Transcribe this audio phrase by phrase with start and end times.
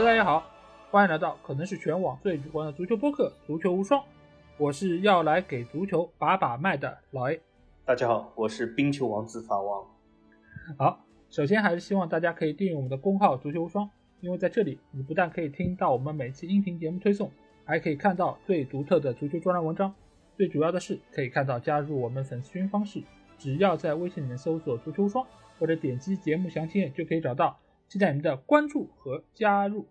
[0.00, 0.50] Hello，大家好，
[0.90, 4.00] 欢迎来到可能是全网最主观的足球播客《足球无双》，
[4.56, 7.38] 我是要来给足球把把脉的老 A。
[7.84, 9.84] 大家好，我是冰球王子法王。
[10.78, 13.90] 好，首先还是希望大家可以订阅我们的公号“足球无双”，
[14.22, 17.30] 因为在这里你不但可以听到我们每期音频节目推送，
[17.66, 19.94] 还可以看到最独特的足球专栏文章。
[20.34, 23.02] 最主要的是，可以看到加入我们粉丝群方式，
[23.36, 25.26] 只要在微信里面搜索“足球无双”
[25.60, 27.58] 或者点击节目详情页就可以找到。
[27.90, 29.84] 期待您的关注和加入。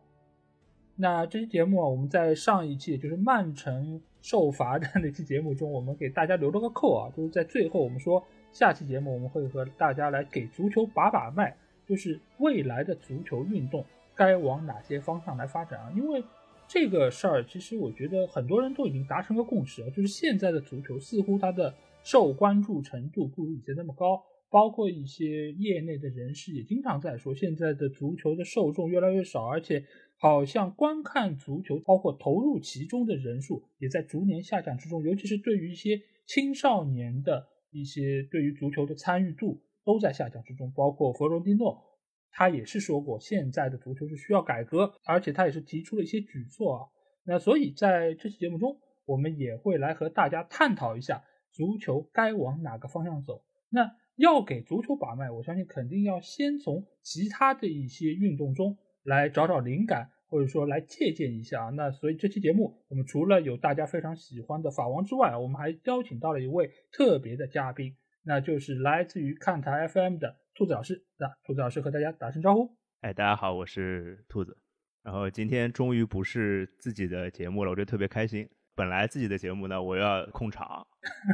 [0.96, 11.54] 那这期节目啊，我们在上一期，也就是曼城受罚的那期节目中，我们给大家留了个扣啊，就是在最后我们说，下期节目我们会和大家来给足球把把脉，
[11.86, 13.84] 就是未来的足球运动
[14.16, 15.92] 该往哪些方向来发展啊？
[15.94, 16.24] 因为
[16.70, 24.24] 这个事儿，其实我觉得很多人都已经达成个共识啊，就是现在的足球似乎它的受关注程度不如以前那么高。
[24.52, 29.86] 包括一些业内的人士也经常在说，现在的足球的受众越来越少，而且
[30.18, 35.04] 好像观看足球，包括投入其中的人数也在逐年下降之中。
[35.04, 40.72] 尤其是对于一些青少年的一些对于足球的参与度都在下降之中。
[40.76, 41.84] 包括弗洛蒂诺，
[42.32, 46.88] 他也是说过，现在的足球是需要改革，而且他也是提出了一些举措啊。
[47.24, 53.44] 那所以在这期节目中，我们也会来和大家探讨一下足球该往哪个方向走。
[53.70, 53.92] 那。
[54.20, 61.72] 要给足球把脉，我相信肯定要先从其他的一些运动中来找找灵感，或者说来借鉴一下。
[61.74, 71.02] 那所以这期节目，我们除了有大家非常喜欢的法王之外，我们还邀请到了一位特别的嘉宾，那就是来自于看台 FM 的兔子老师。
[71.18, 72.76] 那兔子老师和大家打声招呼。
[73.00, 74.58] 哎，大家好，我是兔子。
[75.02, 78.50] 然后今天终于不是自己的节目了，我觉得特别开心。
[78.76, 80.86] 本来自己的节目呢，我要控场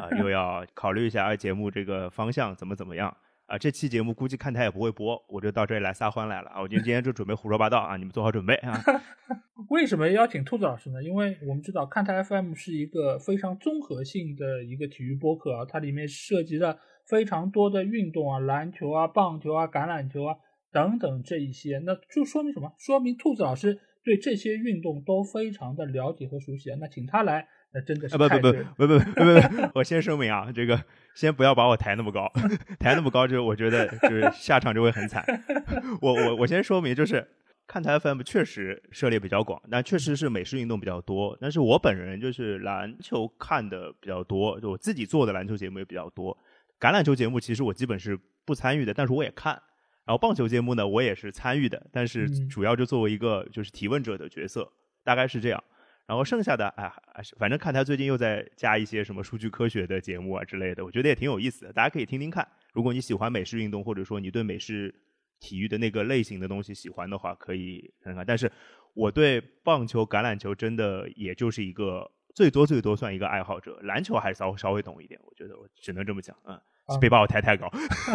[0.01, 3.15] 啊，又要考虑一下节目这个方向怎么怎么样
[3.47, 3.57] 啊。
[3.57, 6.61] 这期节目估计看台也不会播，我就到这里来撒欢来了啊。
[6.61, 8.79] 我今天今天就准备胡说八道啊，你们做好准备啊。
[9.69, 11.03] 为什么邀请兔子老师呢？
[11.03, 20.35] 因为我们知道看台 FM 是一个非常综合性的一个体育播客啊，它里面涉及了非常多的运动啊，篮球啊、棒球啊、橄榄球啊
[20.71, 22.73] 等等这一些，那就说明什么？
[22.77, 23.79] 说明兔子老师。
[24.05, 30.81] 对这些运动都非常的了解和熟悉啊，那请他来，那真的是不不不不不不不，我先声明啊，这个
[31.13, 32.31] 先不要把我抬那么高，
[32.79, 35.25] 抬那么高就我觉得就是下场就会很惨。
[36.01, 37.27] 我我我先说明，就是
[37.67, 41.37] 看台 FM 确实涉猎比较广，但确实是美式运动比较多。
[41.41, 46.37] 但是我本人就是篮球看的比较多，就我自己做的篮球节目也比较多。
[46.79, 49.61] 橄榄球节目其实我基本是不参与的，但是我也看。
[50.05, 54.71] 然后棒球节目呢，我也是参与的，但是主要就作为一个就是提问者的角色，
[55.03, 55.61] 大概是这样。
[56.07, 56.91] 然后剩下的，哎，
[57.37, 62.47] 反正看他最近又在加一些什么数据科学的节目啊之类的，我觉得也挺有意思的，大家可以听听看。
[62.73, 64.93] 如果你喜欢美式运动，或者说你对美式
[65.39, 68.25] 体育的那个类型的东西喜欢的话，可以看看。
[68.25, 68.51] 但是
[68.93, 76.59] 我对棒球、橄榄球真的也就是一个最多最多算一个爱好者，篮球还是稍稍微懂一点，我觉得我只能这么讲，嗯。
[77.01, 77.67] 别把我抬太高，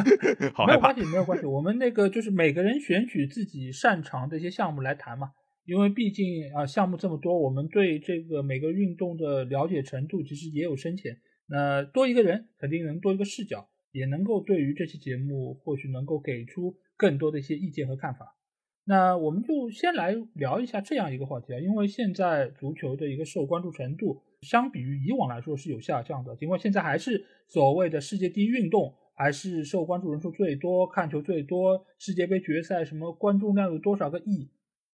[0.55, 1.45] 好没有关系，没有关系。
[1.45, 5.33] 我们那个就是每个人选取自己擅长的一些项目来谈嘛，
[5.71, 11.17] 因为毕竟啊项目这么多，我们对这个每个运动的了解程度其实也有深浅。
[11.47, 18.37] 那多一个人肯定能多一个视角，也能够对于这期节目或许能够给出更多的一些意见和看法。
[18.85, 24.21] 那我们就先来聊一下这样一个话题啊，因为现在足球的一个受关注程度。
[24.41, 34.49] 相比于以往来说是有下降的，尽管现在还是所谓的世界第一运动，还是受关注人数最多、看球最多，世界杯决赛什么观众量有多少个亿，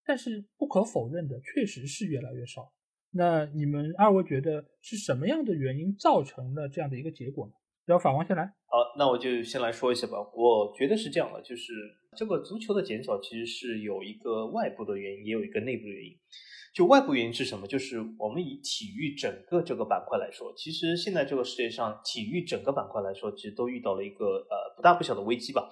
[0.06, 2.72] 但是不可否认的，确实是越来越少。
[3.10, 7.52] 那你们二位觉得是什么样的原因造成了这样的一个结果呢？
[7.86, 8.44] 要法王先来。
[8.66, 10.18] 好，那我就先来说一下吧。
[10.34, 11.72] 我觉得是这样的，就是
[12.16, 16.12] 这个足球的减少其实是有一个外部的原因，也有一个内部的原因。
[16.74, 17.66] 就外部原因是什么？
[17.66, 25.70] 就是我们以体育整个这个板块来说，其实现在这个世界上体育整个板块来说，其实都遇到了一个呃不大不小的危机吧。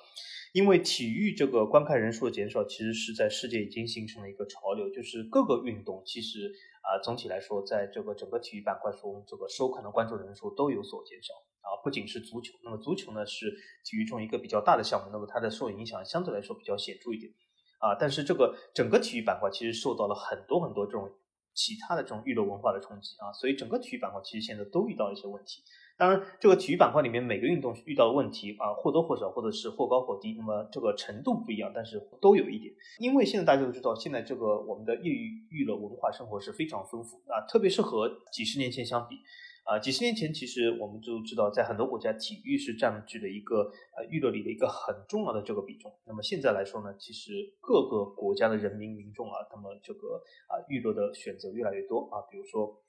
[0.55, 6.47] 因为体育这个观看人数的减少，其实是在世界已经形成了一个潮流，就是各个运动其实
[6.81, 11.83] 啊总体来说，在这个整个体育板块中，这个收看的观众人数都有所减少啊。
[11.83, 13.51] 不仅是足球，那么足球呢是
[13.85, 17.33] 体育中一个比较大的项目，那么它的受影响相对来说比较显著一点。
[17.81, 21.11] 啊，但是这个整个体育板块其实受到了很多很多这种
[21.53, 25.65] 其他的这种娱乐文化的冲击啊，所以整个体育板块其实现在都遇到了一些问题。
[25.97, 32.75] 当然，这个体育板块里面每个运动遇到的问题啊，或多或少或者是或高或低，那么这个程度不一样，但是都有一点。
[32.99, 39.15] 因为现在大家都知道，现在这个我们的业余娱乐文化生活是非常丰富啊，特别是和几十年前相比
[39.63, 45.95] 啊，几十年前其实我们都知道，在很多国家，体育是占据了一个呃娱乐里的一个很重要的这个比重。
[46.09, 50.17] 那么现在来说呢，其实各个国家的人民民众啊，他们这个
[50.49, 52.81] 啊娱乐的选择越来越多啊，比如说。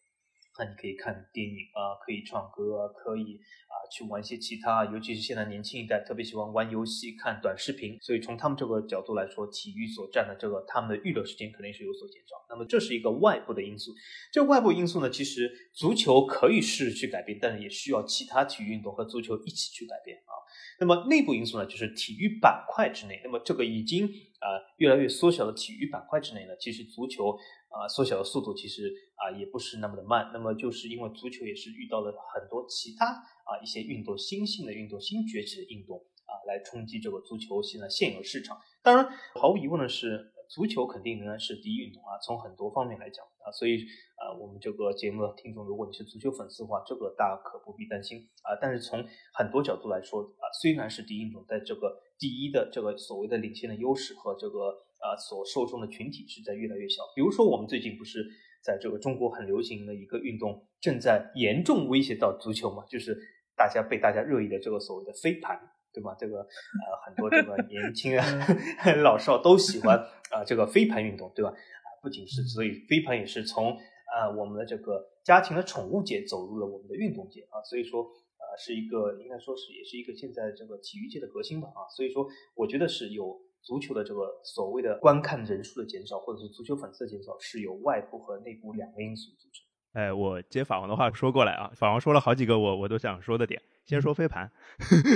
[0.57, 12.35] 那你可以看电影啊，可以唱歌啊，可以啊去玩一些其他，尤其是现在年轻一代特别喜欢玩游戏、看短视频，所以从他们这个角度来说，体育所占的这个他们的娱乐时间肯定是有所减少。
[12.49, 13.91] 那么这是一个外部的因素，
[14.31, 20.31] 这外部因素呢，其实足球可以试着去改变，但是也需要其他体育运动和足球一起去改变啊。
[20.79, 24.47] 那么内部因素呢，就是体育板块之内，那么这个已经啊
[24.77, 27.37] 越来越缩小的体育板块之内呢，其实足球。
[27.75, 30.31] 啊，缩小的速度其实啊也不是那么的慢。
[30.31, 38.57] 那么就是因为足球也是遇到了很多其他啊一些运动新兴的运动、新崛起的运动啊，来冲击这个足球现在现有市场。
[38.81, 42.17] 当然，毫无疑问的是，足球肯定仍然是第一运动啊。
[42.25, 43.83] 从很多方面来讲啊，所以
[44.15, 48.55] 啊，我们这个节目的听众，如果你是足球粉丝的话，这个大可不必担心啊。
[48.61, 54.84] 但是从很多角度来说啊，虽然是第一运动，在这个第一的这个所谓的领先的优势和这个。
[55.05, 57.03] 啊，所受众的群体是在越来越小。
[57.15, 58.25] 比如说，我们最近不是
[58.63, 62.83] 在这个中国很流行的一个运动，正在严重威胁到足球嘛？
[62.89, 63.15] 就是
[63.55, 65.59] 大家被大家热议的这个所谓的飞盘，
[65.93, 66.15] 对吧？
[66.17, 68.25] 这个呃，很多这个 年轻啊、
[69.03, 69.95] 老少都喜欢
[70.31, 71.51] 啊这个飞盘运动，对吧？
[71.51, 73.77] 啊，不仅是，所以飞盘也是从
[74.11, 77.61] 啊我们的这个家庭的宠物界走入了我们的运动界啊。
[77.69, 81.85] 所以说，呃，是一个应该说是也是一个现在这个体育界的核心吧啊。
[81.95, 83.39] 所以说，我觉得是有。
[83.65, 89.65] 足球的这个所谓的观看人数的减少，或者是足球粉丝的减少，是由外部和内部两个因素组成。
[89.93, 93.61] 哎，我接法王的话说过来啊，法王说了好几个我我都想说的点。
[93.85, 94.51] 先说飞盘，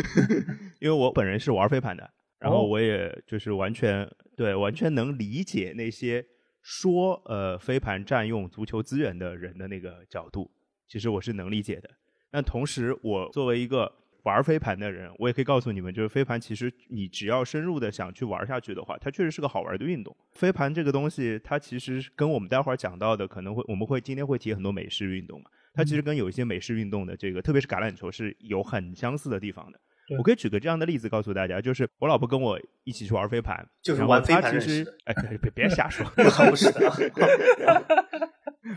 [0.80, 2.10] 因为我本人是玩飞盘的，
[2.40, 6.26] 然后我也就是完全对完全能理解那些
[6.62, 10.52] 说呃飞盘占用足球资源的人的那个角度，
[10.88, 11.90] 其实我是能理解的。
[12.32, 13.92] 但同时，我作为一个
[14.24, 20.16] 玩飞盘的人，我也可以告诉你们，就是飞盘其实你只要深入的想去玩下去的话，它确实是个好玩的运动。
[20.34, 29.80] 飞盘这个东西，它其实跟我们待会儿讲到的，可能会我们会今天会提很多美式运动嘛，它其实跟有一些美式运动的这个，特别是橄榄球是有很相似的地方的。
[30.18, 36.04] 我可以举个这样的例子告诉大家，就是我老婆跟我一起去玩飞盘，就是玩飞盘其实哎，别别瞎说，
[36.50, 36.90] 不是的，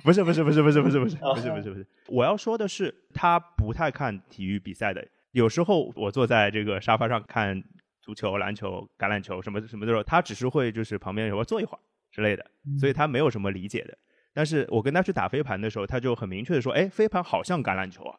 [0.04, 5.02] 不是不是不是不是不是不是不是不是不是，我要说的是，他不太看体育比赛的。
[5.32, 7.62] 有时候我坐在这个沙发上看
[8.00, 11.80] 足球、篮球、橄榄球什么什么的时候，他只是会就是旁边有个坐一会儿
[12.10, 12.44] 之类的，
[12.78, 13.98] 所以他没有什么理解的。
[14.34, 18.18] 但是我跟他去打飞盘的时候，他就很明确的说：“哎，飞盘好像橄榄球啊。”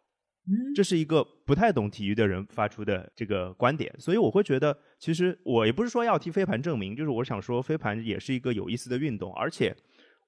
[0.76, 9.74] 这是一个不太懂体育的人发出的这个观点，所以我会觉得，其实我也不是说要替飞盘证明，就是我想说，飞盘也是一个有意思的运动，而且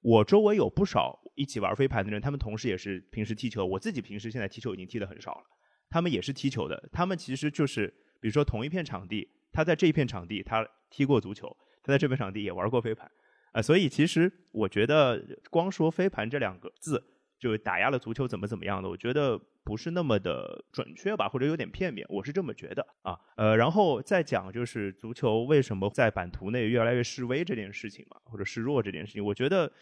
[0.00, 5.42] 我周围有不少一起玩飞盘的人，他们同时也是平时踢球，我自己平时现在踢球已经踢的很少了。
[5.88, 7.86] 他们也是踢球的，他们其实就是，
[8.20, 13.10] 比如说同一片场地，他在这一片场地他踢过足球，他在这片场地也玩过飞盘，
[13.52, 17.02] 啊，所以其实我觉得光说飞盘这两个字
[17.38, 29.72] 就打压了足球怎么怎么样的，我觉得不是那么的准确吧，或者有点片面，我是这么觉得啊，呃，然后再讲就是足球为什么在版图内越来越示威这件事情嘛，或者示弱这件事情，我觉得，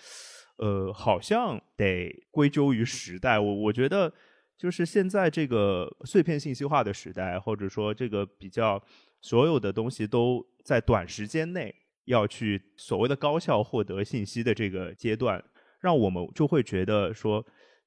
[0.56, 4.12] 呃，好像得归咎于时代，我我觉得。
[4.56, 8.82] 就是现在这个碎片信息化的时代，或者说这个比较
[9.20, 15.42] 所有的东西都在短时间内要去所谓的高效获得信息的这个阶段，
[15.80, 17.44] 让我们就会觉得说，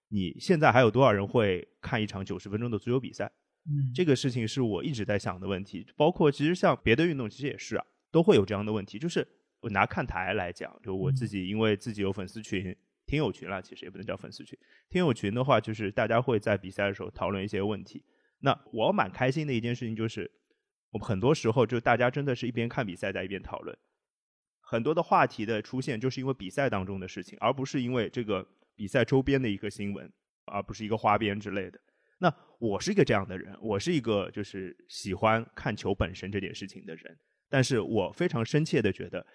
[0.09, 3.31] 你现在还有多少人会看一场九十分钟的足球比赛？
[3.65, 5.85] 嗯，这个事情是我一直在想的问题。
[5.95, 8.99] 包括其实像别的运动，其实也是啊，都会有这样的问题。
[8.99, 9.27] 就是
[9.61, 12.75] 我拿看台来讲，就我自己，因为自己有粉丝群。
[13.07, 14.57] 听友群了，其实也不能叫粉丝群。
[14.89, 18.03] 听友群的话，就是大家会在比赛的时候讨论一些问题。
[18.41, 20.29] 那我蛮开心的一件事情就是，
[20.91, 23.75] 我们很多时候就大家真的是一边看比赛在一边讨论。
[24.59, 28.45] 很多的话题的出现，就是因为比赛当中的事情，而不是因为这个
[28.75, 30.11] 比赛周边的一个新闻，
[30.45, 31.79] 而不是一个花边之类的。
[32.19, 37.17] 那我是一个这样的人，我是一个就是喜欢看球本身这件事情的人。
[37.49, 39.25] 但是我非常深切的觉得，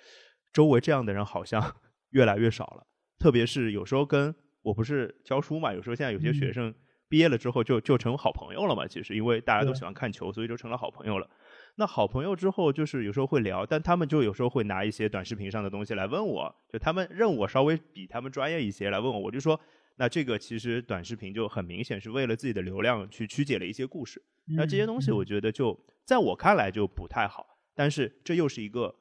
[0.53, 1.77] 周围这样的人好像
[2.11, 2.87] 越来越少了。
[3.23, 6.75] 特别是有时候跟我不是教书嘛，有时候现在有些学生
[7.09, 8.85] 毕业了之后就就成好朋友了嘛。
[8.85, 11.31] 其实因为大家都喜欢看球，所以就成了好朋友了。
[11.77, 19.59] 那好朋友之后就是有时候会聊，但他们就有时候会拿一些短视频上的东西来问我，就他们认我稍微比他们专业一些来问我，我就说
[19.99, 24.21] 那这个其实短视频就很明显是为了自己的流量去曲解了一些故事。
[24.57, 28.97] 那这些东西我觉得就在我看来就不太好，但是这又是一个。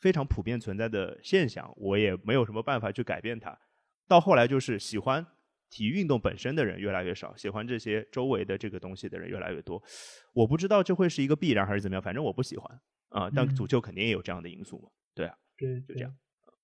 [0.00, 3.58] 非常普遍存在的现象，我也没有什么办法去改变它。
[4.08, 5.26] 到后来就是喜欢
[5.68, 9.82] 体育运动本身的人越来越少，喜欢这些周围的这个东西的人越来越多。
[10.32, 13.30] 我不知道这会是一个必然还是怎么样，反正我不喜欢啊。
[13.34, 16.14] 但足球肯定也有这样的因素嘛，对啊，对，就这样。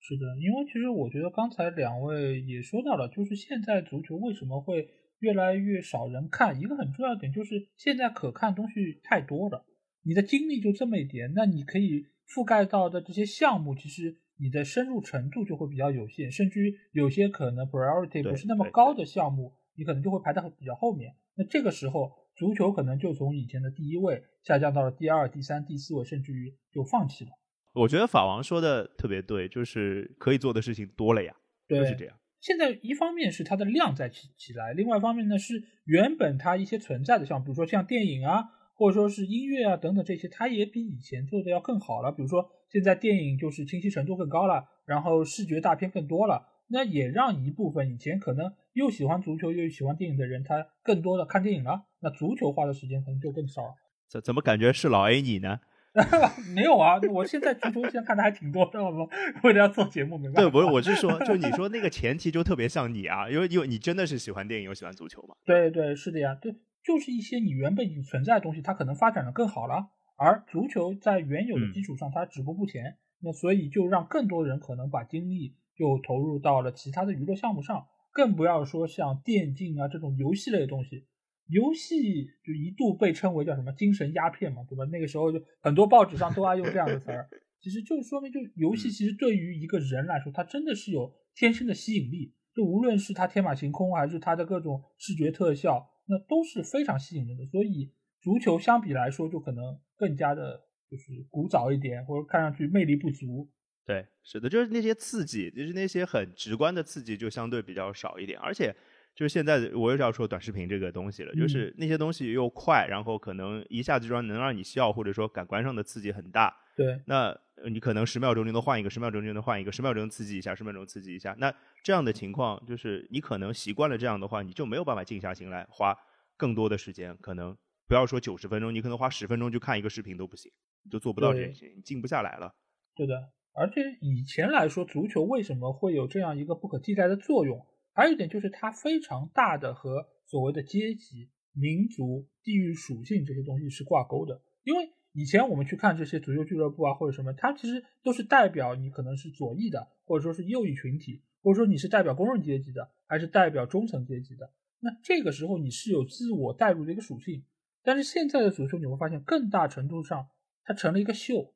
[0.04, 4.88] 是的，因为其实我觉得刚才两位也说到了，就是现在足球为什么会
[5.20, 9.64] 越来越少人看，一个很重要点就是现在可看东西太多了，
[10.02, 21.14] 你的精力就这么一点，那你可以覆盖到的这些项目，其实你的深入程度就会比较有限，甚至于有些可能 priority 不是那么高的项目，你可能就会排在比较后面。
[21.34, 27.30] 那这个时候，足球可能就从以前的第一位下降到了第二、第三、第四位，甚至于就放弃了。
[27.74, 31.34] 我觉得法王说的特别对，就是可以做的事情多了呀，
[31.68, 32.14] 就是这样。
[32.38, 42.12] 现在一方面是它的量在起起来，另外一方面呢是原本它一些存在的项目，比如说像电影啊，或者说是音乐啊等等这些，它也比以前做的要更好了。
[42.12, 53.74] 比如说现在电影就是清晰程度更高了，然后视觉大片更多了，那也让一部分以前可能又喜欢足球又喜欢电影的人，他更多的看电影了，那足球花的时间可能就更少了。
[54.08, 55.60] 怎怎么感觉是老 A 你呢？
[56.54, 59.06] 没有啊，我现在足球现在看的还挺多的，我
[59.42, 60.40] 为了要做节目没办法。
[60.40, 65.34] 对， 不是，我是说，就你说那个前提就特别像你啊，因为因为你真的是喜欢电影又喜欢足球嘛。
[65.44, 81.06] 对对，是的呀，对，就是一些你原本已经存在的东西，它可能发展的更好了，而足球在原有的基础上它止步不前，那所以就让更多人可能把精力就投入到了其他的娱乐项目上，更不要说像电竞啊这种游戏类的东西。
[81.48, 84.84] 游戏就一度被称为叫什么精神鸦片嘛，对吧？
[84.90, 87.28] 那个时候就很多报纸上都爱用这样的词儿，
[87.60, 92.32] 其实就说明，就游戏其实对于一个人来说，它真的是有天生的吸引力。
[92.54, 97.46] 就无论是它天马行空，还是它的各种视觉特效，那都是非常吸引人的。
[97.46, 97.90] 所以
[98.20, 103.48] 足球相比来说，就可能更加的就是古早一点，或者看上去魅力不足。
[103.86, 108.74] 对，是的，就是那些刺激，就是那些很直观的刺激，就相对比较少一点，而且。
[109.14, 111.34] 就是现在，我又要说短视频这个东西了。
[111.34, 116.56] 就是那些东西又快，然后可能一下子就能让你笑，或者说感官上的刺激很大。
[116.74, 117.38] 对，那
[117.68, 121.34] 你可能十秒钟就能换一个，十秒钟就能换一个，十秒钟刺激一下，十秒钟刺激一下。
[121.38, 125.96] 那这样的情况，就是你可能习惯了这样的话，你就没有办法静下心来花
[126.36, 127.16] 更多的时间。
[127.18, 130.50] 可能不要说九十分钟，你可能花十分钟就看一个视频都不行，
[130.90, 132.54] 就做不到这件事情，你静不下来了。
[132.94, 133.14] 对的，
[133.52, 137.66] 而且以前来说，足球为什么会有这样一个不可替代的作用？
[137.94, 144.40] 还有一点就是，它非常大的和所谓的阶级、民族、地域属性这些东西是挂钩的。
[144.64, 154.50] 因为以前我们去看这些足球俱乐部啊，或者什么，它其实都是代表你可能是左翼的，或者说是右翼群体，或者说你是代表工人阶级的，还是代表中层阶级的。
[154.80, 157.44] 那这个时候你是有自我代入的一个属性。
[157.84, 160.28] 但是现在的足球你会发现，更大程度上
[160.64, 161.52] 它成了一个秀，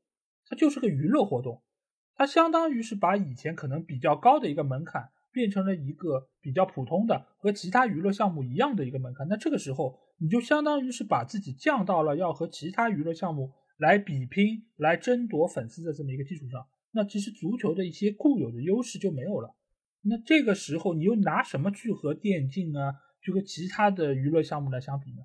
[0.47, 1.63] 它就是个娱乐活动，
[2.15, 5.11] 它相当于是把以前可能比较高的一个门槛。
[5.37, 19.55] 变成了一个比较普通的和其他娱乐项目一样的一个门槛，那这个时候你就相当于是把自己降到了要和其他娱乐项目来比拼、来争夺粉丝的这么一个基础上，那其实足球的一些固有的优势就没有了。
[20.01, 25.19] 那这个时候你又拿什么去和电竞啊，去和其他的娱乐项目来相比呢？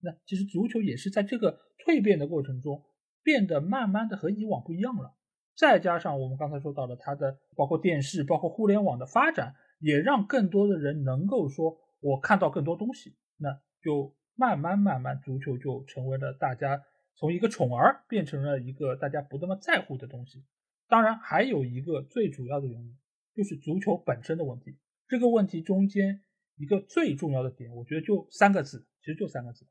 [0.00, 2.82] 那其实足球也是在这个蜕变的过程中
[3.22, 5.12] 变得慢慢的和以往不一样了。
[5.58, 16.84] 再加上我们刚才说到的，它的包括电视、包括互联网的发展，也让更多的人能够说，我看到更多东西，那就慢慢慢慢，足球就成为了大家
[17.16, 20.44] 从一个宠儿变成了一个大家不那么在乎的东西。
[20.86, 22.96] 当然，还有一个最主要的原因，
[23.34, 24.78] 就是足球本身的问题。
[25.08, 26.22] 这个问题中间
[26.54, 29.66] 一个最重要的点，我觉得就三个字，其实就三个字：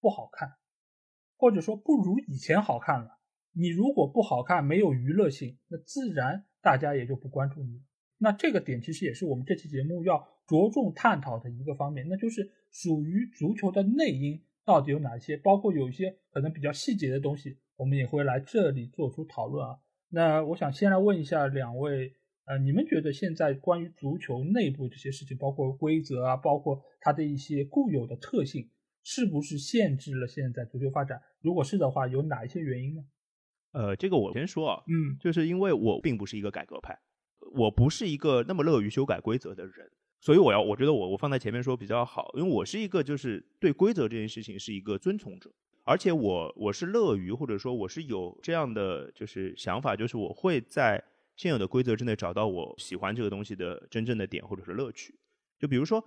[0.00, 0.56] 不好看，
[1.36, 3.17] 或者说不如以前好看了。
[3.52, 7.82] 你如果不好看，没有娱乐性，那自然大家也就不关注你了。
[8.18, 19.78] 那这个点其实也是我们这期节目要着重探讨的一个方面，那就是属于足球的内因到底有哪些，包括有一些可能比较细节的东西，我们也会来这里做出讨论啊。
[20.10, 22.12] 那我想先来问一下两位，
[22.46, 28.68] 呃，你们觉得现在关于足球内部这些事情，包括规则啊，包括它的一些固有的特性，
[29.02, 31.22] 是不是限制了现在足球发展？
[31.40, 33.04] 如果是的话，有哪一些原因呢？
[33.72, 36.98] 呃，这个我先说啊，嗯，就是因为我并不是一个改革派，
[37.52, 45.52] 我不是一个那么乐于修改规则的人，所以我要，我觉得我我放在前面说比较好，因为我是一个就是对规则这件事情是一个遵从者，
[45.84, 51.02] 而且我我是乐于或者说我是有这样的就是想法，就是我会在
[51.36, 55.14] 现有的规则之内找到我喜欢这个东西的真正的点或者是乐趣，
[55.58, 56.02] 就比如说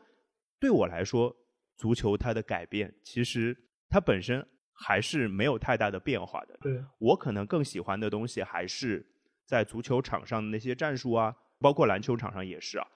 [0.59, 1.35] 对我来说，
[1.77, 3.55] 足球它的改变其实
[3.87, 4.45] 它本身。
[4.83, 6.57] 还是没有太大的变化的。
[6.61, 9.05] 对我可能更喜欢的东西，还是
[9.45, 12.87] 在足球场上的那些战术啊，包括篮球场上也是啊。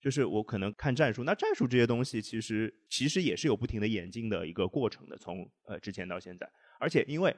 [0.00, 7.34] 就是我可能看战术，那战术这些东西其实其实也是有不停的演进的一个过程的，从呃之前到现在，而且因为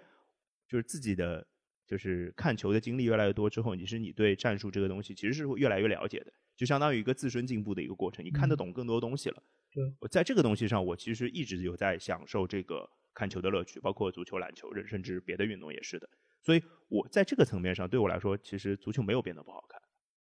[0.69, 1.47] 就是自己的
[1.87, 9.43] 就是看球的经历越来越多之后，其实你对战术这个东西其实是会越来越了解的，就相当于一个自身进步的一个过程，你看得懂更多东西了。
[9.73, 16.09] 对，我在这个东西上，我其实一直有在享受这个看球的乐趣，包括足球、篮球，甚至别的运动也是的。
[16.43, 19.81] 所以我在这个层面上，对我来说，其实足球没有变得不好看。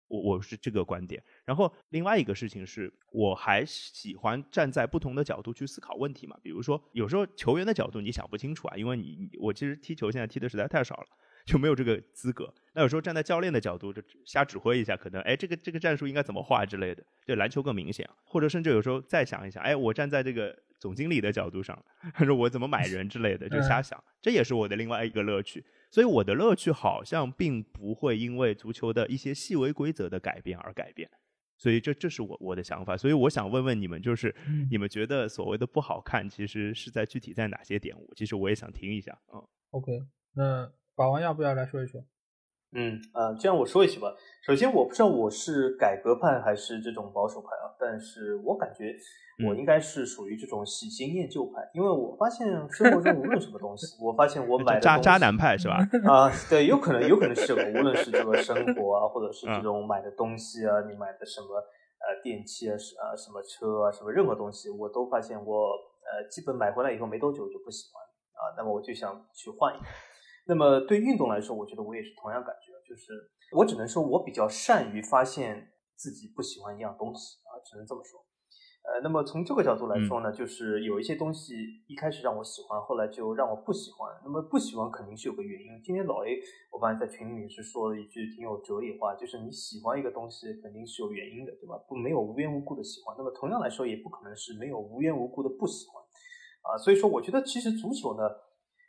[0.09, 6.37] 我我是这个观点，然后另外一个事情是，我还喜欢站在不同的角度去思考问题嘛。
[6.41, 11.07] 比如说，有时候球员的角度你想不清楚啊，因为你我其实踢球现在踢的实在太少了，
[11.45, 12.53] 就没有这个资格。
[12.73, 18.09] 那有时候站在教练的角度就瞎指挥一下，可能哎这个这个战术应该怎么画之类的，对篮球更明显。
[18.23, 25.65] 或者甚至有时候再想一想，哎我站在这个总经理的角度上， 他说我怎么买人之类的，就瞎想，这也是我的另外一个乐趣。
[25.89, 31.09] 所以我的乐趣好像并不会因为足球的一些细微规则的改变而改变，
[31.57, 32.97] 所以这这是我我的想法。
[32.97, 34.35] 所以我想问问你们，就是
[34.69, 37.95] 你们觉得所谓的不好看，其实是在具体在哪些点？
[37.97, 39.17] 我其实我也想听一下。
[39.33, 39.91] 嗯，OK，
[40.33, 42.05] 那法王要不要来说一说？
[42.73, 44.13] 嗯啊，这样我说一些吧。
[44.45, 48.93] 首先，我不知道我是改革派还是这种保守派啊，但是我感觉
[49.47, 55.77] 我应该是属于这种喜新厌旧派，因为我发现生活中无论什么东西，我发现我买的渣渣男派是吧？
[56.05, 61.55] 啊，对，有可能有可能是这个，无论是这个生活啊，或者是这种买的东西啊，你买的什么
[61.99, 65.69] 呃电器啊，是啊什么车啊，什么任何东西，我都发现我
[66.03, 68.03] 呃基本买回来以后没多久就不喜欢
[68.35, 69.85] 啊，那么我就想去换一个。
[70.47, 73.11] 那么对运动来说，我觉得我也是同样感觉，就是
[73.51, 78.23] 我只能说我比较善于发现自己不喜欢一样东西啊，只能这么说。
[78.87, 81.53] 呃，那么从这个角度来说呢，就是有一些东西
[81.87, 84.09] 一开始让我喜欢，后来就让我不喜欢。
[84.23, 85.83] 那么不喜欢肯定是有个原因。
[85.83, 86.39] 今天老 A
[86.71, 91.75] 我发现在群里面是说了一句挺有哲理话，就是你喜欢一个东西肯定是有原因的，对吧？
[91.89, 93.13] 不没有无缘无故的喜欢。
[93.17, 96.01] 那么同样来说，也不可能是没有无缘无故的不喜欢
[96.63, 96.77] 啊。
[96.77, 98.23] 所以说，我觉得其实足球呢。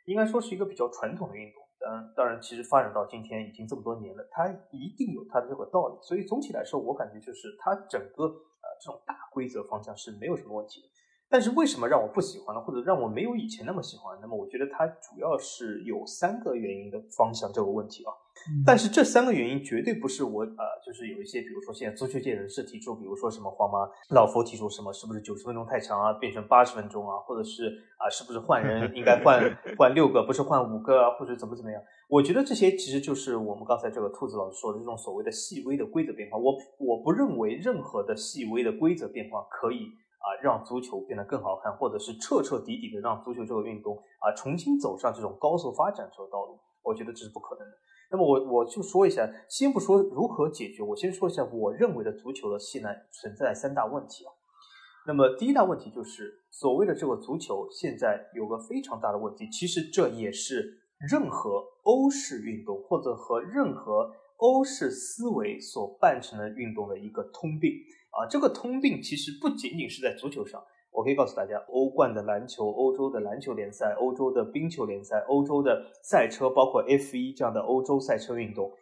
[0.09, 5.97] 应该说是一个比较传统的运动，嗯，当然，其实发展到今天已经这么多年了，它一定有它的这个道理。
[6.01, 10.89] 所以总体来说，我感觉就是它整个呃这种大规则方向是没有什么问题。
[11.29, 14.17] 但是为什么让我不喜欢了，或者让我没有以前那么喜欢？
[14.21, 18.11] 那么我觉得它主要是有三个原因的方向这个问题啊。
[18.65, 23.79] 但是这三个原因绝对不是我呃，就是有一些，比如说现在足球界人士提出，比如说什么皇马
[24.15, 27.65] 老佛提出什么，是不是九十分钟太长啊，变成八十分钟啊，或者是
[27.97, 29.43] 啊，是不是换人应该换
[29.77, 31.81] 换六个，不是换五个啊，或者怎么怎么样？
[32.07, 36.37] 我觉得这些其实就是我们刚才这个兔子老师说的这种所谓的细微的规则变化。
[36.37, 46.59] 我我不认为任何的细微的规则变化可以啊让足球变得更好看，或者是彻彻底底的让足球这个运动啊重新走上这种高速发展这个道路。
[46.81, 47.73] 我觉得这是不可能的。
[48.11, 54.31] 那么我我就说一下，先不说如何解决，我先说一下我认为的足球的现在存在三大问题啊。
[55.05, 67.71] 那么第一大问题就是所谓的这个足球现在有个非常大的问题，其实这也是任何欧式运动或者和任何欧式思维所办成的运动的一个通病
[68.11, 68.27] 啊。
[68.29, 70.63] 这个通病其实不仅仅是在足球上。
[70.91, 78.73] 我可以告诉大家，欧冠的篮球、欧洲的篮球联赛、欧洲的冰球联赛、欧洲的赛车，包括 F1 这样的欧洲赛车运动，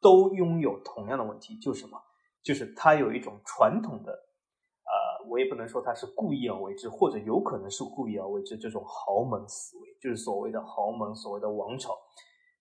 [0.00, 2.00] 都拥有同样的问题，就是什么？
[2.40, 11.98] 就是它有一种传统的，呃，我也不能说它是故意而为之，或者有可能是故意而为之这种豪门思维，就是所谓的豪门，所谓的王朝。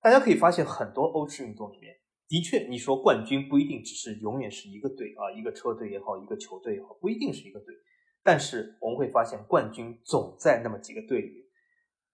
[0.01, 1.95] 大家可以发现，很多欧式运动里面，
[2.27, 7.75] 的确，你说冠军不一定只是永远是一个队啊，一个车队也好，一个球队也好，不一定是一个队。
[8.23, 11.45] 但是我们会发现，冠军总在那么几个队里面，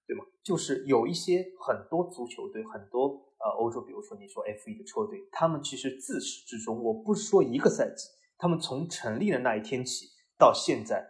[0.06, 0.26] 对吗？
[0.44, 3.08] 就是有一些很多足球队，很多
[3.40, 11.08] 呃欧洲，比如说你说 F 一的车队，他们其实自始至终，我不说一个赛季，他们从成立的那一天起到现在，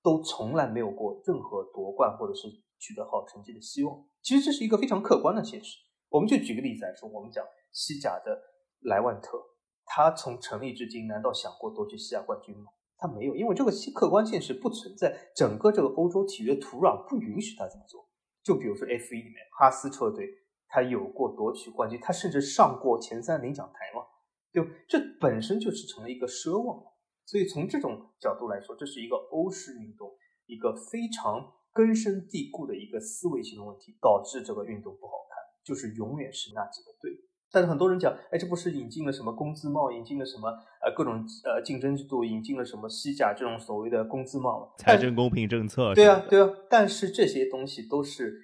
[0.00, 2.46] 都从来没有过任何夺冠或者是
[2.78, 4.06] 取得好成绩的希望。
[4.22, 5.78] 其实这是一个非常客观的现实。
[6.10, 8.40] 我们就举个例子来说，我们讲西甲的
[8.82, 9.36] 莱万特，
[9.84, 12.70] 他从成立至今，难道想过夺取西甲冠军吗？
[12.96, 18.08] 他没有，因为这个客观现实不存在，整个这个欧洲体育的土壤不允许他这么做。
[18.42, 20.28] 就比如说 F 一里面，哈斯车队
[20.68, 24.06] 他有过夺取冠军，他甚至上过前三领奖台嘛，
[24.52, 26.80] 对吧这本身就是成了一个奢望。
[27.26, 30.14] 所以从这种角度来说，这是一个欧式运动
[30.46, 37.10] 一个非常根深蒂固的一个思维性的问题，导致这个运动不好看，就是永远是那几个队。
[37.52, 40.48] 但是很多人讲，哎，这不是引进了什么工资帽，引进了什么
[40.82, 45.94] 呃各种呃竞争制度，引进了什么西甲这种所谓的工资帽，财政公平政策。
[45.94, 46.50] 对啊，对啊。
[46.68, 48.34] 但是这些东西都是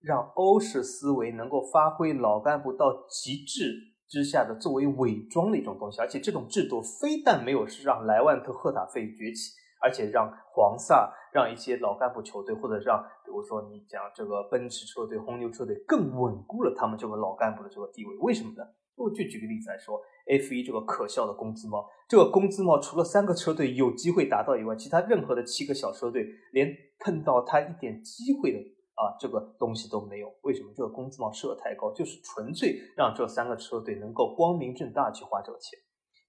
[0.00, 3.74] 让欧式思维能够发挥老干部到极致
[4.08, 18.16] 之下的作为伪装的一种东西，而且这种制度非但没有是让莱万特赫塔费崛起，而且让黄萨、让一些老干部球队，或者让比如说你讲这个奔驰车队、红牛车队更稳固了他们这个老干部的这个地位。
[18.18, 18.64] 为什么呢？
[18.96, 28.58] 我就举个例子来说，F1 这个可笑的工资帽，这个工资帽除了三个车队有机会达到以外，其他任何的七个小车队连碰到他一点机会的。
[28.98, 31.92] 啊，这个东西都没有，为什么这个工资帽设太高？
[31.92, 35.78] 就是纯粹让这三个车队能够光明正大去花这个钱。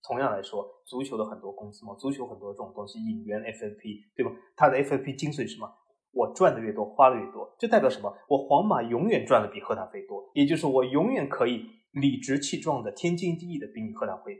[0.03, 4.31] 同样来说，足球的很多公司嘛，足球很多这种东西引援 FFP，对吧？
[4.55, 5.69] 它的 FFP 精髓是什么？
[6.11, 8.11] 我赚的越多，花的越多，这代表什么？
[8.27, 14.33] 我皇马永远赚的比赫塔菲多，也就是我永远可以理直气壮的、天经地义的比你赫塔菲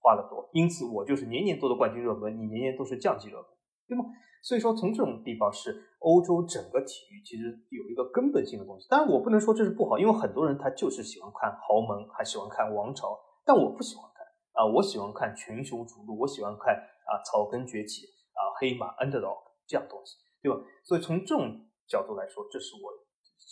[0.00, 0.50] 花的多。
[0.52, 3.46] 因此，我就是年年都的冠军热门，你年年都是降级热门，
[3.86, 4.04] 对吗？
[4.42, 5.70] 所以说，从这种地方是
[6.00, 8.88] 欧洲整个体育其实有一个根本性的东西。
[8.90, 14.10] 当然，我不能说这是不好，因为很多人他就是喜欢看豪门，还喜欢看王朝，但我不喜欢
[14.52, 20.58] 啊，我喜欢看群雄逐鹿，我喜欢看啊草根崛起啊黑马 underdog 这样东西，对吧？
[20.84, 22.92] 所以从这种角度来说，这是我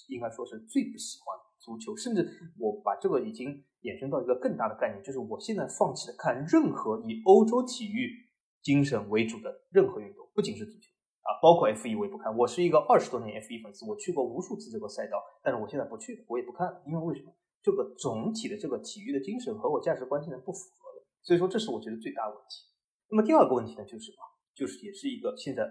[0.08, 2.26] 应该说是最不喜欢足球，甚至
[2.58, 8.30] 我把这个已经衍生到一个更大的概念，就是我现在放弃了看任何以欧洲体育。
[8.62, 10.86] 精神为主的任何运动，不仅是足球
[11.22, 12.36] 啊，包括 F 一我也不看。
[12.36, 17.32] 我是一个二十多年 F 一粉丝，我去过无数次这个赛道，但是我现在不去，我也不看，因为为什么？
[17.62, 20.58] 这个总体的这个体育的精神和我价值观现在不符，
[21.22, 22.66] 所以说这是我觉得最大的问题。
[23.10, 24.18] 那么第二个问题呢，就是什么？
[24.54, 25.66] 就是也是一个现在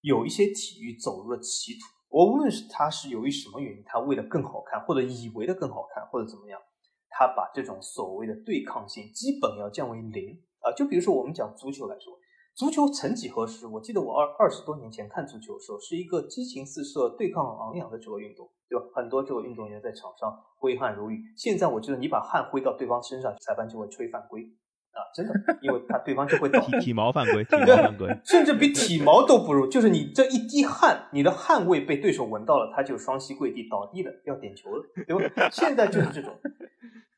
[0.00, 1.80] 有一些体育走入了歧途。
[2.08, 6.60] 我无论是他是由于什么原因，他为了更好看，或者以为的更好看，或者怎么样，
[7.08, 10.72] 他把这种所谓的对抗性基本要降为零啊。
[10.72, 12.18] 就比如说我们讲足球来说。
[12.54, 18.84] 足球曾几何时，我记得我二二十多年前看足球的时候，是一个激情四射、对抗昂扬的这个运动，对吧？
[18.94, 21.18] 很多这个运动员在场上挥汗如雨。
[21.34, 24.44] 现在我觉得你把汗挥到对方身上，裁判就会吹犯规
[24.92, 25.00] 啊！
[25.14, 29.66] 真的，因为他对方就会体体毛犯规，体毛犯规， 甚至比体毛都不如。
[29.66, 35.48] 就是你这一滴汗，你的汗味被对手闻到了，他就双膝跪地倒地了，要点球了，对吧？
[35.50, 36.38] 现在就是这种。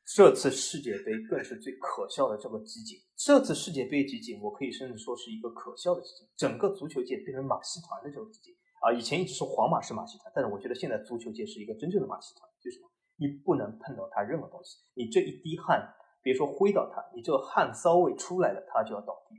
[0.07, 2.95] 这次世界杯更是最可笑的这个集锦。
[3.17, 6.27] 这次世界杯集锦，我可以甚至说是一个可笑的集锦。
[6.37, 8.93] 整个足球界变成马戏团的这种集锦啊！
[8.93, 12.47] 以前一直是皇马是马戏团，但是我觉得现在足球界是一个真正的马戏团。
[12.61, 12.89] 就是什么？
[13.17, 15.81] 你不能碰到他任何东西，你这一滴汗，
[16.25, 19.35] 别说挥到他，你这个汗骚味出来了，他就要倒地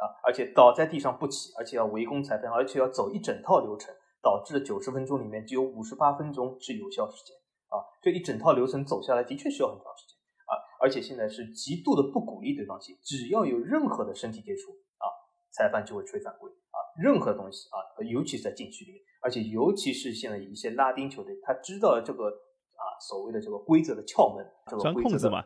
[0.00, 0.08] 啊！
[0.24, 7.36] 而且倒在地上不起，而且要围攻裁判，而且要走一整套流程，导致九十分钟里面只有五十八分钟是有效时间。
[7.68, 15.06] 啊，这一整套流程走下来的确需要很长时间啊，而且现在是极度的不鼓励对方进，只要有任何的身体接触啊，
[15.52, 17.78] 裁判就会吹犯规啊，任何东西啊，
[18.10, 25.44] 尤其是在禁区里面，而且尤其是现在一些拉丁球队，他知道了这个啊所谓的这个规则的窍门，这个规则嘛，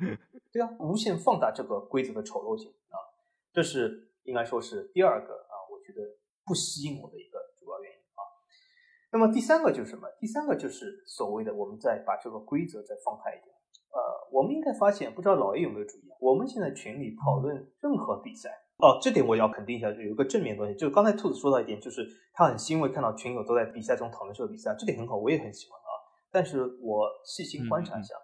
[0.56, 2.96] 对啊，无限放大这个规则的丑陋性啊，
[3.52, 6.00] 这是应该说是第二个啊，我觉得
[6.46, 8.24] 不吸引我的一个主要原因啊。
[9.12, 10.08] 那么第三个就是什么？
[10.18, 13.54] 第三个就是所谓的，我们再把这个规则再放开一点。
[13.92, 14.00] 呃，
[14.32, 20.74] 我们应该发现，不知道老 A 有没有注意，我们现在群里讨论任何比赛，哦，这点我要肯定一下，就有一个正面东西。
[20.74, 25.90] 就是刚才兔子说到一点，就是他很欣慰看到群友都在比赛中讨论这个比赛，这点很好，我也很喜欢啊。
[26.30, 28.14] 但是我细心观察一下，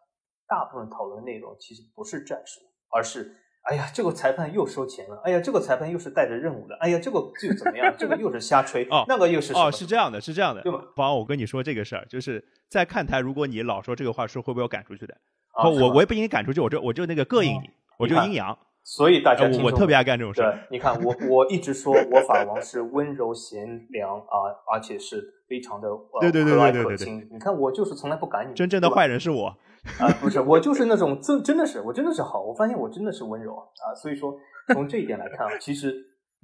[0.46, 3.36] 大部分讨论内容其实不是战术，而是。
[3.62, 5.20] 哎呀，这个裁判又收钱了！
[5.22, 6.74] 哎呀，这个裁判又是带着任务的！
[6.80, 7.94] 哎呀，这个就怎么样？
[7.96, 10.82] 这个又是瞎吹哦，那个又是哦，是这样的，是这样的，对吧？
[10.96, 15.16] 方，我跟你说这个事儿，就是在看台，如果你老说这个话，是会不会赶出去的？
[15.62, 18.58] 我我也不应该赶出去，我就我就那个膈应你，我就阴阳。
[18.82, 20.40] 所以大家我特别爱干这种事。
[20.40, 25.88] 对，你看我我一直说我法王是温柔贤良啊，而且是非常的
[26.20, 27.28] 对对对对对对。
[27.30, 28.54] 你看我就是从来不赶你。
[28.54, 29.56] 真正的坏人是我。
[29.98, 32.40] 啊，不是，我就是那种真真的是，我真的是好。
[32.40, 34.32] 我发现我真的是温柔啊，所以说
[34.72, 35.92] 从这一点来看啊，其实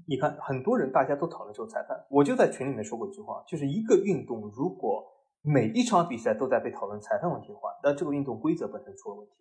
[0.09, 5.05] 你看很多人大家都讨论这个裁判，我就在群里面说过一句话，就是一个运动如果
[5.42, 9.33] 每一场比赛都在被讨论裁判问题的话，那这个运动规则本身出了问题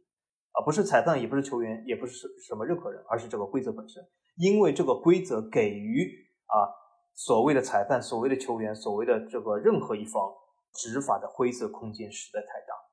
[0.52, 4.04] 啊，不是裁判，也不是球员，也不是什么任何人，而是这个规则本身，
[4.38, 6.08] 因为这个规则给予
[6.46, 6.70] 啊
[7.16, 10.22] 所谓的裁判、所谓的球员、所谓的这个任何一方
[10.76, 12.87] 执法的灰色空间实在太大。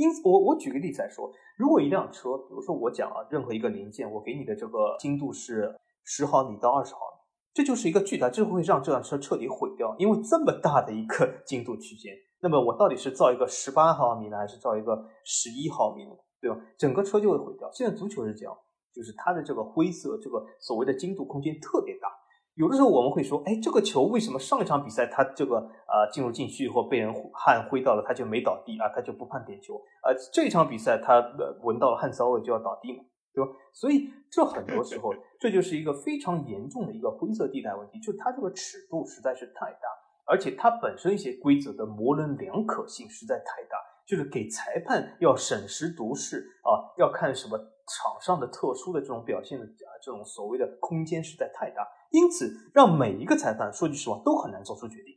[0.00, 7.20] 因此，我我举个例子来说，如果一辆车，比如说我讲啊，任何一个零件，我给你的这个精度是十毫米到二十毫米，
[7.52, 9.94] 这就是一个巨大，这会让这辆车彻底毁掉。
[9.98, 16.12] 因为这么大的一个 精度区间，那么我到底是造一个十八毫米呢，还是造一个十一毫米呢？
[16.40, 16.56] 对吧？
[16.78, 17.70] 整个车就会毁掉。
[17.70, 18.56] 现在足球是这样，
[18.94, 22.08] 就是它的这个灰色，这个所谓的精度空间特别大。
[22.60, 30.12] 有的时候我们会说，哎，这个球为什么上一场比赛他这个啊进入禁区以后被人汗挥到了，他就没倒地啊，他就不判点球啊？
[30.30, 31.24] 这一场比赛他
[31.62, 33.50] 闻到了汗骚味就要倒地嘛，对吧？
[33.72, 39.88] 所以这很多时候这就是一个非常严重的一个灰色地带问题，就它这个尺度实在是太大，
[40.26, 47.58] 而且它本身一些规则的模棱两可性实在太大，就是给裁判要审时度势啊，要看什么
[47.90, 51.82] 场上的特殊的这种表现的啊，这种所谓的空间实在太大。
[52.10, 55.14] 因此，让每一个裁判说句实话都很难做出决定，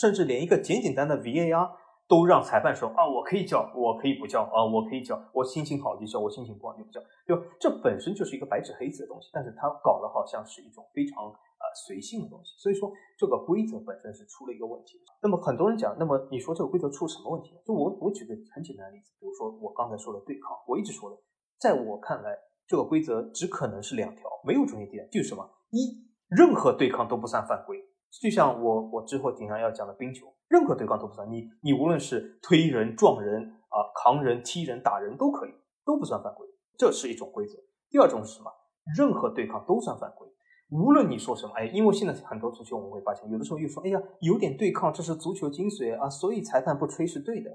[0.00, 1.70] 甚至连一个简简单的 VAR
[2.08, 7.42] 都让裁判说啊，我可以叫，我可以不叫啊，我可以叫，我心情好就叫，我心情不好就不叫，对吧？
[7.60, 15.00] 这本身就是一个白纸黑字的东西，但是他搞得好像是一种非常呃随性的东西，所以说这个规则本身是出了一个问题。
[15.22, 17.56] 那么很多人讲，那么你说这个规则出什么问题？
[17.64, 21.16] 就我我举个很简单的例子，比如说我刚才说的对抗，我一直说的，
[21.64, 26.04] 在我看来，这个规则只可能是两条，没有中间地带，就是什么一。
[26.28, 27.82] 任何对抗都不算犯规，
[28.20, 31.26] 就像我我之后经常要讲的冰球，任何对抗都不算。
[31.30, 35.52] 你你无论是推人、撞人啊、扛人、踢人、打人都可以，
[35.86, 36.46] 都不算犯规，
[36.76, 37.54] 这是一种规则。
[37.88, 38.52] 第二种是什么？
[38.94, 40.28] 任何对抗都算犯规，
[40.68, 47.50] 无论你说什么，哎，因为现在很多足球我们会发现，有的时候又说，哎呀，有点对抗，这是足球精髓啊，所以裁判不吹是对的，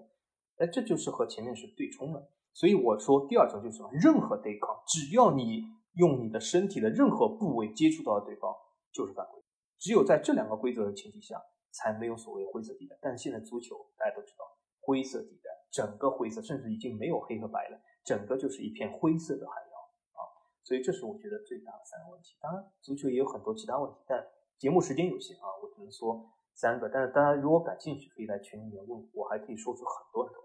[0.57, 2.27] 哎，这就是和前面是对冲了。
[2.59, 3.89] 所以我说第二种就是什么？
[3.93, 5.63] 任何对抗，只要你。
[5.95, 8.55] 用你的身体的任何部位接触到了对方
[8.93, 9.41] 就是犯规，
[9.79, 11.41] 只有在这两个规则的前提下，
[11.71, 12.95] 才没有所谓灰色地带。
[13.01, 14.45] 但现在足球大家都知道，
[14.79, 19.73] 灰色地带，整个灰色，甚至已经没有黑和白了，整个就是一片灰色的海洋
[20.13, 20.21] 啊！
[20.63, 22.37] 所以这是我觉得最大的三个问题。
[22.39, 24.25] 当然，足球也有很多其他问题，但
[24.57, 26.87] 节目时间有限啊，我只能说三个。
[26.87, 30.39] 但是大家如果感兴趣，可以来群里面问我，还可以说出很多很多。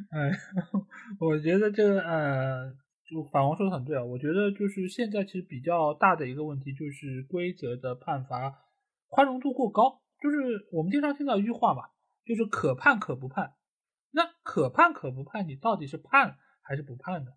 [0.10, 0.30] 哎，
[1.20, 2.76] 我觉得这个呃。
[3.10, 8.54] 就法王说的很对啊，我觉得就是现在其实比较大的一个问题就是规则的判罚
[9.06, 11.84] 宽容度过高，就是我们经常听到一句话嘛，
[12.26, 13.54] 就是可判可不判。
[14.10, 17.30] 那可判可不判，你到底是判还是不判呢？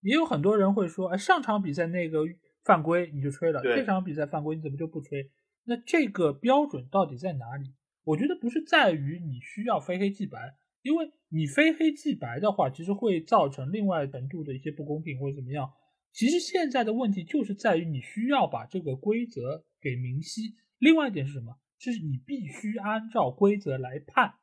[0.00, 2.20] 也有很多人会说，哎，上场比赛那个
[2.62, 5.28] 犯规你就吹了，这场比赛犯规你怎么就不吹？
[5.64, 7.74] 那这个标准到底在哪里？
[8.04, 10.54] 我觉得不是在于你需要非黑即白。
[10.84, 15.72] 因为你非黑即白的话，其实会造成另外程度的一些不公平或者怎么样。
[16.12, 20.54] 其实现在的问题就是在于你需要把这个规则给明晰。
[20.78, 21.56] 另外一点是什么？
[21.78, 24.34] 就是你必须按照规则来判。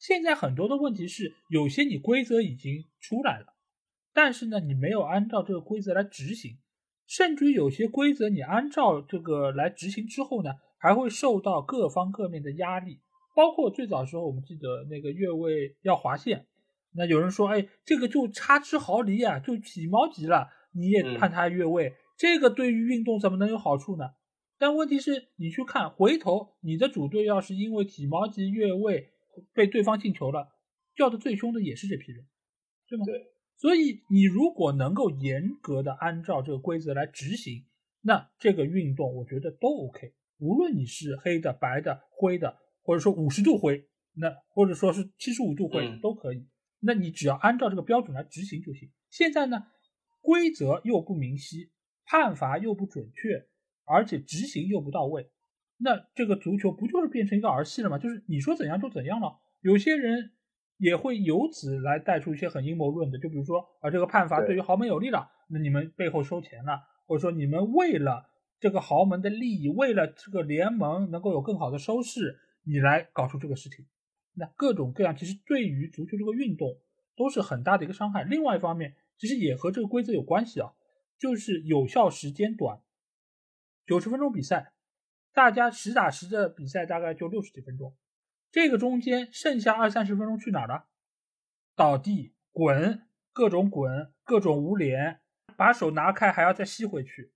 [0.00, 3.54] 现在很多的问题是，有些你规则已经出来了，
[4.12, 6.58] 但是呢，你没有按照这个规则来执行，
[7.06, 13.00] 甚至于有些规则你按照这个来执行之后呢，还会受到各方各面的压力。
[13.38, 16.48] 包括最早时候，我们记得那个越位要划线，
[16.90, 24.06] 那有人说，哎，这个就差之毫厘啊，就几毛级了，你也判他越位，这个对于运动怎么能有好处呢？
[24.58, 29.10] 但问题是，你去看，回头你的主队要是因为几毛级越位
[29.54, 30.48] 被对方进球了，
[30.96, 32.26] 叫的最凶的也是这批人，
[32.88, 33.04] 对吗？
[33.06, 33.24] 对。
[33.54, 37.66] 所以你如果能够严格的按照这个规则来执行，
[38.00, 42.56] 那这个运动我觉得都 OK，无论你是黑的、白的、灰的。
[42.88, 46.48] 或者说五十度灰，那或者说是七十五度灰都可以。
[46.80, 48.90] 那你只要按照这个标准来执行就行。
[49.10, 49.66] 现在呢，
[50.22, 51.70] 规则又不明晰，
[52.06, 53.46] 判罚又不准确，
[53.84, 55.30] 而且执行又不到位，
[55.76, 57.98] 那这个足球不就是变成一个儿戏了吗？
[57.98, 59.36] 就是你说怎样就怎样了。
[59.60, 60.30] 有些人
[60.78, 72.38] 也会由此来带出一些很阴谋论的，就比如说啊，这个判罚对于豪门有利了，那你们背后收钱了，或者说你们为了这个豪门的利益，为了这个联盟能够有更好的收视。
[72.70, 73.86] 你来搞出这个事情，
[74.34, 76.78] 那各种各样其实对于足球这个运动
[77.16, 78.24] 都是很大的一个伤害。
[78.24, 80.74] 另外一方面，其实也和这个规则有关系啊，
[81.18, 82.82] 就是有效时间短，
[83.86, 84.74] 九十分钟比赛，
[85.32, 87.96] 大家实打实的比赛大概就六十几分钟，
[88.50, 90.88] 这个中间剩下二三十分钟去哪儿了？
[91.74, 95.20] 倒地、滚，各种滚，各种无脸，
[95.56, 97.32] 把手拿开还要再吸回去，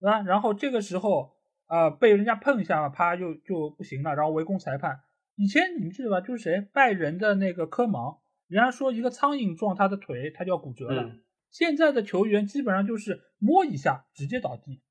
[0.00, 0.20] 对吧？
[0.20, 1.35] 然后这个时候。
[1.66, 5.00] 啊，被人家碰一下，啪就就不行了，然后围攻裁判。
[5.36, 6.20] 以前你们记得吧？
[6.20, 11.12] 就是谁拜仁的那个科芒，人家说一个苍蝇撞他的腿，他就要骨折了。
[11.50, 14.82] 现在的球员基本上就是摸一下直接倒地，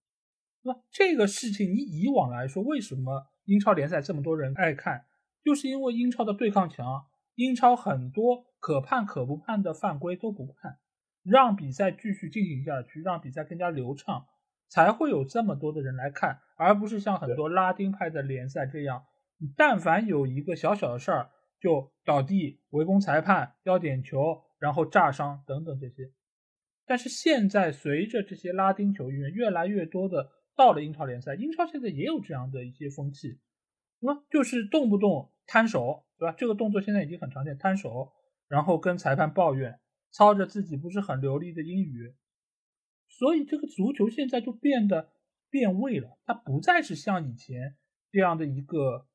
[0.64, 0.80] 对吧？
[0.92, 5.06] 这个事情你以往来说，为什么英超联赛这么多人爱看？
[5.44, 10.80] 就是因为英超的对抗强，英超很多可判可不判的犯规都不判，
[11.24, 14.26] 让比赛继续进行下去，让比赛更加流畅。
[14.67, 19.06] 才会有这么多的人来看，而不是像很多拉丁派的联赛这样，
[19.56, 26.12] 但凡有一个小小的事儿就倒地、围攻裁判、要点球，然后炸伤等等这些。
[26.86, 33.39] 但是现在随着这些拉丁球员越来越多的到了英超联赛，英超现在也有这样的一些风气，
[33.99, 36.36] 那么就是动不动摊手，对吧？
[36.38, 38.12] 这个动作现在已经很常见，摊手，
[38.47, 39.80] 然后跟裁判抱怨，
[40.12, 42.13] 操着自己不是很流利的英语，
[43.17, 45.10] 所以这个足球现在就变得
[45.49, 47.78] 变味了，它不再是像以前
[48.12, 49.08] 这样的一个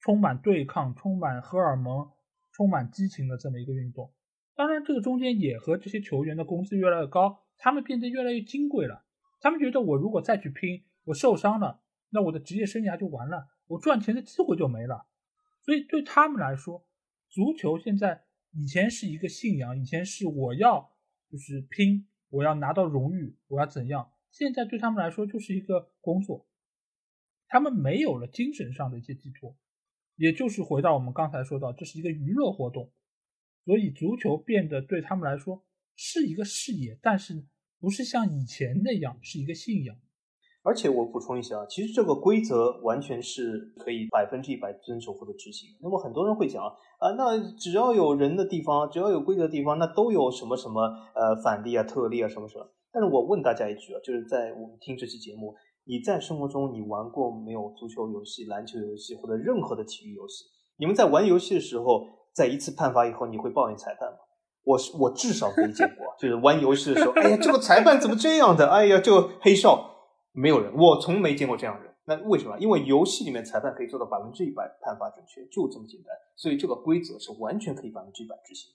[0.00, 2.08] 充满对抗、充满荷尔蒙、
[2.52, 4.12] 充满激情的这么一个运动。
[4.54, 9.04] 当然，这个中间也和这些球员的工资越来越高，他们变得越来越金贵了。
[9.40, 15.06] 他们觉得我如果再去拼，我受伤了，那我的职业生涯就完了，我赚钱的机会就没了。
[15.62, 16.86] 所以对他们来说，
[17.28, 20.92] 足球现在以前是一个信仰，以前是我要
[21.30, 24.12] 就是拼，我要拿到荣誉，我要怎样？
[24.30, 26.46] 现在对他们来说就是一个工作，
[27.46, 29.56] 他们没有了精神上的一些寄托，
[30.16, 32.92] 也就是回到我们刚才说到，这是一个娱乐活动。
[33.64, 35.64] 所以足球变得对他们来说
[35.94, 37.46] 是一个事业，但是
[37.78, 39.98] 不是像以前那样是一个信仰。
[40.68, 45.70] 而且我补充一下啊，其实这个规则完全是可以百分之一百遵守或者执行。
[45.80, 50.82] 那么很多人会讲啊，那只要有人的地方，只要有规则的地方，那都有什么什么
[51.14, 52.68] 呃反例啊、特例啊什么什么。
[52.92, 55.54] 但是我问大家一句啊，就是在我们听这期节目，
[55.86, 60.44] 你在生活中你玩过没有足球游戏、篮球游戏或者任何的体育游戏？
[60.76, 62.18] 你们在玩游戏的时候。
[62.34, 64.18] 在一次判罚以后，你会抱怨裁判吗？
[64.62, 68.68] 我是我至少没见过，就是玩游戏的时候，哎呀，这个裁判怎么这样的？
[68.68, 69.97] 哎呀，这个黑哨，
[70.38, 71.94] 没有人，我从没见过这样的人。
[72.04, 72.58] 那为什么？
[72.58, 76.14] 因为游戏里面裁判可以做到百分之一百判罚准确，就这么简单。
[76.36, 78.72] 所以这个规则是完全可以百分之一百执行。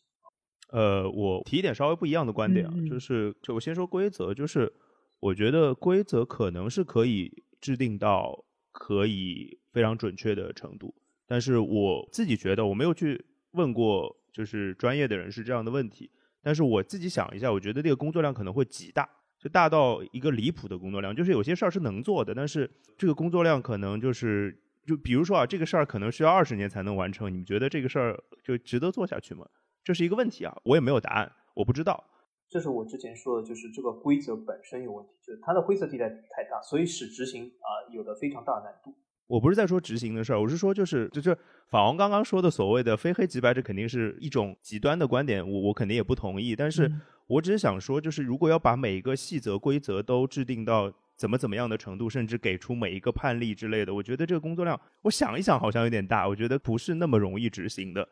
[0.71, 4.71] 呃，我提一点稍微不一样的观点啊，就是就我先说规则，就是
[5.19, 10.93] 我觉得规则可能是可以制定到可以非常准确的程度，
[11.25, 13.25] 但是我自己觉得我没有去。
[13.53, 16.09] 问过就是专业的人士这样的问题，
[16.41, 19.07] 但是我自己想一下，我觉得这个工作量可能会极大，
[19.43, 21.13] 就大到一个离谱的工作量。
[21.13, 27.29] 就是有些事儿是能做的，但是这个工作量可能就是就比如说啊，这个事儿可能需要二十年才能完成。
[27.29, 29.45] 你们觉得这个事儿就值得做下去吗？
[29.83, 32.01] 这是一个问题啊，我也没有答案，我不知道。
[32.49, 38.95] 这是我之前说的，就是这个规则本身有问题，就是它的灰色地带太大，所以使执行啊有的非常大难度。
[39.27, 41.35] 我不是在说执行的事儿，我是说就是就是
[41.69, 46.55] 法王刚刚说的所谓的非黑即白，这肯定是一种极端的观点，我我肯定也不同意。
[46.55, 46.91] 但是
[47.25, 58.07] 我只是想说，就是如果要把每一个细则规则都制定到怎么怎么样的程度，甚至给出每一个判例之类的，我觉得这个工作量，我想一想好像有点大，我觉得不是那么容易执行的。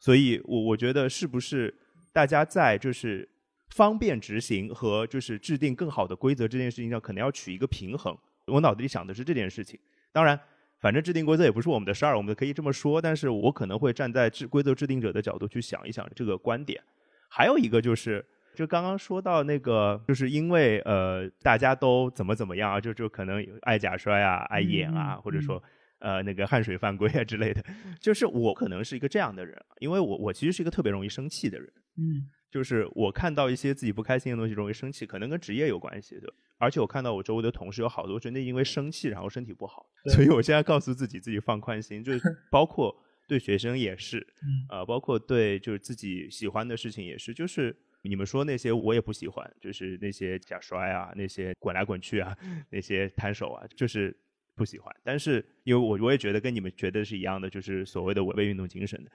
[0.00, 1.72] 所以，我我觉得是不是
[2.12, 3.26] 大家在就是
[3.68, 8.14] 方便执行和就是制定更好的规则这件事情上，可能要取一个平衡。
[8.46, 9.78] 我脑子里想的是这件事情，
[10.12, 10.38] 当然。
[10.78, 13.00] 反正制定规则也不是我们的事儿，我们可以这么说。
[13.00, 16.82] 但是我可能会站在制规则制定者的角度去想一想这个观点。
[17.28, 25.62] 还有一个就是，就刚刚说到那个，就是因为呃大家都怎么怎么样啊，就就可能爱假摔啊、爱演啊，或者说
[25.98, 27.64] 呃那个汗水犯规啊之类的。
[27.98, 31.68] 就是我可能是一个这样的人，因为我我其实是一个特别容易生气的人。
[31.96, 32.28] 嗯。
[32.50, 36.32] 就是我看到一些自己不开心的东西，容易生气，可能跟职业有关系对。
[36.58, 42.96] 而且我看到我周围的同事有好多真的因为生气然后身体不好，所以我现在告诉自己自己放宽心，就 是包括
[43.28, 44.26] 对学生也是，
[44.70, 52.34] 呃，包括对就是自己喜欢的事情也是，就是你们说那些我也不喜欢，就是那些假摔啊，那些滚来滚去啊，
[52.70, 54.16] 那些摊手啊，就是
[54.54, 54.94] 不喜欢。
[55.04, 59.10] 但是因为我我也觉得跟你们觉得是一样的，就是所谓的违背运动精神的。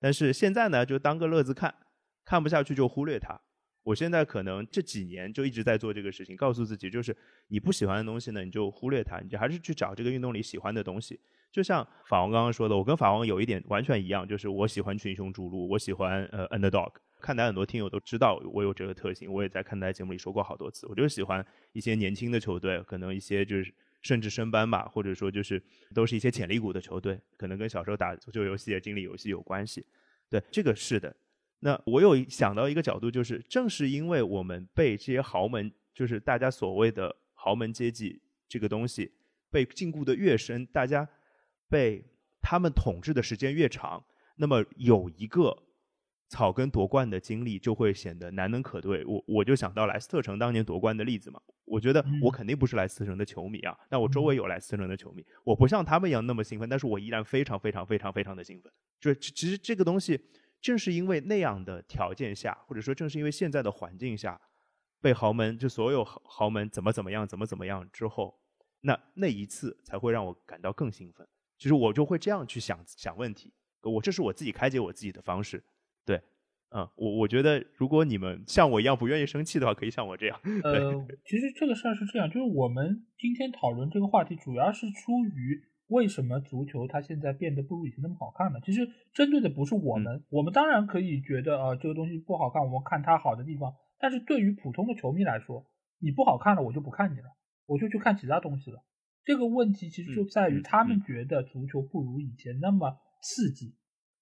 [0.00, 1.74] 但是现在呢，就当个乐子看。
[2.26, 3.40] 看不下去就忽略它。
[3.82, 11.20] 我现在可能这几年就一直在做这个事情，告诉自己就是你不喜欢的东西呢，你就忽略它，你就还是去找这个运动里喜欢的东西。
[11.52, 16.92] 就像法王刚刚说的，我跟法王有一点完全一样，就是我喜欢群雄逐鹿，我喜欢呃 underdog。
[17.20, 20.86] 看台很多听友都知道我有这个特性，我也在看台节目里说过好多次。
[20.88, 25.62] 我就喜欢一些年轻的球队，可能一些就是甚至升班吧，或者说就是
[25.94, 29.86] 都是一些潜力股的球队，可能跟小时候打足球游戏、经历游戏有关系。
[30.28, 31.16] 对，这个是的。
[31.60, 39.10] 那我有想到一个角度，就是正是因为我们被这些豪门，就是大家所谓的豪门阶级这个东西
[39.50, 41.08] 被禁锢的越深，大家
[41.68, 42.04] 被
[42.42, 44.04] 他们统治的时间越长，
[44.36, 45.56] 那么有一个
[46.28, 49.02] 草根夺冠的经历就会显得难能可贵。
[49.06, 58.70] 我我就想到莱斯特城当年夺冠的例子嘛，我觉得我肯定不是莱斯特城的球迷啊，但我周围有莱斯特城的球迷，我不像他们一样那么兴奋，但是我依然非常非常非常非常的兴奋。
[59.00, 60.20] 就其实这个东西。
[60.66, 64.40] 正是因为那样的条件下，或者说正是因为现在的环境下，
[65.00, 68.40] 被豪门就所有豪豪门怎么怎么样，怎么怎么样之后，
[68.80, 71.24] 那那一次才会让我感到更兴奋。
[71.56, 75.62] 其实我就会这样去想想问题，我这是我自己开解我自己的方式。
[76.04, 76.20] 对，
[76.70, 80.40] 嗯，我我觉得如果你们像我一样不愿意生气的话，可以像我这样。
[80.64, 88.60] 呃，其实这个事儿是这样，就是我们今天讨论这个话题，主要是出于为什么足球它现在变得不如以前那么好看了？
[88.60, 93.74] 其实针对的不是我们，我们当然可以觉得啊这个东西不好看，我们看它好的地方。
[93.98, 95.66] 但是对于普通的球迷来说，
[95.98, 97.26] 你不好看了，我就不看你了，
[97.66, 98.82] 我就去看其他东西了。
[99.24, 103.74] 这个问题其实就在于他们觉得足球不如以前那么刺激。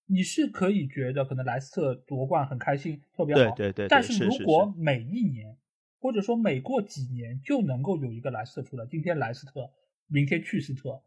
[0.07, 3.89] 你是可以觉得可能莱斯特夺冠很开心，特别好，对对对。
[3.89, 5.57] 但是如果每一年
[5.99, 9.71] 或者说每过几年就能够有一个莱斯特出来，今天莱斯特，
[10.09, 11.03] 明天去斯特，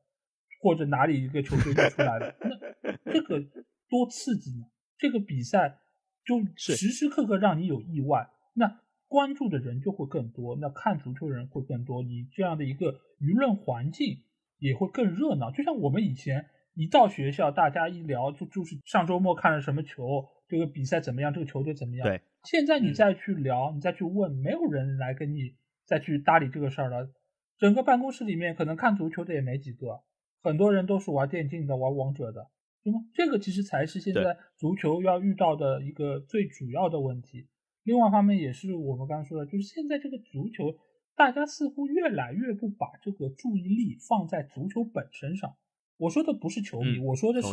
[0.68, 2.36] 或者哪里一个球队就出来了，
[2.82, 3.40] 那这个
[3.88, 4.66] 多刺激呢？
[4.98, 5.80] 这个比赛
[6.26, 14.24] 就时时刻刻让你有意外，那关注的人就会更多，那看足球人会更多，你这样的一个舆论环境
[14.60, 15.52] 也会更热闹。
[15.52, 16.50] 就像我们以前。
[16.80, 22.08] 一到学校，大家一聊就就是上周末看了什么球，这个比赛怎么样，这个球队怎么样？
[22.08, 22.22] 对。
[22.44, 25.56] 现在你再去聊，你再去问，没有人来跟你
[25.88, 27.10] 再去搭理这个事儿了。
[27.58, 30.04] 整个办公室里面，可能看足球的也没几个，
[30.42, 32.50] 很多人都是玩电竞的，玩王者的，
[32.84, 33.00] 对吗？
[33.14, 37.48] 这个其实才是现在足球要遇到的一个最主要的问题。
[37.84, 40.76] 另外一方面，也是我们刚刚说的，就是现在这个足球，
[41.16, 45.56] 大家似乎越来越不把这个注意力放在足球本身上。
[45.98, 47.48] 我说的不是球迷，我说的是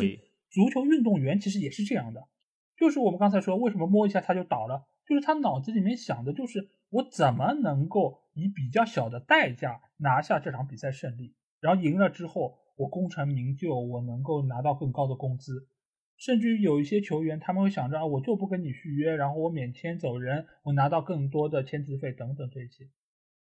[0.51, 2.29] 足球运动员，其实也是这样的。
[2.77, 4.85] 就是我们刚才说，为什么摸一下他就倒了？
[5.07, 15.69] 就是他脑子里面想的就是我怎么能够以比较小的代价拿下这场比赛胜利，然后赢了之后我功成名就，我能够拿到更高的工资。
[16.17, 22.85] 甚至于有一些球员，他们会想着啊，我就不跟你续约，然后我免签走人，我拿到更多的签字费等等这些。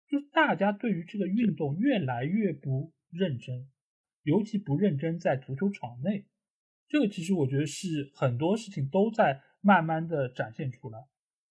[0.08, 3.68] 就大家对于这个运动越来越不认真。
[4.22, 6.26] 尤其不认真在足球场内，
[6.90, 10.98] 这个其实我觉得是很多事情都在慢慢的展现出来。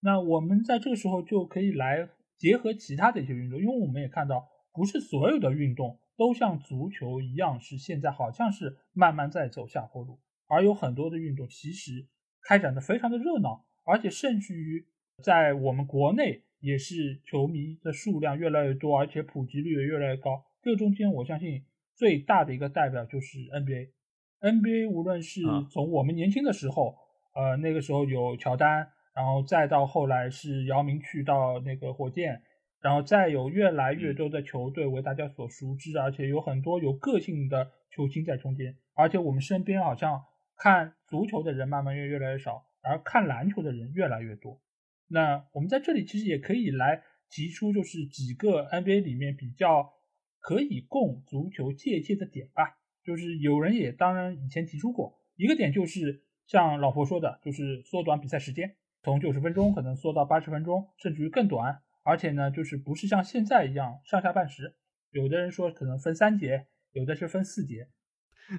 [0.01, 2.07] 那我们在这个时候就可以来
[2.37, 12.05] 结合其他的一些运动，因为我们也看到，不是所有的运动都像足球一样是现在好像是慢慢在走下坡路，而有很多的运动其实
[12.43, 14.85] 开展的非常的热闹，而且甚至于
[15.23, 20.43] 在我们国内也是球迷的数量越来越多，而且普及率也越来越高。
[20.61, 21.63] 这中间我相信。
[21.95, 26.95] 最大的一个代表就是 NBA，NBA 无论是从我们年轻的时候，
[27.35, 32.41] 呃，那个时候有乔丹，然后再到后来是姚明去到那个火箭，
[32.81, 40.23] 然后再有越来越多的球队为大家所熟知，而且有很多有个性的球星在中间，而且我们身边好像
[40.57, 44.61] 看足球的人慢慢越越来越少，而看篮球的人越来越多。
[45.07, 49.93] 那我们在这里其实也可以来提出，就是几个 NBA 里面比较。
[50.41, 61.81] 可以供足球借鉴的点吧，就是有人也当然以前提出过一个点，就是像老婆说的，就是缩短比赛时间，从九十分钟可能缩到八十分钟，甚至于更短。
[62.09, 64.73] 而且呢，就是不是像现在一样上下半时，
[65.11, 67.87] 有的人说可能分三节，有的是分四节，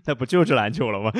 [0.07, 1.11] 那不就是篮球了吗？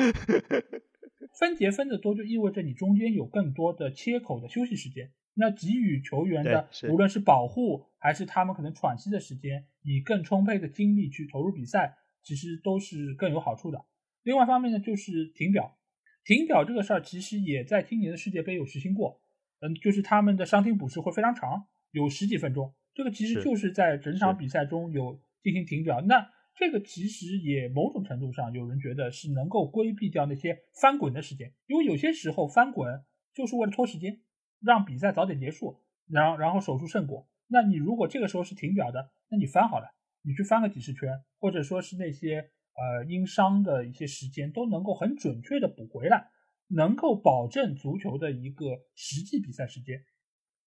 [1.37, 5.11] 分节分的多，就意味着你中间有更多的切口的休息时间。
[5.33, 13.83] 那给予球员的，无论是保护还是他们可能喘息的时间，以更充沛的精力去投入比赛，其实都是更有好处的。
[14.23, 15.77] 另外一方面呢，就是停表，
[16.23, 19.21] 停表这个事儿其实也在今年的世界杯有实行过。
[19.61, 22.73] 嗯，就是他们的伤停补时会非常长，有十几分钟。
[22.93, 26.01] 这个其实就是在整场比赛中有进行停表。
[26.01, 34.21] 那这个其实也某种程度上，有人觉得是能够规避掉那些翻滚的时间，因为有些时候翻滚就是为了拖时间。
[34.63, 37.27] 让比赛早点结束，然后然后守住胜果。
[37.47, 39.87] 那你如果这个时候是停表的，那你翻好了，
[40.21, 46.27] 你去翻个几十圈，或者说是那些呃因伤的一些时间都能够很准确的补回来，
[46.67, 50.03] 能够保证足球的一个实际比赛时间。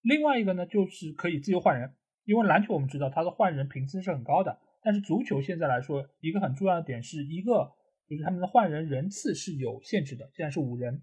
[0.02, 1.94] 另外一个呢，就是可以自由换人，
[2.24, 7.72] 因为篮球我们知道它的换人频次是很高的，但是足球现在来说一个很重要的点是一个
[8.08, 11.02] 就是他们的换人人次是有限制的，现在是五人。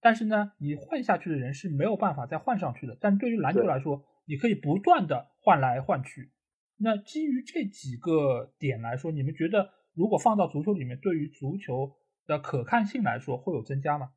[0.00, 2.96] 但是呢，你换下去的人是没有办法再换上去的。
[3.00, 6.30] 但对于篮球来说，你可以不断的换来换去。
[6.78, 14.10] 那基于这几个点来说，你们觉得如果放到足球里面，对于足球的可看性来说会有增加吗？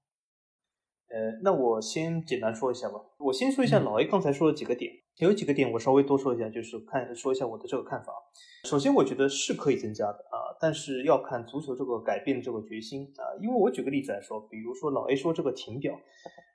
[1.11, 2.95] 呃，那我先简单说一下吧。
[3.17, 8.13] 我先说一下老 A 刚才说的几个点，有几个点我稍微多说一下，就是看说一下我的这个看法。
[8.65, 13.25] 首先，我觉得是可以增加的啊，但是要看足球这个改变的这个决心啊。
[13.41, 15.99] 因为我举个例子来说，比如说老 A 说这个停表，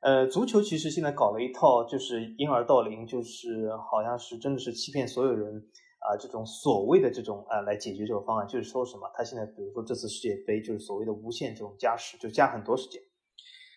[0.03, 5.53] 呃，足球其实现在搞了一套就是掩耳盗铃，就是好像是真的是欺骗所有人
[5.99, 13.03] 啊，这种所谓的这种啊来解决这个方案，就是说什么他现在比如说这次世界杯就是所谓的无限这种加时，就加很多时间。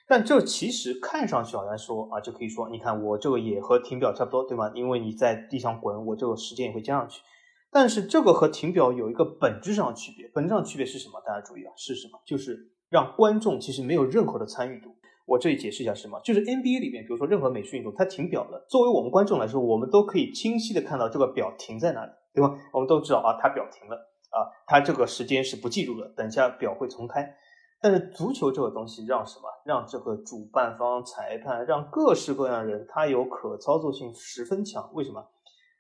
[0.08, 4.72] 但这其实看上去好像说啊，就可以说，你看我这个也和停表差不多，对吗？
[4.74, 7.22] 因为你在地上滚，我这个时间也会加上去。
[7.70, 11.22] 但是这个和停表有一个本质上的区别，本质上的区别是什么？
[11.26, 12.18] 大家注意啊，是什么？
[12.26, 14.96] 就是让观众其实没有任何的参与度。
[15.26, 22.58] 我这里解释一下是什么，就是 NBA 里面，比如说任何美式运动，它停表了，作为我们观众来说，我们都可以清晰的看到这个表停在哪里，对吧？
[22.72, 23.98] 我们都知道啊，它表停了
[24.32, 27.36] 啊，它这个时间是不计入的，等下表会重开。
[27.80, 29.44] 但是足球这个东西让什么？
[29.66, 34.90] 让这个主办方、裁判，让各式各样的人，他有可操作性十分强。
[34.94, 35.24] 为什么？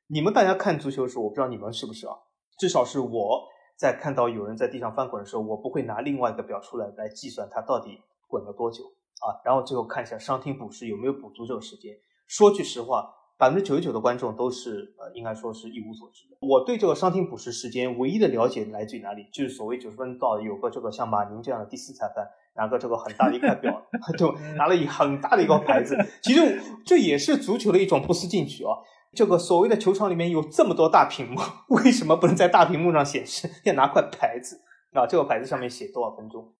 [0.08, 2.14] 你们大家看足球的时候，我不知道你们是不是啊？
[2.60, 3.44] 至少是我
[3.78, 8.84] 在看到有人在地上翻滚的时候，我不会拿另外一个表出来来计算他到底滚了多久
[9.22, 11.96] 啊，然后最后看一下伤停补时有没有补足这个时间。
[12.28, 13.14] 说句实话。
[13.38, 16.38] 百分之九十九的观众都是呃，应该说是一无所知的。
[16.42, 19.28] 我对这个伤停补时时间唯一的了解来自于哪里？
[19.32, 23.82] 就是所谓九十分到有个这个像马宁这样的第四裁判拿个这个很大的一块表，
[24.18, 25.96] 就拿了一很大的一个牌子。
[26.24, 28.72] 其实这也是足球的一种不思进取啊。
[29.14, 33.48] 这个所谓的球场里面有这么多大屏幕，为什么不能在大屏幕上显示？
[33.64, 34.62] 要拿块牌子
[34.94, 36.54] 啊，这个牌子上面写多少分钟？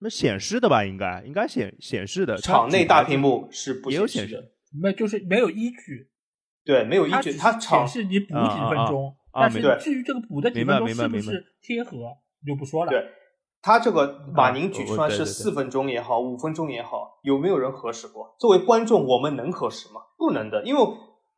[0.00, 0.84] 那显示的吧？
[0.84, 2.36] 应该应该显显示的。
[2.36, 4.42] 场内大屏幕是不也有显示的？
[4.78, 6.10] 没就是没有依据。
[6.66, 7.32] 对，没有依据。
[7.34, 11.90] 它显示你补几分钟，但是至于这个补的几分钟是不是贴合，
[12.44, 12.90] 就不说了。
[12.90, 13.02] 对，
[13.62, 18.34] 他这个马宁举出来是四分钟也好，五分钟也好，有没有人核实过？
[18.38, 20.00] 作为观众，我们能核实吗？
[20.18, 20.80] 不能的，因为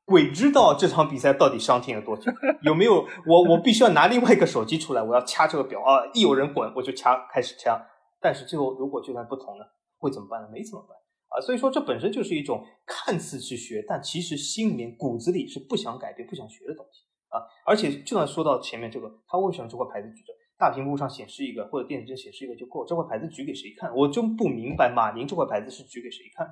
[0.05, 2.33] 鬼知道这场比赛到底伤停了多久。
[2.63, 3.05] 有没有？
[3.27, 6.01] 我我必须要拿另外一个手机出来，我要掐这个表啊！
[6.15, 7.79] 一有人滚，我就掐，开始掐。
[8.21, 10.49] 但是最后如果就算不同了，会怎么办呢？
[10.51, 10.97] 没怎么办。
[11.29, 17.45] 啊，所以说这本身就是一种看似去学，但其实心里面骨子里是不想改变、不想学的东西啊。
[17.67, 22.83] 而且就算说到前面这个，他为什么这块牌子举着，大屏幕上显示一个或者电子针显示一个就够？
[22.87, 23.95] 这块牌子举给谁看？
[23.95, 26.49] 我就不明白马宁这块牌子是举给谁看，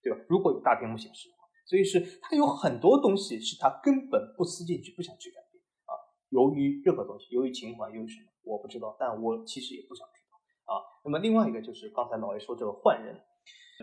[0.00, 0.18] 对吧？
[0.28, 1.28] 如果有大屏幕显示，
[1.66, 5.92] 所以是他有很多东西是他根本不思进去、不想去改变啊。
[6.28, 10.78] 由于任何东西，由于情怀，由于什么，我不知道，但我其实也不想知道啊。
[11.04, 13.20] 那么另外一个就是刚才老爷说这个换人。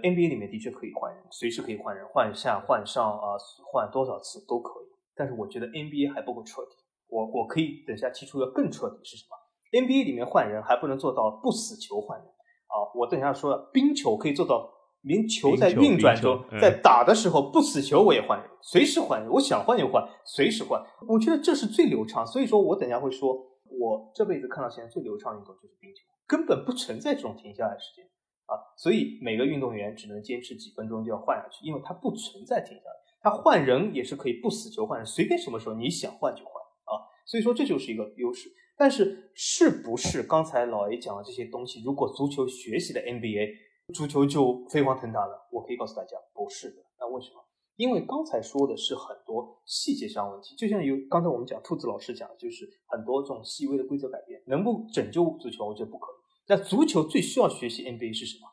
[0.02, 3.38] NBA 里面的确可以换人，随时可以换人，换下换上啊，
[3.72, 4.88] 换多少次都可以。
[5.16, 6.76] 但是我觉得 NBA 还不够彻底。
[7.10, 9.38] 我我可以等下提出一个更彻底是什么
[9.72, 12.84] ？NBA 里面换人还不能做到不死球换人啊！
[12.94, 14.70] 我等下说冰球可以做到，
[15.04, 20.84] 连球在运转中，在打的时候不死球我也换人，随时换人，我想换就换，随时换。
[21.08, 22.28] 我觉得这是最流畅。
[22.28, 23.34] 所以说我等下会说，
[23.80, 28.06] 我这辈子看到现在最流畅运动就是冰球，根本不存在这种停下来时间。
[28.48, 32.96] 啊，所以每个运动员只能坚持几分钟就要换下去，因为它不存在停下来。
[33.20, 36.54] 他换人也是可以不死球换人，随便什么时候你想换就换
[36.86, 37.04] 啊。
[37.26, 38.50] 所以说这就是一个优势。
[38.78, 43.50] 但是是不是刚才老 A 讲的这些东西，如果足球学习了 NBA，
[43.94, 45.48] 足球就飞黄腾达了？
[45.52, 46.84] 我可以告诉大家，不是的。
[47.00, 47.44] 那为什么？
[47.76, 56.17] 因为刚才说的是很多细节上问题，就像有刚才我们讲兔子老师讲，就是很多这种细微的规则改变，能不拯救足球，我觉得不可能。
[56.48, 58.48] 那足球最需要学习 NBA 是什么？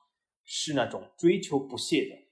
[0.45, 2.28] 是那种追求不懈的，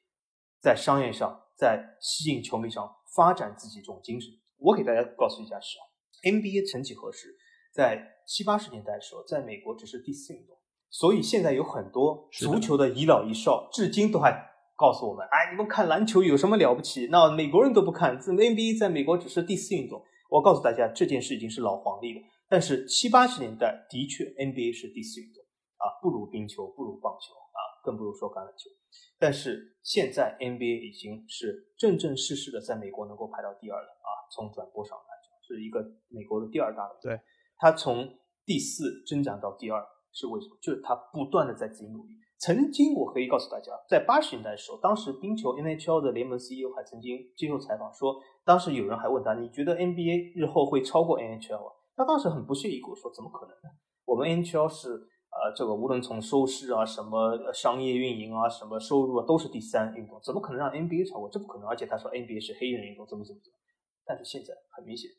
[0.61, 4.31] 在商业上，在吸引球迷上发展自己这种精神。
[4.59, 5.83] 我给大家告诉一下是啊
[6.25, 7.37] ，NBA 曾几何时，
[7.73, 10.57] 在七八十年代的时候，在美国只是第四运动，
[10.91, 17.07] 所以现在有很多足球的遗老遗少，至今都还告诉我们：哎，你们看篮球有什么了不起？
[17.11, 20.05] 那美国人都不看，NBA 在美国只是第四运动。
[20.29, 22.21] 我告诉大家，这件事已经是老黄历了。
[22.49, 25.42] 但是七八十年代的确 NBA 是第四运动。
[25.83, 28.71] 啊，不如冰球，不如棒球啊，更不如说橄榄球。
[29.19, 36.99] 但是现在 NBA 已经是正正式式的在美国能够排到第二了啊，从转播上来讲，是一个美国的第二大的。
[37.03, 37.21] 对，
[37.57, 38.09] 它从
[38.47, 40.57] 第四增长到第二，是为什么？
[40.63, 42.15] 就是它不断的在自己努力。
[42.39, 48.15] 曾经我可以告诉大家，在八十年代的时候，当时冰球 NHL 的联盟 CEO 还曾经接受采访说，
[48.45, 51.73] 当时有人还问他，你觉得 NBA 日后会超过 NHL？
[51.97, 53.71] 他当时很不屑一顾说，怎么可能呢？
[54.05, 55.09] 我们 NHL 是。
[55.33, 61.29] 呃，这个无论从收视啊、什么商业运营啊、什么收入啊，都是第三运动，怎么可能让 NBA 超过？
[61.31, 61.67] 这不可能！
[61.67, 63.57] 而且他说 NBA 是黑人运动，怎么怎么怎么？
[64.05, 65.11] 但是现在很明显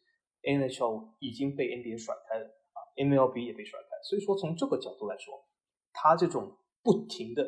[0.43, 3.87] ，NHL 已经被 NBA 甩开了啊，MLB 也被甩开。
[4.07, 5.33] 所以说，从这个角度来说，
[5.91, 7.43] 他这种不停的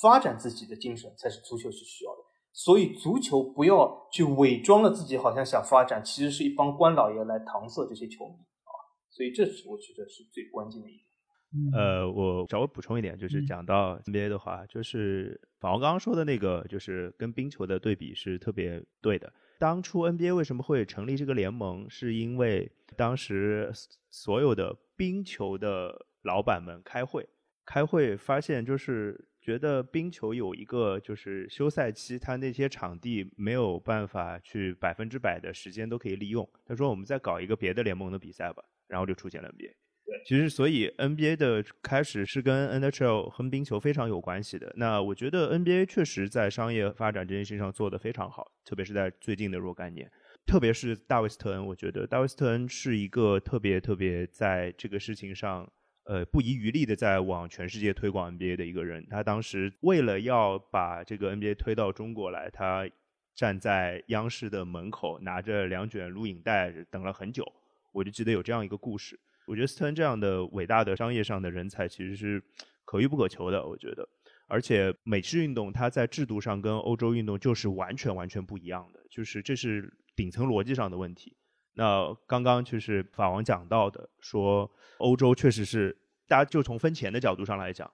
[0.00, 2.18] 发展自己的精神，才是足球是需要的。
[2.52, 8.72] 所以，足球不要去伪装了自己，好像想发展，其实是一帮官老爷来搪塞这些球迷啊。
[9.08, 11.11] 所以，这是我觉得是最关键的一点。
[11.72, 19.32] 呃，我稍微补充一点，就是讲到 NBA 的话，就是法王刚刚说的那个，就是跟冰球的对比是特别对的。
[19.58, 23.70] 当初 NBA 为什么会成立这个联盟，是因为当时
[24.10, 27.28] 所有的冰球的老板们开会，
[27.64, 36.48] 开会发现就是觉得冰球有一个就是休赛期，他那些场地没有办法去百分之百的时间都可以利用。
[36.64, 39.74] 他说我们再搞一个别的联盟的比赛吧，然后就出现了 NBA。
[40.24, 44.72] 其实所以 NBA 的开始是跟 NHL 和冰球非常有关系的。
[44.76, 50.10] 那我觉得 NBA 确实在商业发展这件事情上做得非常好，特别是在最近的若干年。
[50.44, 55.70] 特别是大卫斯特恩，我觉得大卫斯特恩是一个特别特别在这个事情上，
[56.04, 59.06] 呃，不遗余力的在往全世界推广 NBA 的一个人。
[59.08, 62.88] 他当时为了要把这个 NBA 推到中国来，他
[63.36, 67.44] 站在央视的门口，拿着两卷录影带等了很久。
[67.92, 69.18] 我就记得有这样一个故事。
[69.46, 72.42] 我觉得斯特恩这样的伟大的商业上的人才，其实是
[72.84, 73.66] 可遇不可求的。
[73.66, 74.08] 我觉得。
[74.48, 81.34] 而且美式运动它在制度上跟欧洲运动就是完全完全不一样的，就是这是顶层逻辑上的问题。
[81.74, 85.96] 那刚刚就是法王讲到的，说欧洲确实是
[86.28, 87.90] 大家就从分钱的角度上来讲，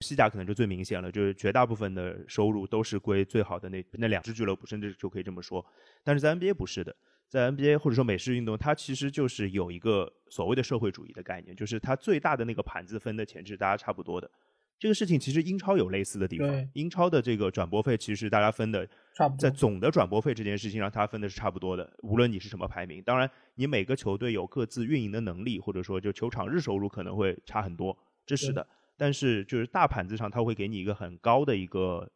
[0.00, 5.64] 西甲可能就最明显了，就是绝大部分的收入都是归最好的那那两支俱乐部，甚至就可以这么说。
[6.04, 6.94] 但是在 NBA 不是的，
[7.28, 14.30] 在 NBA 或者说美式运动，它其实就是有一个所谓的社会主义的概念，就是它最大的那个盘子分的钱是大家差不多的。
[14.78, 21.90] 这个事情其实英超有类似的地方，英超的这个转播费其实大家分的差不多，在总的转播费这件事情上，它分的是差不多的。
[22.02, 27.96] 无论你是什么排名，当然你每个球队有各自运营的能力，或者说就球场日收入可能会差很多，
[28.26, 28.66] 这是的。
[28.98, 32.10] 但是就是大盘子上，它会给你一个很高的一个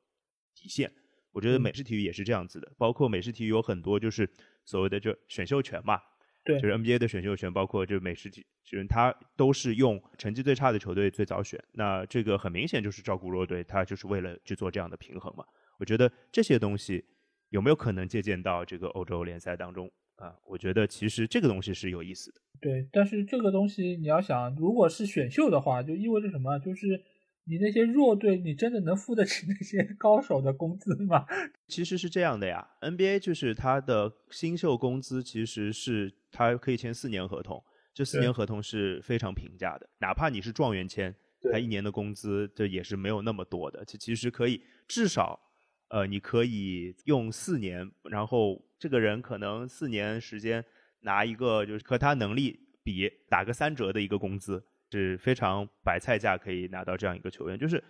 [0.54, 0.92] 底线。
[1.32, 4.28] 我觉得美式体育也是这样子的，包括美式体育有很多就是
[4.64, 6.00] 所谓的就选秀权嘛。
[6.42, 11.62] 对，就是 NBA 的选秀权，包括就是美式体，就是他都是用成绩最差的球队最早选。
[11.72, 15.44] 那这个很明显就是照顾弱队，他就是为了去做这样的平衡嘛。
[15.78, 17.04] 我觉得这些东西
[17.50, 20.34] 有没有可能借鉴到这个欧洲联赛当中啊？
[20.46, 22.40] 我觉得其实这个东西是有意思的。
[22.58, 26.58] 对，但是这个东西你要想，如果是选秀的话，就意味着什么？
[26.58, 27.02] 就是。
[27.50, 31.26] 你那些弱队，你真的能付得起那些 高手的工资吗？
[31.66, 37.60] 其实是这样的呀，NBA 就是他的新秀工资，其实是他可以签四年合同，
[37.92, 41.12] 这四年合同是非常平价的，哪怕你是状元签，
[41.50, 45.40] 他一年的工资这也是没有那么多的，其其实可以至少，
[45.88, 50.64] 呃，你可以用四年，然后这个人可能四年时间
[51.00, 54.62] 拿一个就是和他能力比打个三折的一个工资。
[54.90, 57.82] 是非常白菜价可以拿到这样一个球员，就是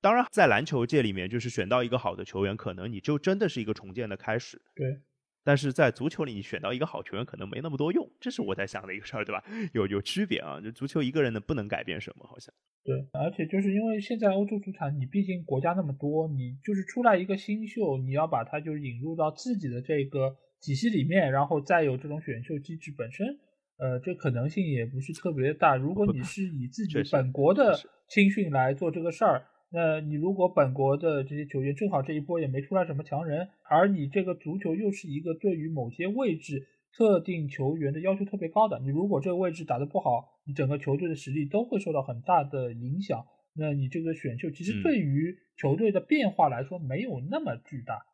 [0.00, 4.60] 当然在篮球界里面，就是选到一个好的球员，可能你就真的是一个重建的开始。
[4.74, 5.00] 对，
[5.42, 9.42] 但是在足球里，你选到一个好球员可能没那么多用，这是我在想的一个事儿，对吧？
[9.72, 12.54] 有有区别啊，就足球一个人呢不能改变什么，好像。
[12.84, 23.38] 对，而且就是因为现在欧洲足坛，你毕竟国家那么多，你就是出来一个新秀，你要把它就引入到自己的这个体系里面，然后再有这种选秀机制本身。
[23.76, 25.76] 呃，这可能性也不是特别大。
[25.76, 27.74] 如果你是以自己本国的
[28.08, 43.26] 青训来做这个事儿，那你如果本国的这些球员正好这一波也没出来什么强人，而你这个足球又是一个对于某些位置特定球员的要求特别高的，你如果这个位置打得不好，你整个球队的实力都会受到很大的影响。
[43.56, 48.04] 那你这个选秀其实对于球队的变化来说没有那么巨大。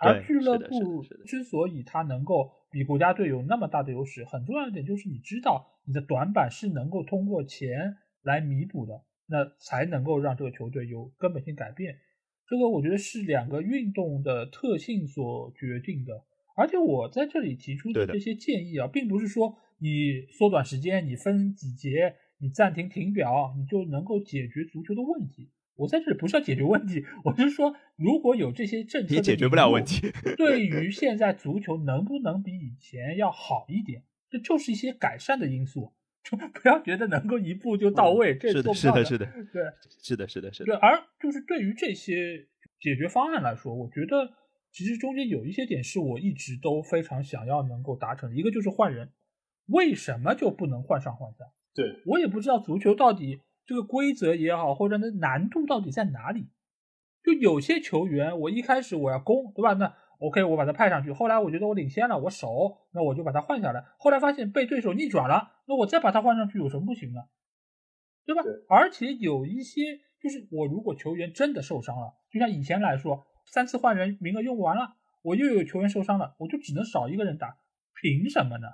[0.00, 11.96] 而俱乐部之所以它能够比国家队有那么大的优势，很重要一点就是你知道你的短板是能够通过钱来弥补的，那才能够让这个球队有根本性改变。
[12.48, 16.24] 这个我觉得是两个运动的特性所决定的。
[16.56, 25.50] 而且我在这里提出的这些建议啊，并不是说你缩短时间、你分几节、你暂停停表，你就能够解决足球的问题。
[25.78, 30.12] 我在这里不是要解决问题，我是说，如果有这些政策，也解决不了问题。
[30.36, 35.92] 对 于现在足球能不能比以前要好一点，这就是一些改善的因素，
[36.24, 39.62] 就不要觉得能够一步就到位，这是的，是的，是的，对，
[40.02, 40.66] 是的，是的，是的。
[40.66, 42.48] 对，而就是对于这些
[42.80, 44.32] 解决方案来说，我觉得
[44.72, 49.12] 其实中间有一些点是我一直都非常想要能够达成的，一个就是换人，
[49.66, 51.44] 为什么就不能换上换下？
[51.72, 53.42] 对我也不知道足球到底。
[53.68, 56.48] 这个规则也好，或者那难度到底在哪里？
[57.22, 59.74] 就有些球员，我一开始我要攻，对吧？
[59.74, 61.12] 那 OK，我把他派上去。
[61.12, 63.84] 后来我觉得我领先了，我守，那我就把他换下来。
[63.98, 67.20] 后来发现被对手逆转了，那我再把他换上去有什么不行呢？
[68.24, 68.40] 对吧？
[68.70, 69.82] 而且有一些，
[70.18, 77.58] 就是我如果球员真的受伤了，就像以前来说，三次换人名额用完了，我又有球员受伤了，我就只能少一个人打，
[78.00, 78.68] 凭什么呢？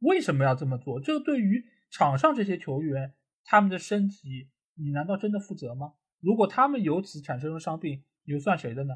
[0.00, 0.98] 为什么要这么做？
[0.98, 3.14] 这对于场上这些球员。
[3.50, 5.94] 他们的身体，你难道真的负责吗？
[6.20, 8.94] 如果他们由此产生了伤病，你又算谁的呢？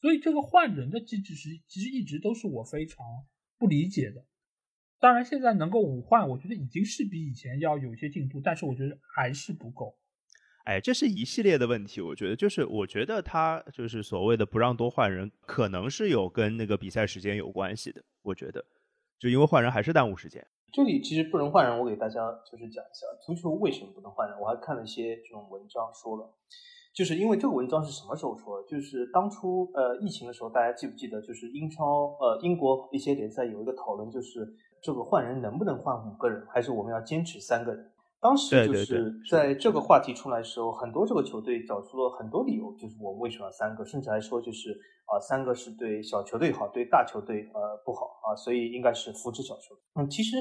[0.00, 3.06] 所以这个换人的机制是其实一直都是我非常
[3.56, 4.26] 不理解的。
[4.98, 9.96] 当然，现在能够五换，我觉得已经是比以前要有一些进步，但是我觉得还是不够。
[10.64, 18.04] 哎，这是一系列的问题，我觉得就是我觉得他就是所谓的不让多换人，可能是有跟那个比赛时间有关系的。
[18.22, 18.66] 我觉得，
[19.16, 20.44] 就因为换人还是耽误时间。
[20.76, 24.38] 这里其实不能换人，我给大家就是讲一下足球为什么不能换人。
[24.38, 26.30] 我还看了一些这种文章说了，
[26.92, 28.68] 就是因为这个文章是什么时候说的？
[28.68, 31.18] 就是当初呃疫情的时候，大家记不记得？
[31.22, 34.46] 就是英超呃英国一些联赛有一个讨论，就是
[34.82, 37.90] 这个换人能不能换五个人，还是我们要坚持三个人？
[38.18, 44.72] 当时就是在这个话题出来的时候，很多这个球队找出了很多理由，就是我们为什么要三个，甚至还说就是
[45.04, 49.82] 啊，三个是对小球队好，对大球队呃不好啊，所以应该是扶持小球队。
[49.94, 50.36] 嗯，其实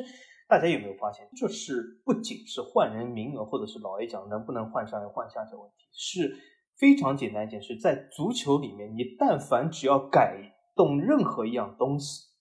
[0.47, 6.35] 大家有没有发现，这是不仅是换人名额，或者是老 A 讲能不能换上来换下这个问题，是
[6.77, 12.33] 非常简单一件事，在足球里面，你但凡只要改动任何一样东西。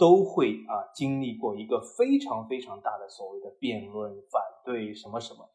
[0.00, 5.48] 都会啊经历过一个非常非常大的所谓的辩论、反对什么什么，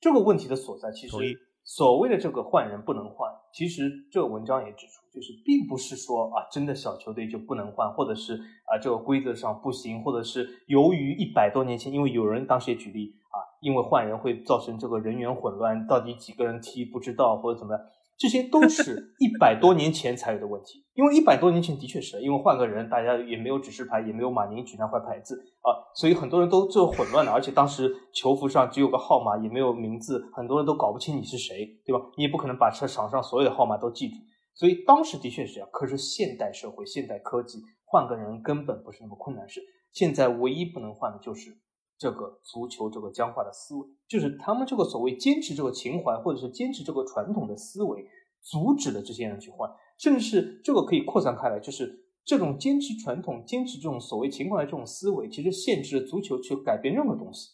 [0.00, 1.16] 这个问题的所在，其实
[1.62, 8.34] 所谓的这个换人不能换，其实这个文章也指出，就是并不是说啊真的小球队就不能换，或者是
[8.64, 17.86] 啊这个规则上不行，或者是由于一百多年前，因为有人当时也举例啊，因为换人会造成这个人员混乱，到底几个人踢不知道或者怎么样。
[18.20, 32.04] 这些都是 一百多年前才有的问题，因为一百多年前的确是因为换个人，大家也没有指示牌，也没有马宁举那块牌子啊，所以很多人都就混乱了，而且当时球服上只有个号码，也没有名字，很多人都搞不清你是谁，对吧？
[32.18, 34.16] 你也不可能把车场上所有的号码都记住，
[34.54, 35.66] 所以当时的确是这样。
[35.72, 39.62] 可是现代社会、现代科技，换个人根本不是那么困难事。
[39.92, 41.56] 现在唯一不能换的就是。
[42.00, 48.06] 这个足球这个僵化的思维，就是他们这个所谓坚持这个情怀，或者是坚持这个传统的思维，
[48.40, 57.50] 阻止了这些人去换，甚至是这个可以扩散开来，就是这种坚持传统、坚持这种所谓情怀的这种思维，其实限制了足球去改变任何东西。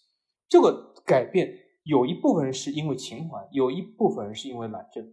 [0.48, 5.12] 这个改变有一部分人是因为情怀，有一部分人是因为懒政。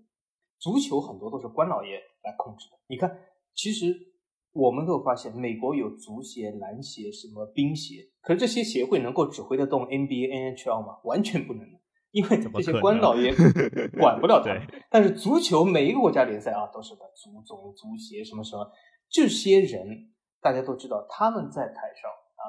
[0.59, 2.77] 足球很多都是官老爷来控制的。
[2.85, 3.17] 你看，
[3.55, 4.12] 其实。
[4.53, 10.99] 我们都发现，美国有足协、篮协、什么冰协，可是这些协会能够指挥得动 NBA、NHL 吗？
[11.03, 11.67] 完全不能，
[12.11, 13.33] 因为这些官老爷
[13.99, 14.61] 管不了他们。
[14.91, 18.71] 但是足球每一个国家联赛啊，都是的，足总、足协什么什么，
[19.09, 22.43] 这些人大家都知道，他们在台上啊，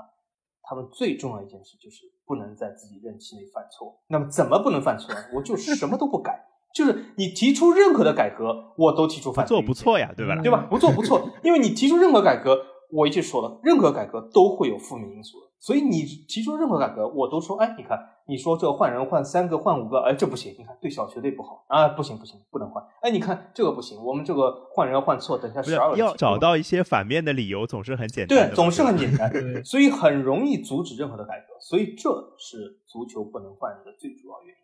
[0.63, 3.99] 他们最重要一件事就是不能在自己任期内犯错。
[4.09, 5.15] 那么怎么不能犯错？
[5.35, 6.44] 我就什么都不改。
[6.75, 9.49] 就是你提出任何的改革，我都提出反对。
[9.49, 10.35] 不做不错呀，对吧？
[10.43, 10.67] 对吧？
[10.69, 12.59] 不做不错， 因为你提出任何改革，
[12.91, 15.47] 我已经说了，任何改革都会有负面因素的。
[15.61, 22.85] 所以你提出任何改革，我都说，哎，你看，你说这换人换三个换五个，哎，这不行，你看对小球队不好啊，不行不行，不能换。
[23.03, 28.51] 哎，你看这个不行，我们这个换人要换错，等下十二要找到一些反面的理由，总是很简单。
[28.51, 29.33] 对，总是很简单，
[29.65, 31.55] 所以很容易阻止任何的改革。
[31.61, 34.64] 所以这是足球不能换人的最主要原因。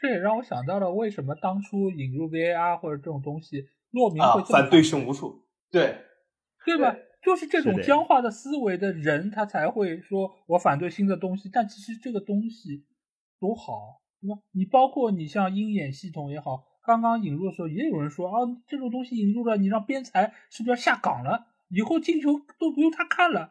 [0.00, 5.96] 这也让我想到了，为什么当初引入 VAR 或者这种东西，洛明会反对声无数，对
[6.64, 6.94] 对吧？
[7.22, 11.48] 就是这种僵化的思维的人，他才会说我反对新的东西。
[11.52, 12.84] 但其实这个东西
[13.38, 14.40] 多好，对吧？
[14.52, 21.46] 你包括你像鹰眼系统也好，刚刚引入的时候，也有人说啊，这种东西引入了，你让边裁是不是要下岗了？
[21.70, 23.50] 以后进球都不用他看了。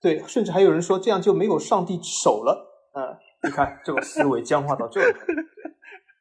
[0.00, 3.18] 对，甚至还有人说这样就没有上帝手了，嗯。
[3.44, 5.00] 你看这个思维僵化到这，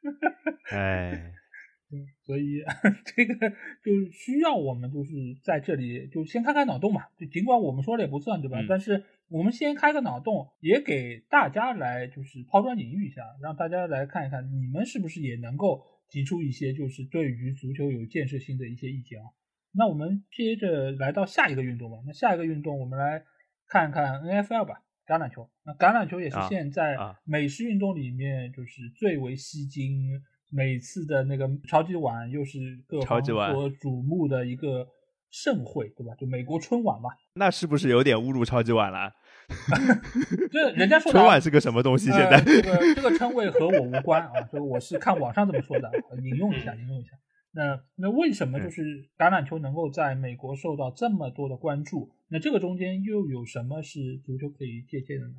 [0.71, 1.33] 哎，
[2.25, 2.63] 所以
[3.05, 3.49] 这个
[3.83, 5.11] 就是需要我们就是
[5.43, 8.57] 在这里就先开开脑洞嘛，就尽管我们说了也不算对吧？
[8.67, 19.25] 但是我们先开个脑洞，也给大家来就是抛砖引玉一下，让大家来看一看你们是不是也能够提出一些就是对于足球有建设性的一些意见啊？
[19.73, 23.23] 那我们接着来到下一个运动吧，那下一个运动我们来
[23.67, 24.81] 看看 N F L 吧。
[25.07, 26.95] 橄榄球，那橄榄球也是现在
[27.25, 34.87] 美式运动里面就是最为吸睛，每次的那个超级碗又是各方所瞩目的一个
[35.29, 36.13] 盛会，对吧？
[36.15, 37.09] 就美国春晚嘛。
[37.33, 39.11] 那是不是有点侮辱超级碗了？
[40.51, 42.11] 这人家说春晚是个什么东西？
[42.11, 45.91] 现在这个这个称谓和我无关啊，就我是看网上这么说的，
[46.23, 47.17] 引用一下，引用一下。
[47.53, 48.81] 那那为什么就是
[49.17, 52.09] 橄榄球能够在美国受到这么多的关注？
[52.29, 55.33] 那这个中间又有什么是足球可以借鉴的呢？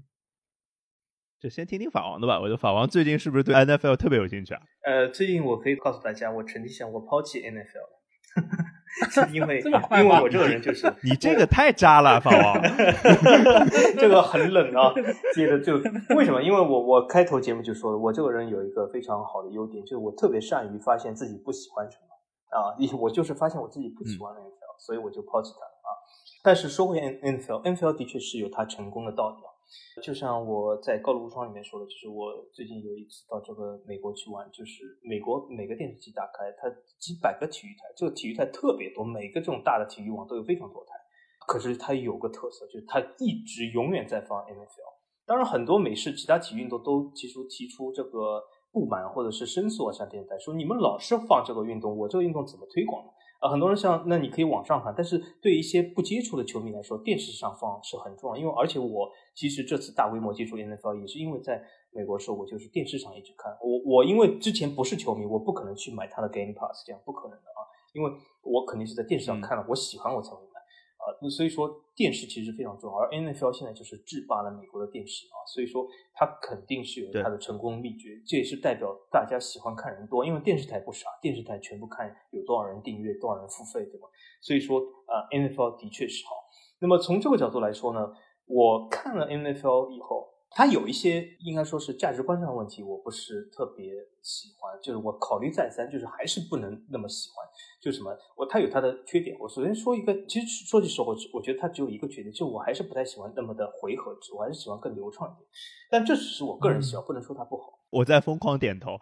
[1.41, 2.39] 就先听听法王的吧。
[2.39, 4.63] 我觉得法王最近是不是对 NFL 特别有兴趣啊？
[4.85, 8.03] 呃，最近我可以告诉大家，我曾经想过抛弃 NFL 了，
[9.33, 12.61] 因为因为我这个人就是 你这个太渣了， 法王，
[13.99, 14.93] 这个很冷啊。
[15.35, 15.77] 接着就
[16.15, 16.43] 为什么？
[16.43, 22.77] 因为我我开头节目就说了，我这个人有一个非常好的优点，就是我特别善于发现自己不喜欢什么啊。
[22.99, 25.89] 我就是发现我自己不喜欢 NFL，所以我就抛弃它啊。
[26.43, 29.52] 但是说回 N N F L，N F L 的确是有它成功的道理啊。
[30.03, 36.69] 就像我在高卢无双里面说的，就是我最近有一次到这个美国去玩，就是美国每个电视机打开，它
[36.99, 40.93] 几百个体育台，这个体育台特别多，每个这种大的体育网都有非常多台。
[41.47, 44.93] 可是它有个特色，就是它一直永远在放 NFL。
[45.27, 53.05] 当然，很多美式其他体育运动都提出提出这个不满或者是申诉啊，向电视台说你们老是放这个运动，我这个运动怎么推广？
[53.43, 58.37] 啊，很多人像那你可以网上看，但是对一些不接触的球迷来说，电视上放是很重要。
[58.37, 63.53] 因为而且我其实这次大规模接触 NFL 也是因为在美国时候，我就是电视上一直看。
[63.61, 68.13] 我我因为之前不是球迷，我不可能去买他的 Game Pass，这样不可能的啊，因为
[68.43, 70.52] 我肯定是在电视上看了，我喜欢我才会。
[71.03, 75.85] 啊，那所以说电视其实非常重要，而 NFL 现在就是制霸了美国的电视啊，所以说
[76.15, 84.07] 它肯定是有它的成功秘诀，这也是代表大家喜欢看人多，因为电视台不傻，电视台全部看有多少人订阅，多少人付费，对吧？
[84.41, 86.37] 所以说啊，NFL 的确是好。
[86.81, 88.13] 那么从这个角度来说呢，
[88.47, 90.32] 我看了 NFL 以后。
[90.55, 97.47] 它有一些应该说是价值观上的问题，我不是特别喜欢，就是我考虑再三，就是还是不能那么喜欢。
[97.81, 99.37] 就什么，我他有他的缺点。
[99.41, 105.49] 我首先说一个，其实说句实话，我我觉得他只有一个缺点，就我还是不太喜欢那么的回合制，我还是喜欢更流畅一点。
[105.91, 107.79] 但这只是我个人喜好，不能说他不好。
[107.91, 108.97] 我在疯狂点头。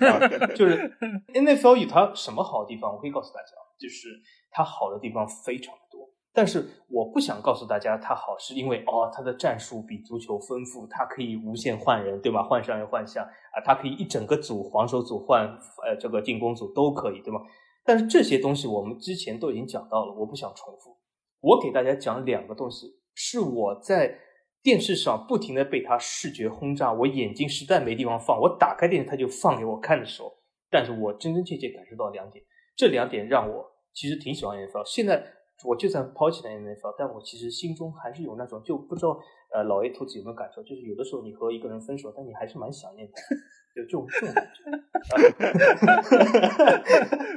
[0.56, 0.76] 就是
[1.32, 4.08] NFL 有它什么好的地方，我可以告诉大家，就是
[4.50, 5.74] 它好的地方非常。
[6.36, 12.42] 但是我不想告诉大家他好，是因为哦，他的战术比足球丰富，它可以无限换人，对吧？
[12.42, 13.22] 换上又换下
[13.52, 15.46] 啊，它可以一整个组防守组换，
[15.86, 17.40] 呃，这个进攻组都可以，对吗？
[17.84, 20.98] 但是这些东西我们之前都已经讲到了，我不想重复。
[21.40, 24.18] 我给大家讲两个东西，是我在
[24.60, 30.32] 电视上不停的被它视觉轰炸，我眼睛实在没地方放，我打开电视它就放给我看的时候，
[30.68, 34.84] 但是我真真切切感受到两点，这两点让我其实挺喜欢 NFL。
[34.84, 35.24] 现在。
[35.62, 39.18] 我就算抛弃了 NFL，但我其实心中还是有那种就不知道
[39.54, 43.14] 呃老 A 兔子有没有感受，就是有的时候你和一个人分手，但你还是蛮想念的，
[43.74, 44.62] 就这种这种感觉。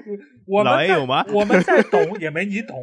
[0.48, 1.24] 我老 A 有吗？
[1.34, 2.76] 我们再懂也没你懂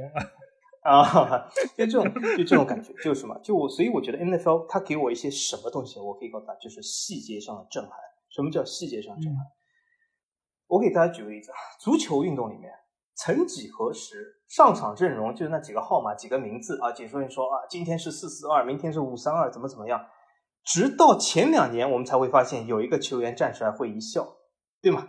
[0.84, 1.50] 啊！
[1.76, 2.04] 就这种
[2.36, 3.38] 就这种感觉，就是什么？
[3.42, 7.92] 就我所以我觉得 NFL 它给我一些什么东西，我可以告诉他，就是细节上的震撼。
[8.30, 9.44] 什么叫细节上震撼？
[10.68, 12.70] 我给大家举个例子啊，足球运动里面。
[13.16, 16.92] 曾几何时，上场阵容就是那几个号码、几个名字啊。
[16.92, 20.00] 解说员说啊，今天是四四二，明天是五三二，怎么怎么样？
[20.64, 24.36] 直到前两年，我们才会发现有一个球员站出来会一笑，
[24.80, 25.08] 对吗？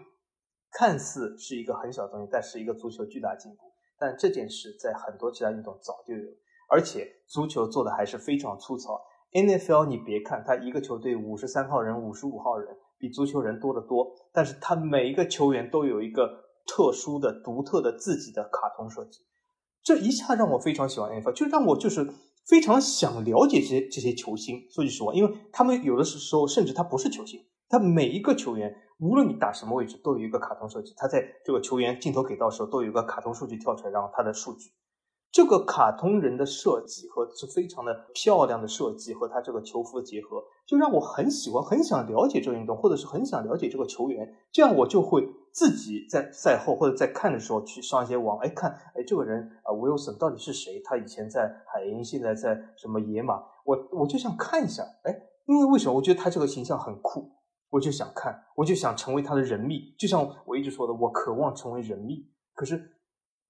[0.71, 3.71] 看似是一个很小的东西，但是一个足球巨大进步。
[3.99, 6.27] 但这件事在很多其他运动早就有，
[6.67, 8.99] 而且足球做的还是非常粗糙。
[9.31, 16.43] NFL 你别看他一个球队五十三号人、五十五号人，比足球人多得多，但是他每一个球员都有一个。
[16.67, 19.19] 特殊的、独特的自己的卡通设计，
[19.85, 22.11] 这一下让我非常喜欢 NFL，就让我就是
[22.47, 24.65] 非常想了解这些这些球星。
[24.71, 30.91] 说句实话，因为他们有的时候甚至他不是球星，他每一个球员，无论你打什么位置，都有一个卡通设计。
[30.97, 34.71] 他在这个球员镜头给到时候，都有一个卡通数据跳出来，然后他的数据。
[35.31, 44.33] 这个卡通人的设计和是非常的漂亮的设计，和他这个球服的结合，就让我很喜欢，很想了解这个运动，或者是很想了解这个球员。
[44.53, 50.81] 这样我就会自己在赛后或者在看的时候去上一些网，哎看，哎这个人啊，Wilson 到底是谁？
[50.85, 53.43] 他以前在海鹰，现在在什么野马？
[53.65, 55.13] 我我就想看一下，哎，
[55.47, 55.95] 因为为什么？
[55.95, 57.29] 我觉得他这个形象很酷，
[57.71, 59.93] 我就想看，我就想成为他的人密。
[59.99, 62.93] 就像我一直说的，我渴望成为人密，可是。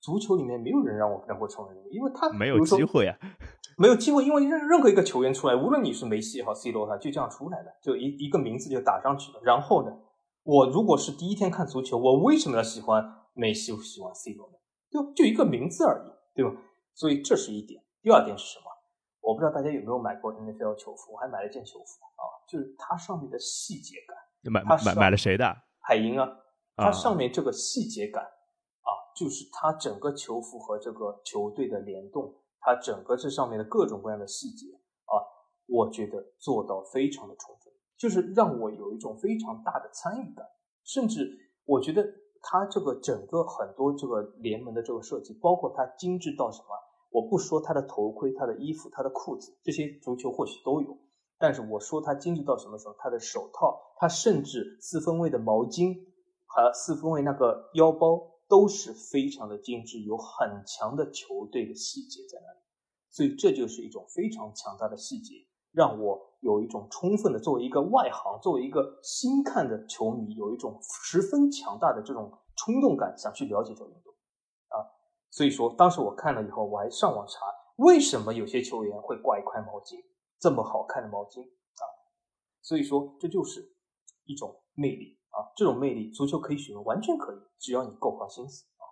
[0.05, 3.17] 足球里面没有人让我能够成为，因为他没有机会啊，
[3.75, 9.39] 没有机会，因为任任何一个球员出来，无论你是梅西也好，C 罗他就这样出来的，就一一个名字就打上去了。
[9.43, 9.91] 然后呢，
[10.43, 13.03] 我如果是第一天看足球，我为什么要喜欢
[13.33, 14.53] 梅西，喜欢 C 罗呢？
[14.91, 16.51] 就就一个名字而已，对吧？
[16.93, 17.81] 所以这是一点。
[18.03, 18.65] 第二点是什么？
[19.21, 24.15] 我不知道大家有没有买过 NFL 球服，我还买了件球服啊，就是它上面的细节感。
[24.53, 25.57] 买买买了谁的？
[25.81, 26.29] 海鹰啊，
[26.75, 28.23] 它上面这个细节感。
[29.15, 34.67] 就是它整个球服和这个球队的联动，它整个这上面的各种各样的细节
[35.05, 35.23] 啊，
[35.67, 40.45] 我觉得做到非常的充分，就是让我有一种非常大的参与感。
[40.83, 41.31] 甚至
[41.65, 42.05] 我觉得
[42.41, 46.67] 它这个整个很多这个联盟的这个设计，包括它精致到什么，
[47.09, 50.97] 我不说它的头盔、它的衣服、它的裤子，这些足球或许都有，
[51.39, 55.95] 但是我说它精致到什么时候，它的手套，它甚至四分卫的毛巾
[56.45, 58.34] 和四分卫那个腰包。
[58.47, 62.59] 都是非常的精致，有很强的球队的细节在那里，
[63.09, 65.33] 所以这就是一种非常强大的细节，
[65.71, 74.13] 让我有一种充分的作为一个外行，作为一个新看的球迷，有一种十分强大的这种冲动感，想去了解这个运动
[74.69, 74.85] 啊。
[75.31, 77.45] 所以说，当时我看了以后，我还上网查
[77.77, 79.95] 为什么有些球员会挂一块毛巾。
[80.37, 81.83] 这么好看的毛巾啊。
[82.61, 83.75] 所以说，这就是
[84.25, 88.87] 一种魅力啊，这种魅力足球可以学，完全可以，只要你够花心思啊。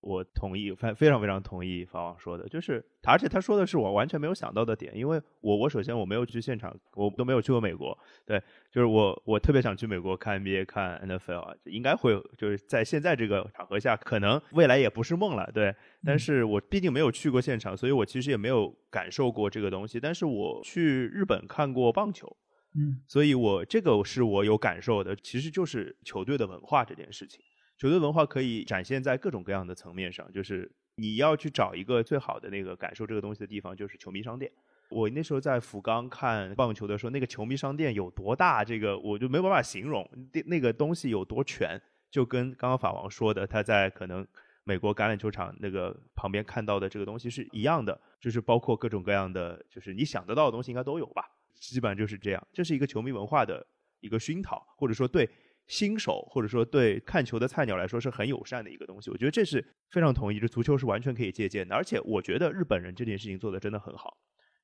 [0.00, 8.38] 我同意，非非常非常同意法网说的，就是而且他说的是我完全没有想到的点，因为我我首先我没有去现场，我都没有去过美国，对，
[8.70, 15.74] 就是我我特别想去美国看 NBA 看 NFL 啊，应该会就是在现在这个场合下，可能未来也不是梦了，对，
[16.04, 22.30] 但是我毕竟没有去过现场，所以我其实也没有感受过这个东西，但是我去日本看过棒球，
[22.76, 27.40] 嗯，所以我这个是我有感受的，其实就是球队的文化这件事情。
[27.76, 34.50] 球队文化可以展现在各种各样的层面上，就是你要去找一个最好的那个感受这个东西的地方，就是球迷商店。
[34.90, 40.08] 我那时候在福冈看棒球的时候，那个球迷商店有多大，这个我就没办法形容，
[40.46, 44.24] 那个东西有多全，就跟刚刚法王说的，他在可能
[44.62, 53.66] 美国橄榄球场那个旁边看到的这个东西是一样的，就是包括各种各样的，就是你想得到的东西应该都有吧，基本上就是这样，这是一个球迷文化的
[54.00, 55.28] 一个熏陶，或者说对。
[55.66, 60.38] 新手或者说对看球的菜鸟来说是很友善的一个东西，我觉得这是非常同意。
[60.38, 64.14] 这足球是完全可以借鉴的，而且我觉得日本人这件事情做的真的很好。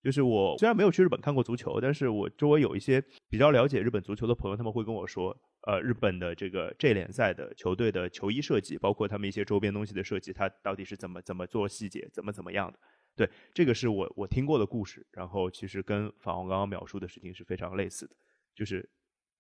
[0.05, 5.34] 就是我虽然没有去日本看过足球，但是我周围有一些比较了解日本足球的朋友，他们会跟我说，
[5.66, 12.78] 呃，日本的这个 J 联赛的球队的球衣设计，包括他们一些周边东西的设计，它到底是怎么怎么做细节，怎么怎么样的？
[13.17, 18.17] 对，这个是我我听过的故事，然后其实跟法王刚刚描述的事情是非常类似的，
[18.55, 18.91] 就是。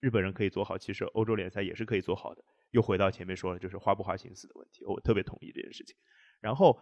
[0.02, 2.42] 日本人可以做好，其实欧洲联赛也是可以做好的。
[2.70, 5.94] 又回到前面说了，就是花不花心思的问题，我特别同意这件事情。
[6.40, 6.80] 然后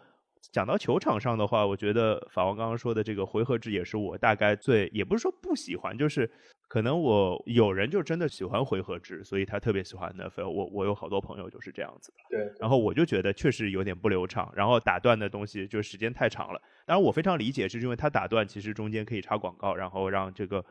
[0.52, 6.30] 讲到球场上的话，我觉得法王刚刚说的这个回合制也是我大概最，也不是说不喜欢，就是。
[6.68, 10.50] 可能我有人就真的喜欢回合制，所以他特别喜欢 NFL。
[10.50, 12.18] 我我有好多朋友就是这样子的。
[12.28, 12.52] 对。
[12.60, 16.60] 然后我就觉得确实有点不流畅，然后打断的东西就时间太长了。
[16.84, 20.62] 当然我非常理解，是因为他打断其实中间可以插广告，然后让这个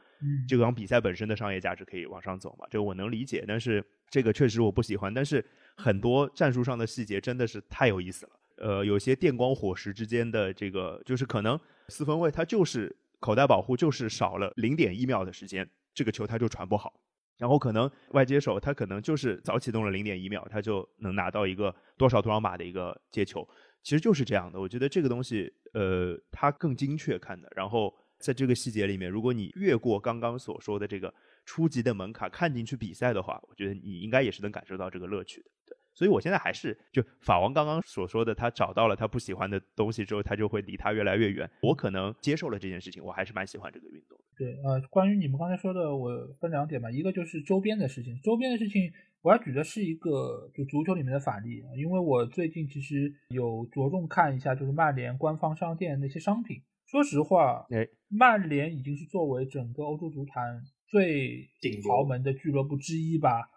[0.48, 2.68] 这场比赛本身的商业价值可以往上走嘛。
[2.70, 5.12] 这个我能理解，但是这个确实我不喜欢。
[5.12, 5.44] 但是
[5.78, 8.34] 很多战术上的细节真的是太有意思了。
[8.58, 15.68] 呃，有些电光火石之间的这个，就是可能四分卫他就是口袋保护就是少了零点一秒的时间。
[15.94, 16.94] 这个球他就传不好，
[17.38, 23.48] 然后可能外接手他可能就是早启动了零点一秒，他就能拿到一个多少多少码的一个接球，
[23.82, 24.60] 其实就是这样的。
[24.60, 27.52] 我觉得这个东西，呃，它更精确看的。
[27.56, 31.12] 然后在这个细节里面，如果你越过刚刚所说的这个
[31.46, 35.50] 初级的门槛看进去比赛的话，我觉得你应该也是能感受到这个乐趣的。
[35.98, 36.08] 对。
[36.08, 41.50] 所以，我现在还是就法王刚刚所说的，他找到了他不喜欢的东西之后，他就会离他越来越远。
[41.62, 44.18] 我可能接受了这件事情，我还是蛮喜欢这个运动。
[44.38, 46.92] 对，呃，关于你们刚才说的，我分两点吧。
[46.92, 48.92] 一个就是周边的事情，周边的事情，
[49.24, 56.62] 我要举的是一个就足球里面的法律，因为我最近其实有着重看一下，就是曼联官方商店那些商品。
[56.86, 61.50] 说实话，哎，曼联已经是作为整个欧洲足坛最
[61.90, 63.50] 豪门的俱乐部之一吧。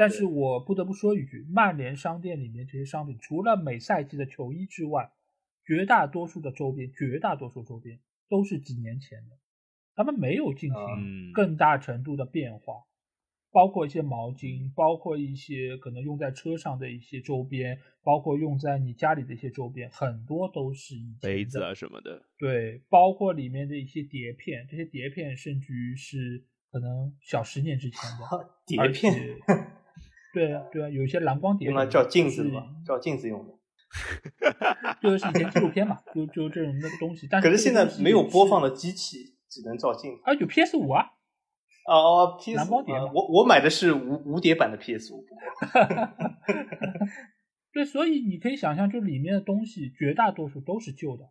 [0.00, 5.12] 但是我不得不说一句，曼联商店里面这些商品，除了每赛季的球衣之外，
[5.62, 9.36] 绝大多数的周边，绝大多数周边都是几年前的，
[9.94, 12.76] 他们没有进行更大程度的变化，
[13.52, 26.42] 包括一些毛巾，包括一些可能用在车上的一些周边，包括用在你家里的一些周边，很多都是以前杯子啊什么的，对，包括里面的一些碟片，这些碟片甚至于是
[26.72, 29.36] 可能小十年之前的碟片。
[30.32, 33.54] 对啊，对啊，有一些蓝光碟用来照镜子嘛，照镜子用的，
[35.02, 37.26] 就是以前纪录片嘛，就就这种那个东西。
[37.30, 40.20] 但可是现在没有播放的机器，只能照镜子。
[40.24, 41.04] 啊，有 PS 五啊？
[41.86, 42.94] 哦哦，PS 蓝光碟。
[42.94, 45.24] 我我买的是无无碟版的 PS 五。
[47.72, 51.24] 对，所以你可以想象，就里面的东西绝大多数都是旧的。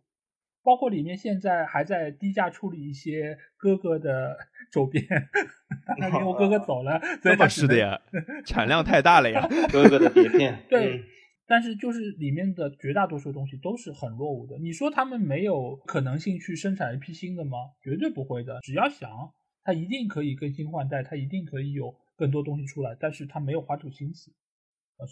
[0.62, 4.36] 包括里面现在还在低价处理一些哥哥的
[4.70, 5.04] 周边，
[5.98, 8.00] 因为我哥哥走了，这么是的呀，
[8.46, 10.64] 产量太大了呀， 哥哥的碟片。
[10.68, 11.02] 对，
[11.46, 14.58] 但是就是里面的绝大多数东西都是很落伍的。
[14.58, 17.58] 你说他们没有可能性去生产一批新的吗？
[17.82, 18.60] 绝对不会的。
[18.62, 19.10] 只要想，
[19.64, 22.96] 他一定可以更新换代，他一定可以有更多东西出来。
[22.98, 24.30] 但是他没有花这个心思，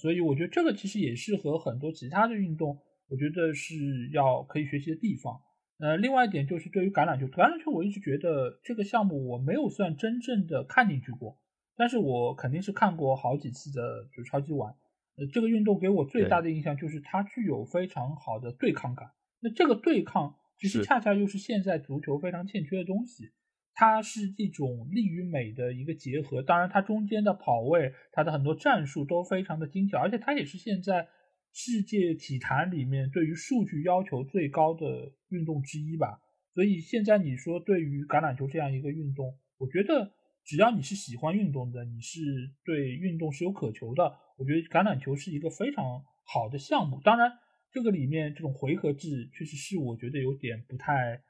[0.00, 2.78] 所以我觉得这个其实也是和很多其他的运动。
[3.11, 3.74] 我觉得是
[4.12, 5.40] 要可以学习的地方。
[5.79, 11.39] 呃，另外一点就是对于橄榄球，橄榄球我一直觉得这个项目我没有算真正的看进去过，
[11.76, 14.74] 但是我肯定是看过好几次的，就超级碗。
[15.16, 19.11] 呃，这个运动给我最大的印象就是它具有非常好的对抗感。
[19.41, 23.31] 那这个对抗其实恰恰又是现在足球非常欠缺的东西。
[23.72, 31.07] 它是一种力与美的一个结合，当然它中间的跑位，它的很多战术都非常的精巧，而且它也是现在。
[31.53, 36.20] 世界体坛里面对于数据要求最高的运动之一吧，
[36.55, 40.12] 所以现在你说对于橄榄球这样一个运动，我觉得
[40.44, 42.20] 只要你是喜欢运动的，你是
[42.64, 44.03] 对运动是有渴求的，
[44.38, 45.84] 我觉得橄榄球是一个非常
[46.24, 47.01] 好的项目。
[47.03, 47.30] 当然，
[47.70, 51.20] 这个里面这种回合制确实是我觉得有点不太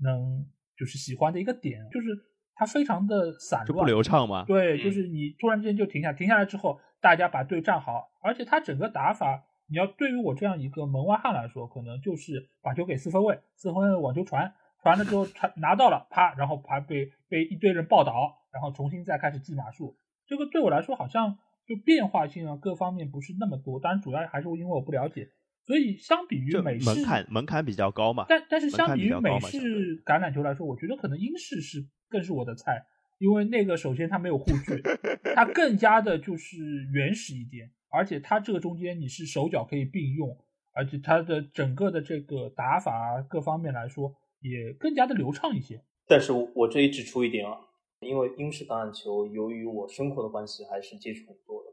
[0.00, 0.46] 能
[0.78, 2.08] 就是喜欢的一个点，就是
[2.54, 4.44] 它非常的散就不，流畅嘛。
[4.44, 14.52] 对，嗯就是你突然之间就停下，停下来之后，大家把队站好，而且它整个打法，你要对于我这样一个门外汉来说，可能就是把球给四分卫，四分卫网球传，
[14.82, 19.96] 传了之后传拿到了，啪，然后啪被被一堆人抱倒，然后重新再开始记码数。
[20.26, 25.28] 这个对我来说好像就变化性啊各方面不是那么多，当然主要还是因为我不了解，
[25.64, 28.24] 所以相比于美式门槛门槛比较高嘛。
[28.28, 32.86] 但但是相比于美式橄榄球来说，我觉得可能英式是更是我的菜，
[33.18, 34.82] 因为那个首先它没有护具，
[35.36, 36.56] 它更加的就是
[36.92, 40.36] 原始一点，而且它这个中间你是手脚可以并用，
[40.72, 45.82] 而且它的整个的这个打法啊各方面来说也更加的流畅一些。
[46.06, 47.58] 但是我这里指出一点啊，
[48.00, 51.70] 因为英式橄榄球由于我生活的关系，还是接触很多的。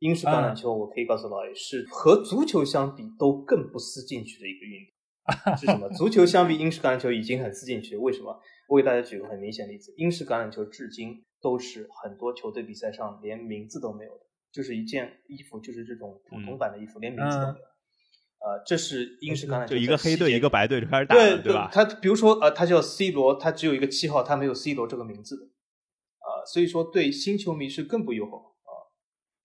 [0.00, 4.94] 英式橄榄球，我可以告诉老爷是和足球相比都更不思进取的一个运动。
[5.58, 5.88] 是什么？
[5.90, 8.00] 足球相比英式橄榄球已经很思进取了。
[8.00, 8.40] 为什么？
[8.68, 17.64] 我给大家举个很明显的例子：英式橄榄球至今都是很多球队比赛上连名字都没有的，就是一件衣服，就是这种普通版的衣服，连名字都没有。
[18.40, 21.70] 呃，这是英式橄榄球就一个黑队一个白队就开始打对了，对吧？
[21.72, 28.54] 他比如说呃，他叫 C 罗，他只有一个七号，他没有 C 罗这个名字的，呃，所以说对新球迷是更不友好。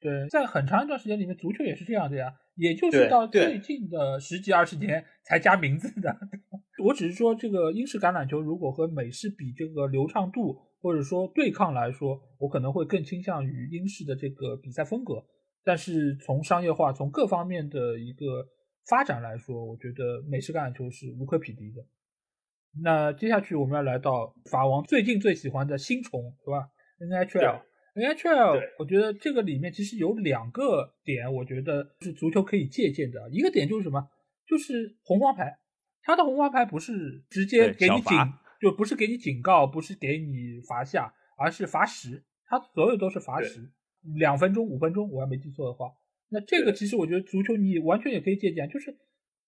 [0.03, 6.13] 对，在很长一段时间里面，足球也是这样的呀，也就是到最近的十几二十年才加名字的。
[6.83, 15.23] 我只是说，这个英式橄榄球如果和美式比这个流畅度或者说对抗来说，我可能会更倾向于英式的这个比赛风格。
[15.63, 18.45] 但是从商业化、从各方面的一个
[18.89, 21.81] 发展来说，我觉得美式橄榄球是无可匹敌的。
[22.83, 26.67] 那接下去我们要来到法王最近最喜欢的新宠，对吧
[26.99, 27.61] ？NHL。
[27.95, 33.29] NHL，我觉得这个里面其实有两个点，我觉得是足球可以借鉴的。
[33.29, 34.09] 一个点就是什么？
[34.47, 35.59] 就是红黄牌，
[36.01, 38.17] 它的红黄牌不是直接给你警，
[38.59, 43.71] 就不是给你警告，不是给你罚下，而是罚时，它所有都是罚对时，
[44.15, 45.91] 两分钟、五分钟，我要没记错的话。
[46.29, 48.97] 那这个其实我觉得足球你完全也可以借鉴，就是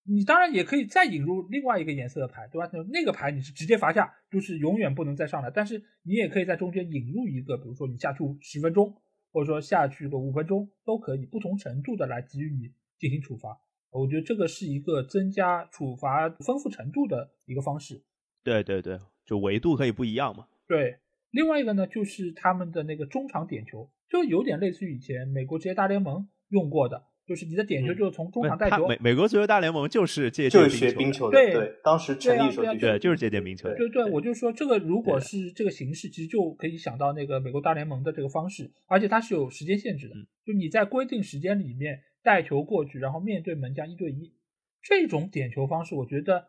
[0.07, 2.69] 你当然也可以再引入另外一个颜色的牌，对吧？
[2.93, 5.49] 那个牌你是直接罚下，就是永远不能再上来。
[5.49, 8.95] 但是你也可以在中间引入一个，比如说你下去十分钟，
[9.31, 13.59] 或者说下去个五分钟都可以，不同程度的来给予你进行处罚。
[13.89, 18.03] 我觉得这个是一个增加处罚丰富程度的一个方式。
[18.43, 20.47] 对对对，就维度可以不一样嘛。
[20.67, 20.97] 对，
[21.31, 33.75] 另外一个呢，就是他们的那个中场点球，就有点类似于以前美国职业大联盟用过的，就是你的点球嗯就是从中场带球，他美美国足球大联盟就是借鉴就是学冰冰球的，对对，当时成立的时候对就是借鉴冰球的。
[33.75, 44.31] 对对，对我就说这个如果是这个形式，其实就可以想到那个美国大联盟的这个方式，而且它是有时间限制的，嗯就你在规定时间里面带球过去，然后面对门将一对一，
[44.83, 46.45] 这种点球方式，我觉得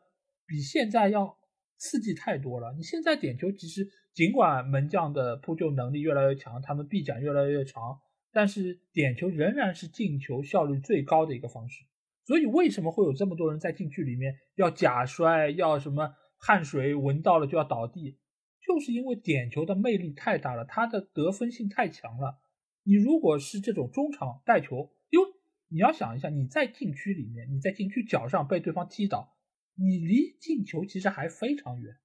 [0.47, 1.39] 比现在要
[1.79, 2.75] 刺激太多了。
[2.77, 7.99] 你现在点球其实尽管门将的扑救能力越来越强，他们臂展越来越长，
[8.37, 11.87] 但是点球仍然是进球效率最高的一个方式。
[12.27, 18.19] 所以为什么会有这么多人在禁区里面要假摔，要什么汗水闻到了就要倒地，
[18.61, 22.39] 就是因为点球的魅力太大了，它的得分性太强了。
[22.83, 25.27] 你如果是这种中场带球，因为
[25.69, 29.35] 你要想一下，你在禁区里面，你在禁区角上被对方踢倒，
[29.77, 31.97] 你离进球其实还非常远，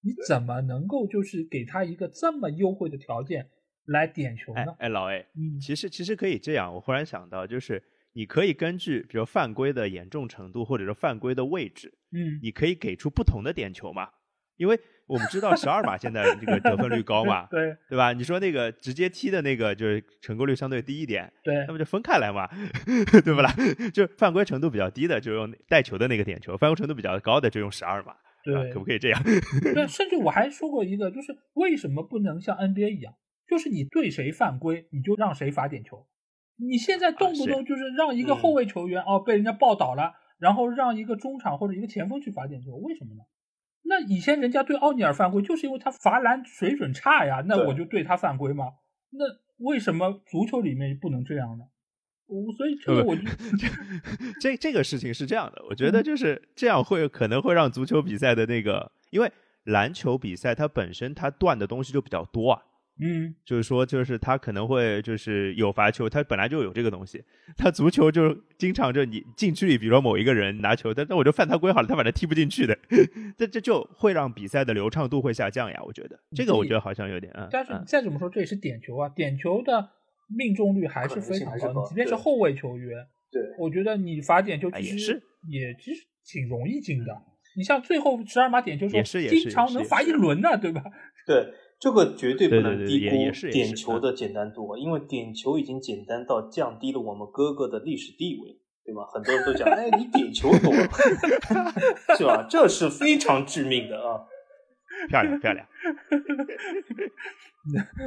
[0.00, 3.50] 你怎么能够就是给他一个这么优惠的条件
[3.88, 4.62] 来点球呢？
[4.78, 7.82] 哎哎，老 A，嗯，其实其实可以这样，我忽然想到，就是
[8.14, 14.08] 你可以根据比如犯规的严重程度，或者说犯规的位置，嗯，你可以给出不同的点球嘛。
[14.56, 18.12] 因为我们知道十二码现在这个得分率高嘛， 对对吧？
[18.12, 22.48] 你说那个直接踢的那个就是成功率相对低一点，对那么就分开来嘛，
[23.24, 23.54] 对不啦？
[23.94, 29.22] 就犯规程度比较低的就用带球的那个点球，犯规程度比较高的就用十二码，对吧对可不可以这样？
[29.72, 33.14] 对，甚至我还说过一个，就是为什么不能像 NBA 一样，
[33.48, 36.06] 就是你对谁犯规，你就让谁罚点球。
[36.56, 43.22] 你现在动不动就是让一个后卫球员、哦被人家抱倒了，然后让一个中场或者一个前锋去罚点球，为什么呢？
[43.84, 48.66] 那以前人家对奥尼尔犯规，就是因为他罚篮水准差呀，那我就对他犯规吗？
[49.10, 49.24] 那
[49.64, 51.64] 为什么足球里面不能这样呢？
[52.26, 53.22] 我所以这个我就
[54.38, 59.32] 这这个事情是这样的，我觉嗯得就是这样会可能会让足球比赛的那个，因为
[59.64, 62.62] 篮球比赛它本身它断的东西就比较多啊，
[63.00, 67.22] 嗯，就是说，就是他可能会就是有罚球，他本来就有这个东西。
[67.56, 72.76] 他足球就经常就你近距离，比如说某一个人拿球，但那我就犯他规好了，他反正踢不进去的，
[73.38, 75.80] 这这就会让比赛的流畅度会下降呀。
[75.86, 77.48] 我觉得这个我觉得好像有点嗯。
[77.52, 79.88] 但是再怎么说，这也是点球啊，点球的
[80.36, 81.82] 命中率还是非常高。
[81.84, 87.16] 你即便是后卫球员，对，我觉得你罚点球其实也其实挺容易进的。
[87.56, 90.82] 你像最后十二码点球时候，经常能罚一轮呢，对吧？
[91.24, 91.46] 对。
[91.80, 93.16] 这个绝对不能低估
[93.52, 99.06] 点球的简单度，因为点球已经简单到降低了我们哥哥的历史地位，对吧？
[99.12, 100.72] 很多人都讲，哎，你点球多，
[102.18, 102.46] 是吧？
[102.50, 104.26] 这是非常致命的啊！
[105.08, 105.64] 漂亮漂亮。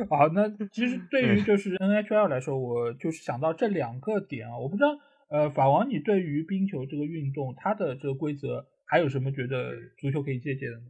[0.10, 4.90] 好，那其实对于就是 NHL 来说，我就是想到这两个点啊，我不知道，
[5.30, 10.84] 呃，法王，你对于冰球这个运动，它的这个规则还有什么觉得足球可以借鉴的吗？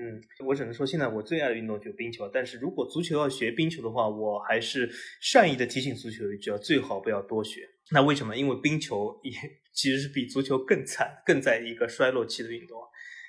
[0.00, 2.28] 嗯，我只能说现在我最爱的运动就是冰球。
[2.32, 4.90] 但是如果足球要学冰球的话，我还是
[5.20, 7.68] 善意的提醒足球一句：最好不要多学。
[7.92, 8.36] 那为什么？
[8.36, 9.32] 因为冰球也
[9.72, 12.78] 其实是比足球更惨、更在一个衰落期的运动。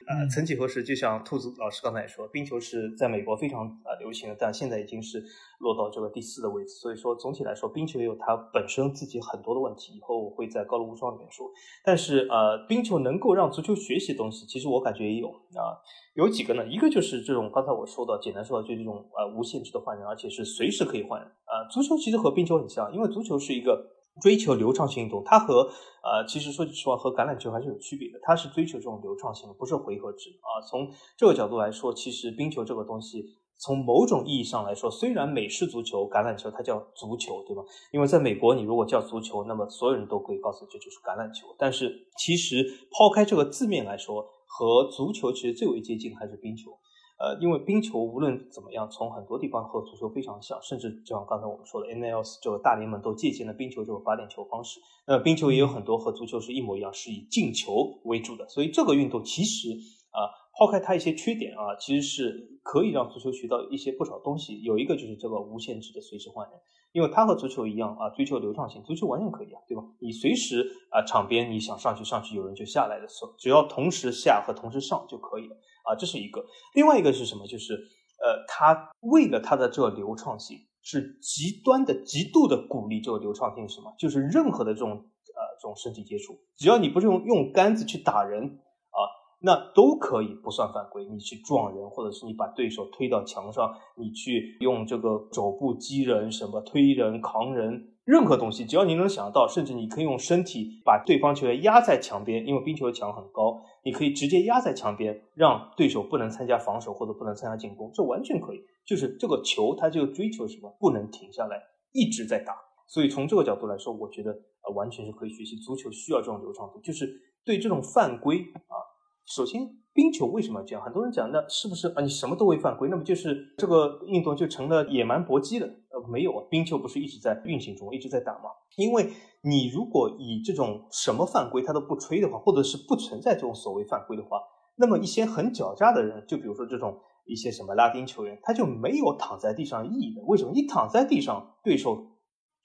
[0.06, 5.24] 呃，曾几何时，就像兔子老师刚才说，冰球是在美国非常啊流行的，但现在已经是
[5.60, 6.70] 落到这个第四的位置。
[6.76, 9.98] 所以说，总体来说，冰球也有它本身自己很多的问题。
[9.98, 11.50] 以后我会在高楼无双里面说。
[11.84, 15.76] 但是呃，冰球能够让足球学习的东西，其实我感觉也有啊，
[16.16, 16.66] 有几个呢？
[16.68, 21.28] 一个就是这种刚才我说的，简单说就这种呃无限制的换人，而且是随时可以换人。
[21.28, 23.97] 啊，足球其实和冰球很像，因为足球是一个。
[24.22, 25.70] 追求流畅性运动，它和
[26.04, 28.20] 呃，其实说句实话，和橄榄球还是有区别的。
[28.24, 30.62] 它是追求这种流畅性的，不是回合制啊。
[30.70, 33.26] 从这个角度来说，其实冰球这个东西，
[33.58, 37.62] 从某种意义上来说，虽然美式足球、橄榄球它叫足球，对吧？
[37.92, 41.48] 因为在美国，你如果叫足球，那么所有人都可以告诉你这就是橄榄球。
[41.58, 46.72] 但是其实抛开这个字面来说，和足球其实最为接近还是冰球。
[47.20, 54.80] 呃，因为冰球无论怎么样，从很多地方和足球非常像，甚至就像刚才我们说的，NLS 这个大联盟都借鉴了冰球这种发点球方式。
[55.08, 58.48] 那冰球也有很多和足球是一模一样，是以进球为主的。
[58.48, 59.70] 所以这个运动其实
[60.12, 60.30] 啊，
[60.60, 64.62] 抛开它一些缺点啊，其实是可以让足球学到一些不少东西。
[64.62, 66.60] 有一个就是这个无限制的随时换人，
[66.92, 69.84] 因为它和足球一样啊，追求流畅性，足球完全可以啊，对吧？
[70.00, 75.58] 你随时啊，场边你想上去上去，有人就下来的时候，只要同时下和同时上就可以了。
[75.88, 76.44] 啊，这是一个。
[76.76, 77.48] 另外一个是什么？
[77.48, 83.68] 就是，呃，他为了他的这个流畅性，是极端的、极度的鼓励这个流畅性。
[83.70, 83.94] 什么？
[83.98, 89.00] 就是任何的这种呃这种身体接触，只要你不是用用杆子去打人啊，
[89.40, 91.06] 那都可以不算犯规。
[91.06, 97.94] 你去撞人，或者是你把对手推到墙上，你去用这个肘部击人、什么推人、扛人。
[98.08, 108.62] 任何东西，只要你能想到，甚至你可以用身体把对方球员压在墙边，因为冰球的墙很高，你可以直接压在墙边，让对手不能参加防守或者不能参加进攻，这完全可以。
[108.86, 110.74] 就是这个球，它就追求什么？
[110.80, 111.62] 不能停下来，
[111.92, 112.56] 一直在打。
[112.88, 115.58] 所以从这个角度来说，我觉得呃完全是可以学习。
[115.58, 117.06] 足球需要这种流畅度，就是
[117.44, 118.40] 对这种犯规
[118.70, 118.80] 啊，
[119.28, 119.70] 首先。
[119.98, 120.86] 冰球为什么要这样？
[120.86, 122.04] 很多人讲，那是不是啊？
[122.04, 125.66] 你什么都会犯规，那么就是这个运动就成了野蛮搏击了？
[125.66, 128.52] 呃，没有啊，冰球不是一直在运行中，一直在打吗？
[128.76, 129.10] 因为
[129.42, 134.40] 你如果以这种什么犯规他都不吹的话，或者是不存在这种所谓犯规的话，
[134.76, 140.22] 那么一些很狡诈的人，就比如说这种一些什么拉丁球员，他就没有躺在地上意义的。
[140.28, 140.52] 为什么？
[140.54, 142.06] 你躺在地上，对手。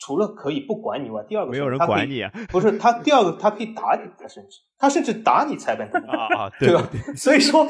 [0.04, 6.90] 除了可以不管你以外，第二个没有人管你，啊 不是他第二个他可以打你，他甚至他甚至打你裁判啊啊，对 吧？
[7.14, 7.64] 所以说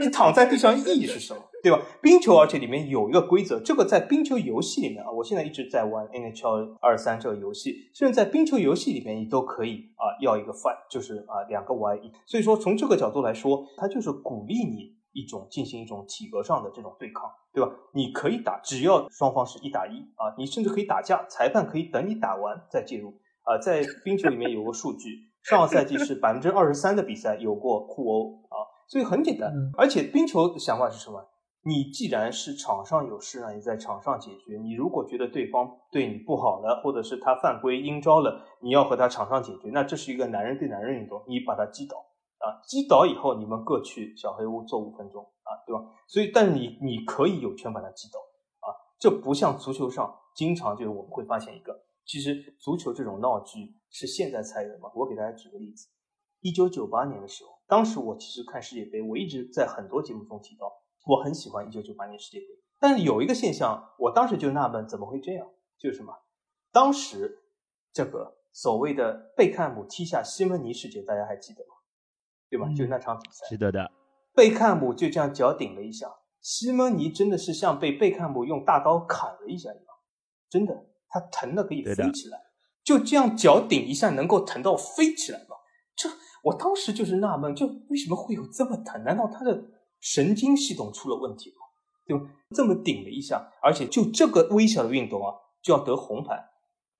[0.00, 1.40] 你躺在地上意义是什么？
[1.62, 1.80] 对吧？
[2.02, 14.95] 冰球而且里面有一个规则，这个在冰球游戏里面啊，我现在一直在玩 NHL 二三这个游戏，甚至在冰球游戏里面你都可以啊要一个 fight，就是啊两个 Y 一，所以说从这个角度来说，它就是鼓励你。
[15.16, 17.70] 一种进行一种体格上的这种对抗，对吧？
[17.94, 23.56] 你可以打，只要双方是一打一啊，你甚至可以打架，裁判可以等你打完再介入啊。
[23.58, 25.08] 在冰球里面有个数据，
[25.42, 29.50] 上个赛季是百分之二十三的比赛有过互殴啊，所以很简单。
[29.78, 31.26] 而且冰球的想法是什么？
[31.64, 34.56] 你既然是场上有事，那你在场上解决。
[34.62, 41.96] 你如果觉得对方对你不好了，或者是他犯规阴招了，你要和他场上解决，那这是一个男人对男人运动，你把他击倒。
[42.46, 45.82] 啊，击倒以后，你们各去小黑屋坐五分钟啊，对吧？
[46.06, 48.20] 所以，但你你可以有权把它击倒
[48.60, 48.70] 啊，
[49.00, 54.88] 这不像足球上经常就是我们会发现一个，其实足球这种闹剧是现在才有的嘛。
[54.94, 55.88] 我给大家举个例子，
[56.40, 60.72] 一九九八年的时候，当时我其实看世界杯，我一直在很多节目中提到，
[61.04, 62.46] 我很喜欢一九九八年世界杯，
[62.78, 65.44] 但是有一个现象，我当时就纳闷，怎么会这样？
[65.78, 66.14] 就是什么？
[66.70, 67.42] 当时
[67.92, 71.75] 这个所谓的贝克汉姆踢下西蒙尼事件，大家还记得吗？
[72.56, 72.72] 对吧？
[72.74, 73.90] 就那场比赛，记得的。
[74.34, 76.06] 贝克汉姆就这样脚顶了一下，
[76.40, 79.86] 西蒙尼真的是像被贝克汉姆用大刀砍了一下一样，
[80.50, 80.74] 真的，
[81.08, 82.38] 他疼的可以飞起来，
[82.84, 85.56] 就这样脚顶一下能够疼到飞起来吗？
[85.96, 86.08] 这
[86.42, 89.02] 我当时就是纳闷，就为什么会有这么疼？
[89.04, 89.64] 难道他的
[90.00, 91.56] 神经系统出了问题吗？
[92.06, 92.24] 对吧？
[92.54, 96.50] 这么顶了一下，而且就这个微小的运动啊，就要得红牌。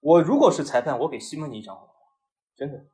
[0.00, 1.92] 我如果是裁判，我给西蒙尼一张红牌，
[2.56, 2.86] 真的。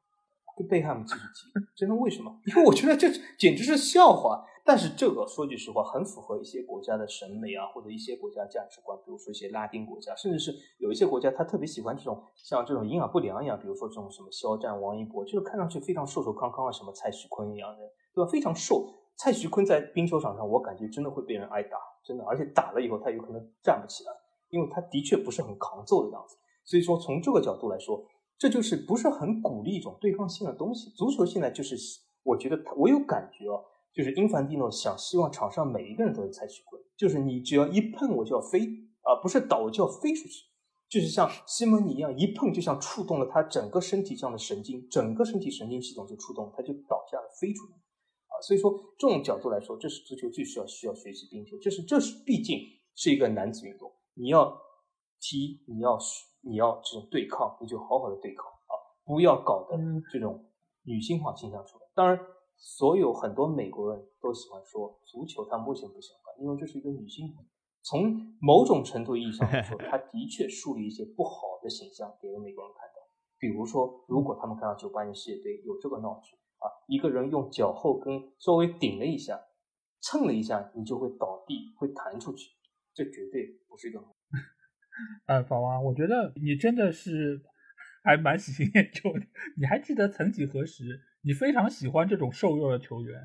[0.62, 2.32] 跟贝汉姆继续踢，真的为什么？
[2.46, 4.44] 因为我觉得这简直是笑话。
[4.64, 8.96] 但是这个说句实话，很符合一些国家的审美啊，或者一些国家价值观。
[9.04, 17.78] 比如说一些拉丁国家，甚至是有一些国家，他特别喜欢这种像这种营养不良一样，比如说这种什么肖战、王一博，就是看上去非常瘦瘦康康啊，什么蔡徐坤一样的，
[18.14, 18.30] 对吧？
[18.30, 18.88] 非常瘦。
[19.16, 24.12] 蔡徐坤在冰球场上，我感觉真的会被人挨打，真的，而且打了以后他有可能站不起来，
[24.50, 26.36] 因为他的确不是很抗揍的样子。
[26.64, 28.00] 所以说，从这个角度来说。
[28.42, 30.90] 这就是不是很鼓励一种对抗性的东西。
[30.96, 31.76] 足球现在就是，
[32.24, 33.62] 我觉得我有感觉哦，
[33.94, 38.58] 就是英凡蒂诺想希望场上每一个人都是蔡徐坤，就是你只要一碰我就要飞
[39.02, 40.42] 啊，不是倒我就要飞出去，
[40.88, 47.74] 就是像西蒙尼一样，一碰就像触动了他整个身体上的神经，整个身体神经系统就触动，他就倒下了飞出去
[48.26, 48.42] 啊。
[48.42, 52.58] 所以说这种角度来说，这是足球最需要需要学习冰球，这是这是毕竟
[52.96, 54.60] 是一个男子运动，你要
[55.22, 55.96] 踢，你要。
[56.44, 58.74] 你要这种对抗，你就好好的对抗啊，
[59.04, 59.78] 不要搞的
[60.12, 60.44] 这种
[60.82, 61.84] 女性化倾向出来。
[61.94, 62.18] 当然，
[62.56, 66.34] 所有很多美国人都喜欢说足球，他为什么不喜欢？
[66.42, 67.32] 因为这是一个女性。
[67.84, 72.94] 从某种程度意义上来说， 他的确树立一些不好的形象给了美国人看到。
[73.38, 79.40] 比如说，如果他们看到九八年世界杯有这个闹剧啊，一个人用脚后跟稍微顶了一下，
[80.00, 82.50] 蹭了一下，你就会倒地，会弹出去，
[82.92, 84.02] 这绝对不是一个。
[85.26, 87.40] 呃，法王，我觉得你真的是
[88.04, 89.20] 还蛮喜新厌旧的。
[89.56, 93.20] 你还记得曾几何时，你非常喜欢这种瘦弱的球员，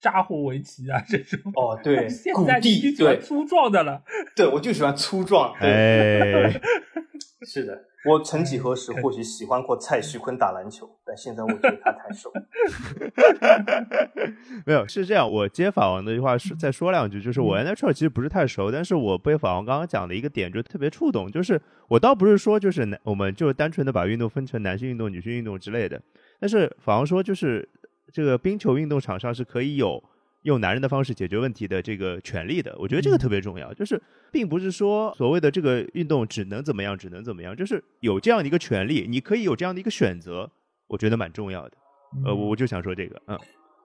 [0.00, 1.52] 扎霍维奇啊这种。
[1.54, 4.02] 哦，对， 现在你喜欢粗壮的了。
[4.36, 5.54] 对，我就喜欢粗壮。
[5.54, 6.50] 哎，
[7.42, 7.84] 是的。
[8.04, 12.32] 我曾几何时或许喜欢过蔡徐坤打篮球，但现在我觉得他太瘦。
[14.64, 15.30] 没有，是这样。
[15.30, 26.00] 我接法王的一话说，再说两句，就是我 NHL 其实不是太熟，但是我被法王刚刚讲的一个点就特别触动，就是我倒不是说就是男，我们就单纯的把运动分成男性运动、女性运动之类的，
[26.40, 27.68] 但是法王说就是
[28.12, 30.02] 这个冰球运动场上是可以有。
[30.42, 33.74] 用男人的方式解决问题的这个权利的，我觉得这个特别重要。
[33.74, 34.00] 就是
[34.30, 40.50] 并不是说所谓的这个运动只能怎么样，只能怎么样，就是有这样的一个权利，你可以有这样的一个选择，
[40.86, 41.76] 我觉得蛮重要的。
[42.24, 43.38] 呃，我就想说这个，嗯，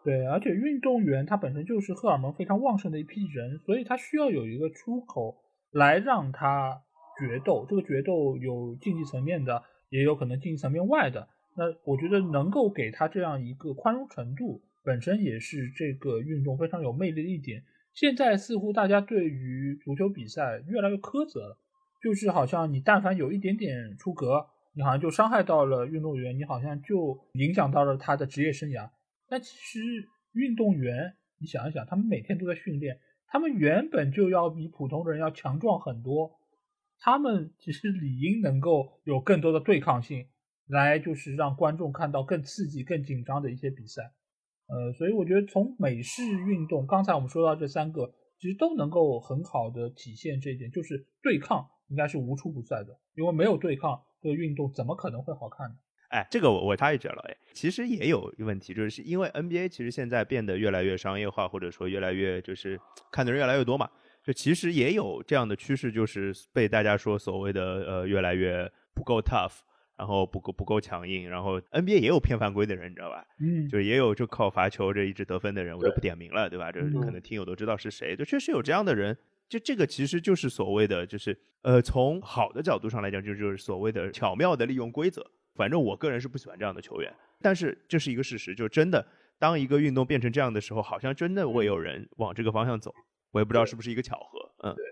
[0.05, 5.35] 对，而且运动员他本身就是荷尔蒙非常旺盛的一批人，所以他需要有一个出口
[5.71, 6.81] 来让他
[7.19, 7.65] 决斗。
[7.67, 11.27] 这个决斗有竞技层面的，也有可能竞技层面外的。
[11.57, 14.61] 那我觉得能够给他这样一个宽容程度。
[14.84, 17.64] 本身也是这个运动非常有魅力的一点。
[17.93, 21.57] 现在似乎大家对于足球比赛越来越苛责了，
[22.01, 28.89] 就是好像你但凡有一点点出格，你好像就伤害到了运动员，你好像就影响到了他的职业生涯。
[29.27, 29.80] 但其实
[30.34, 36.31] 运动员，你想一想，他们每天都在训练，他们原本就要比普通人要强壮很多，
[36.99, 40.26] 他们其实理应能够有更多的对抗性，
[40.68, 44.11] 来就是让观众看到更刺激、更紧张的一些比赛。
[44.68, 55.76] 呃，所以我觉得从美式运动，刚才我们说到这三个，其实都能够很好的体现这一点，就是对抗应该是无处不在的，因为没有对抗，这个运动怎么可能会好看呢？
[56.10, 62.80] 哎，这个我我插一句了，哎，其实也有问题，就是因为 NBA 其实现在变得越来越商业化，或者说越来越就是
[63.11, 63.90] 看的人越来越多嘛，
[64.23, 69.60] 就其实也有这样的趋势，就是被大家说所谓的呃越来越不够 tough。
[70.03, 73.25] 然后不够不够强硬，然后 NBA 也有偏犯规的人，你知道吧？
[73.39, 76.73] 嗯，就是也有就靠罚球这一直得分的人，我就不点名了，对吧？
[76.73, 79.17] 这可能听友都知道是谁，就确实有这样的人。
[79.47, 85.25] 就这个其实就是所谓的，就是呃，从好的角度上来讲，就就是所谓的巧妙的利用规则。
[85.55, 87.09] 反正我个人是不喜欢这样的球员，
[87.41, 89.07] 但是这是一个事实，就真的
[89.39, 92.93] 当一个运动变成这样的时候，好像真的会有人往这个方向走。
[93.31, 94.75] 我也不知道是不是一个巧合，嗯。
[94.75, 94.84] 对，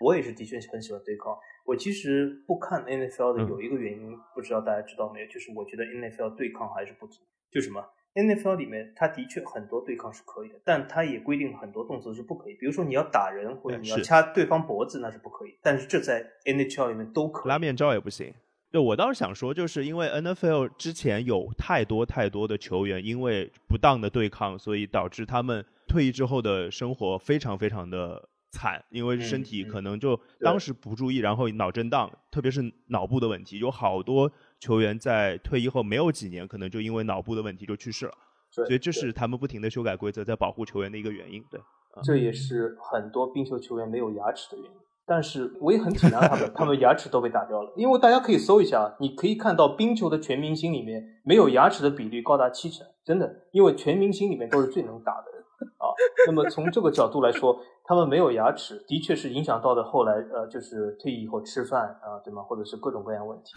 [0.00, 1.36] 我也是的确很喜欢对抗。
[1.64, 5.26] 我其实不看 NFL 的有一个原因，不知道大家知道没有？
[5.28, 7.20] 就是我觉得 NFL 对抗还是不足。
[7.52, 7.84] 就什么
[8.14, 12.54] NFL 里面，它的确很多对抗是可以的，但它也规定很多动作是不可以。
[12.54, 15.56] 比如说你要打人或者你要掐对方脖子，那是不可以。
[15.62, 17.48] 但是这在 NHL 里面都可以。
[17.48, 18.34] 拉面罩也不行。
[18.72, 28.28] 对，我倒是想说，就是因为 NFL 之前有太多太多的球员因为不当的对抗，所以导致他们退役之后的生活非常非常的。
[28.50, 38.12] 惨，因为身体可能就当时不注意，然后脑震荡，特别是脑部的问题，有好多球员在退役后没有几年，可能就因为脑部的问题就去世了。
[38.50, 41.42] 所以这是他们不停的修改规则，在保护球员的一个原因。
[41.50, 41.60] 对，
[42.02, 44.76] 这也是很多冰球球员没有牙齿的原因。
[45.06, 47.72] 但是我也很体谅他们，他们牙齿都被打掉了。
[47.76, 55.39] 因为大家可以搜一下，你可以看到冰球的全明星里面没有牙齿的比例高达七成，真的，因为全明星里面都是最能打的人
[55.78, 55.88] 啊。
[56.26, 62.42] 那么从这个角度来说，他们没有牙齿，的确是影响到的后来呃，就是退役以后吃饭啊，对吗？
[62.42, 63.52] 或者是各种各样问题。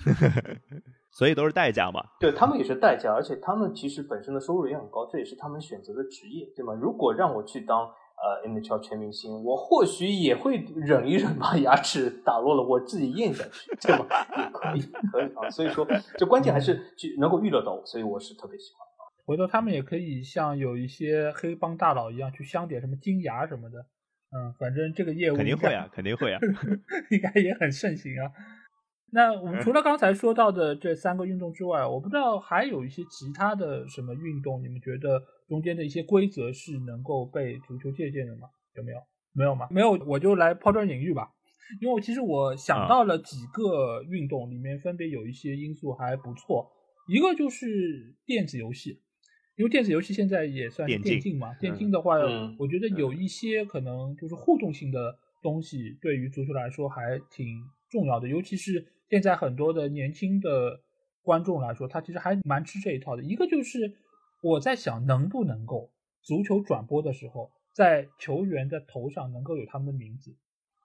[1.11, 2.03] 所以都是代价嘛。
[2.19, 6.73] 对他们也是代价，而且他们其实本身的收入也很高，这也是他们选择的职业，对吗？
[6.73, 7.89] 如果让我去当。
[8.23, 14.05] 呃，NHL 全明星，我或许也会忍一忍，把牙齿打落了，我自己咽下去，对吗？
[14.37, 14.81] 也可以，
[15.11, 15.49] 可以啊。
[15.49, 15.85] 所以说，
[16.17, 18.92] 这关键还是去能够预料到我，所以我是特别喜欢啊。
[19.25, 23.79] 回头他们也可以像有一些黑帮大佬一样去镶点什么金牙什么的，
[24.31, 26.39] 嗯，反正这个业务肯定会啊，肯定会啊，
[27.11, 28.31] 应该也很盛行啊。
[29.11, 35.21] 那我们除了刚才说到的这三个运动之外，我不知道还有一些其他的什么运动，你们觉得？
[35.49, 38.47] 中间的一些规则是能够被足球借鉴的吗？
[38.75, 38.97] 有没有？
[39.33, 39.67] 没有吗？
[39.69, 41.27] 没有，我就来抛砖引玉吧。
[41.81, 46.71] 因为其实我想到了几个运动，里面分别有一些因素还不错。
[47.07, 49.02] 一个就是电子游戏，
[49.55, 51.53] 因为电子游戏现在也算电竞嘛。
[51.55, 52.15] 电竞的话，
[52.57, 58.27] 我觉得有一些可能就是互动性的东西，对于足球来说还挺重要的。
[58.27, 60.81] 尤其是现在很多的年轻的
[61.21, 63.23] 观众来说，他其实还蛮吃这一套的。
[63.23, 63.95] 一个就是。
[64.45, 65.89] 我在想，能不能够
[66.21, 70.35] 足球转播的时候，在球员的头上能够有他们的名字，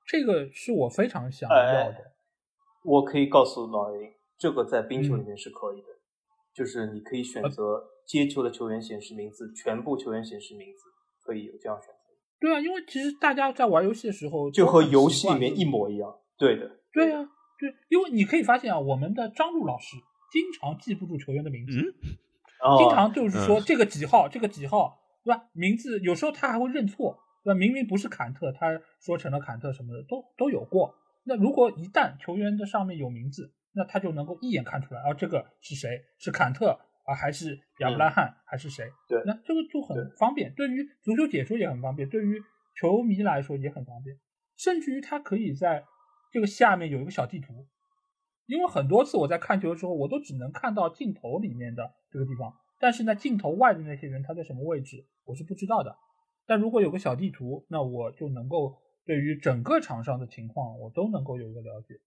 [0.07, 1.57] 这个是我非常想要
[1.91, 2.13] 的。
[2.85, 5.89] 我可以告诉老 A，这个在冰球里面是可以的，
[6.59, 10.83] 就是你可以选择接球的球员显示名字，全部球员显示名字，
[11.25, 12.01] 可以有这样选择。
[12.41, 16.13] 对啊，因为其实大家在玩游戏的时候，就和游戏里面一模一样。
[16.37, 16.69] 对的。
[16.93, 17.31] 对啊，
[17.61, 19.97] 对，因为你可以发现啊，我们的张璐老师
[20.33, 21.73] 经常记不住球员的名字。
[22.77, 25.45] 经常就是说这个几号，这个几号，对吧？
[25.53, 27.57] 名字有时候他还会认错，对吧？
[27.57, 28.67] 明明不是坎特，他
[29.01, 30.97] 说成了坎特什么的都都有过。
[31.23, 36.03] 那如果一旦球员的上面有名字，那他就能够一眼看出来，啊，这个是谁？
[36.19, 38.91] 是坎特啊，还是亚布拉罕，还是谁？
[39.09, 42.43] 对，那这个就很方便，对于足球解说也很方便，对于
[42.75, 44.19] 球迷来说也很方便，
[44.57, 45.85] 甚至于他可以在
[46.33, 47.69] 这个下面有一个小地图。
[48.47, 55.97] 因为很多次我在看球的时候，我都只能看到镜头里面的这个地方，但是呢，镜头外的那些人他在什么位置，我是不知道的。
[56.47, 62.01] 但如果有个小地图，那我就能够对于整个场上的情况，我都能够有一个了解。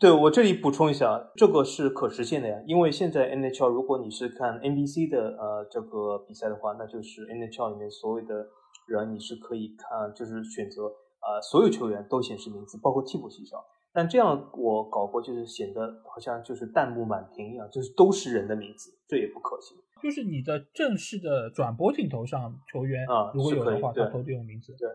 [0.00, 2.56] 对我这里补充一下，这个是可实现的呀。
[2.66, 8.48] 因为现在 NHL 如果你是看 NBC 的呃这个比赛的话，那就是 NHL 里面所有的
[8.88, 13.60] 人你是可以看，就是选择呃所有球员都显示名字，包括替补席上。
[13.92, 19.78] 但这样我搞过，就是显得好像就是弹幕满屏一样，就是都是人的名字，这也不可行。
[20.02, 24.74] 就是你的正式的转播镜头上，球员啊，如果有的话，他都得用名字。
[24.76, 24.88] 对，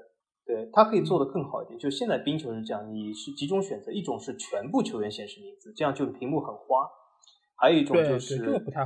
[0.50, 1.78] 对，它可以做得更好一点。
[1.78, 6.90] 就现在冰球是这样，你是几种选择，一种是全部球员显示名字，这样就屏幕很花；
[7.56, 8.42] 还有一种就是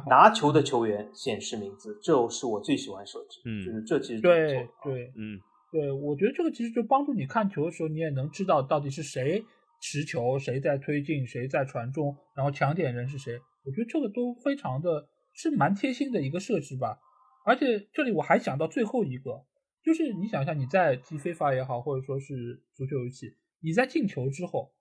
[0.07, 3.40] 拿球的球员显示名字，这是我最喜欢设置。
[3.45, 5.40] 嗯，就是这其实对对，嗯，
[5.72, 9.41] 对，我觉得这个其实就帮助你看球的时候，你也能知道到底是谁。
[9.85, 13.38] 持球谁在推进，谁在传中，然后抢点人是谁？
[13.65, 16.98] 我觉得这个都非常的是蛮贴心的一个设置吧。
[17.45, 19.44] 而且这里我还想到最后一个，
[19.84, 24.73] 就是你想一下，你在踢非法也好，或者说是足球游戏，你在进球之后，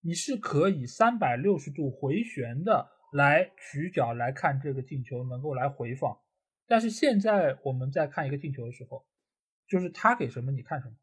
[0.00, 6.16] 你是可以三百六十度回旋的来取角来看这个进球，能够来回放。
[6.66, 9.04] 但是现在我们在看一个进球的时候，
[9.68, 10.94] 就是他给什么你看什么，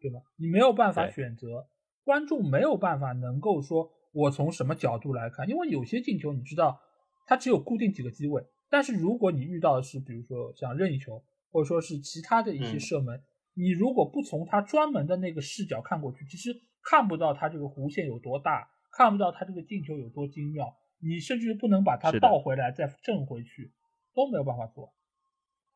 [0.00, 0.20] 对吧？
[0.36, 1.68] 你没有办法选择。
[2.02, 6.80] 观众没有办法能够说，我从什么角度来看，因为有些进球你知道，
[7.26, 8.42] 它只有固定几个机位。
[8.70, 13.22] 但是如果你遇到的是，比如说像任意球，或者说是其他的一些射门，
[13.54, 16.50] 你如果不从他专门的那个视角看过去，其实
[16.82, 23.72] 看不到他这个弧线有多大，看不到他这个进球有多精妙，你甚至不能把它倒回来再正回去，
[24.14, 24.94] 都没有办法做。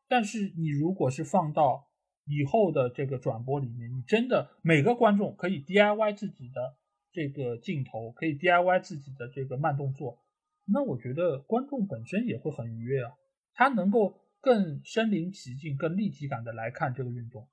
[0.07, 1.87] 但是你如果是放到。
[2.27, 6.75] 以后的这个转播里面，你真的每个观众可以 DIY 自己的
[7.11, 10.23] 这个镜头，可以 DIY 自己的这个慢动作，
[10.65, 13.11] 那我觉得观众本身也会很愉悦啊，
[13.53, 17.49] 他能够更身临其境、更立体感的来看这个运动。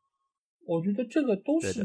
[0.66, 1.82] 我觉得这个都是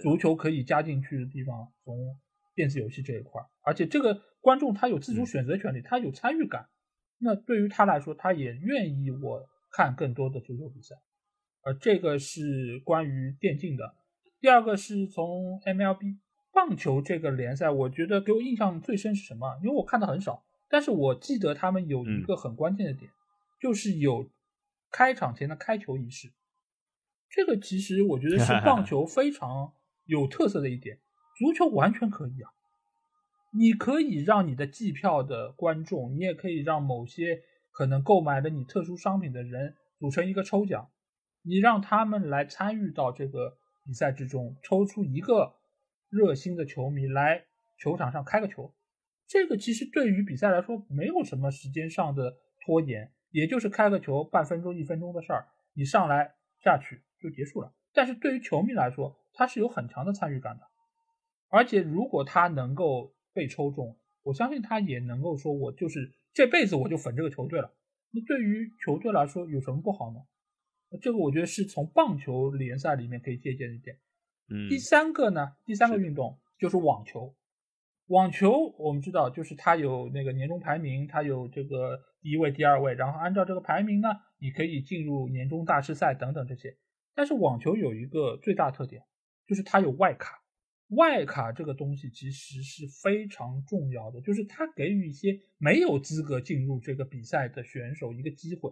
[0.00, 2.16] 足球可以加进去的地方，从
[2.54, 6.68] 电子游戏这一块，而且这个观众他有自主选择权利，他有参与感，
[7.18, 10.94] 那对于他来说，他也愿意我看更多的足球比赛。
[11.64, 13.96] 呃，这个是关于电竞的。
[14.40, 16.18] 第二个是从 MLB
[16.52, 19.58] 棒球这个联赛，我觉得给我印象最深是什么？
[19.62, 23.10] 因为我看的很少，但是我记得他们有一个很关键的点，
[23.60, 24.30] 就是有
[24.96, 26.32] 开场前的开球仪式。
[27.28, 29.72] 这个其实我觉得是 棒球非常
[30.04, 31.00] 有特色的一点，
[31.36, 32.48] 足球完全可以啊。
[33.52, 37.42] 你可以让你的计票的观众，你也可以让某些
[37.72, 40.88] 可能购买了你特殊商品的人组成一个抽奖，
[41.42, 45.56] 你让他们来参与到这个比赛之中，抽出一个
[46.08, 47.46] 热心的球迷来
[47.78, 48.72] 球场上开个球。
[49.26, 57.74] 这个其实对于比赛来说没有什么时间上的拖延，也就是开个球半分钟、一分钟的事儿，你上来下去就结束了。
[57.92, 60.62] 但是对于球迷来说，他是有很强的参与感的，
[61.48, 63.12] 而且如果他能够。
[63.36, 67.74] 被抽中，我相信他也能够说，我就是这辈子我就粉这个球队了。
[68.12, 70.20] 那对于球队来说有什么不好呢？
[71.02, 73.98] 这个我觉得是从棒球联赛里面可以借鉴一点。
[74.48, 77.34] 嗯，第三个呢，第三个运动就是网球。
[78.08, 84.08] 网球我们知道，就是它有那个年终排名，它有这个第一位、第二位，然后按照这个排名呢，
[84.38, 86.76] 你可以进入年终大师赛等等这些。
[87.14, 89.02] 但是网球有一个最大特点，
[89.46, 90.40] 就是它有外卡。
[90.88, 98.70] 外卡这个东西其实是非常重要的，就是它给予一些没有资格进入这个比赛的选手一个机会。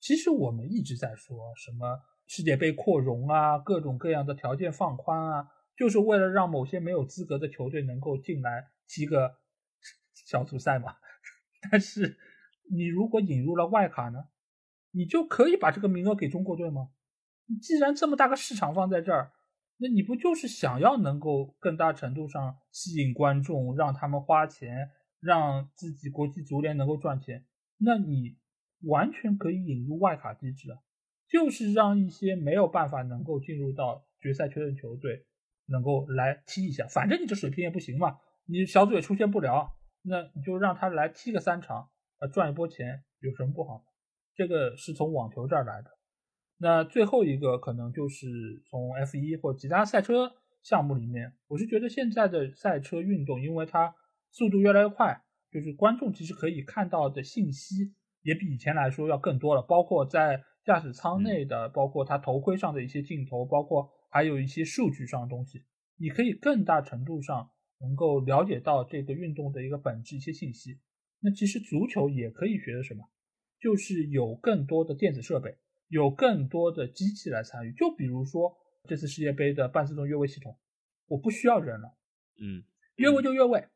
[0.00, 5.46] 其实我们一直在说什么世界杯扩容啊，各种各样的条件放宽啊，
[5.76, 9.36] 就是为了让某些没有资格的球队能够进来踢个
[10.14, 10.96] 小组赛嘛。
[11.70, 12.16] 但是
[12.70, 14.28] 你如果引入了外卡呢，
[14.92, 16.90] 你就可以把这个名额给中国队吗？
[17.62, 19.32] 既然这么大个市场放在这儿。
[19.76, 27.44] 那你不就是想要能够更大程度上吸引观众，让他们花钱，让自己国际足联能够赚钱？
[27.78, 28.38] 那你
[28.82, 30.78] 完全可以引入外卡机制啊，
[31.28, 35.26] 就是让一些没有办法能够进入到决赛圈的球队
[35.66, 41.88] 能够来踢一下，反正你这水平也不行嘛，你小组也出现不了，那你就让他来踢个三场，
[42.20, 43.84] 呃，赚一波钱，有什么不好？
[44.34, 45.90] 这个是从网球这儿来的。
[46.58, 48.26] 那最后一个可能就是
[48.68, 50.32] 从 F 一或其他赛车
[50.62, 53.94] 项目里面，我是觉得现在的赛车运动，因为它
[54.30, 59.62] 速度越来越快，就是观众其实可以看到的信息也比以前来说要更多了。
[59.62, 65.64] 包括在驾驶舱内的，包括它头盔上的一些镜头，包括还有一些数据上的东西，
[65.96, 67.50] 你可以更大程度上
[67.80, 70.78] 能够了解到这个运动的一个本质一些信息。
[71.18, 73.10] 那其实足球也可以学的什么，
[73.58, 75.56] 就是有更多的电子设备。
[75.88, 78.56] 有更多的机器来参与，就比如说
[78.88, 80.56] 这次世界杯的半自动越位系统，
[81.06, 81.88] 我不需要人了，
[82.40, 82.62] 嗯，
[82.94, 83.66] 越位就越位，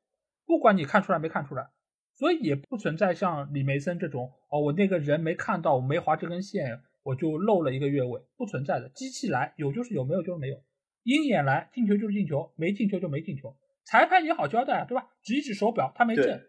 [0.47, 1.69] 不管你看出来没看出来，
[2.15, 10.63] 所以也不存在像李梅森这种哦，我那个人没看到，我没划这根线，我就漏了一个越位，不存在的，机器来有就是有，没有就是没有，
[11.05, 15.09] 鹰眼来进球就是进球，没进球就没进球，裁判也好交代啊，对吧？
[15.23, 16.41] 指一指手表，他没正，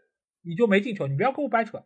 [0.43, 1.83] 你就没进球，你不要跟我掰扯。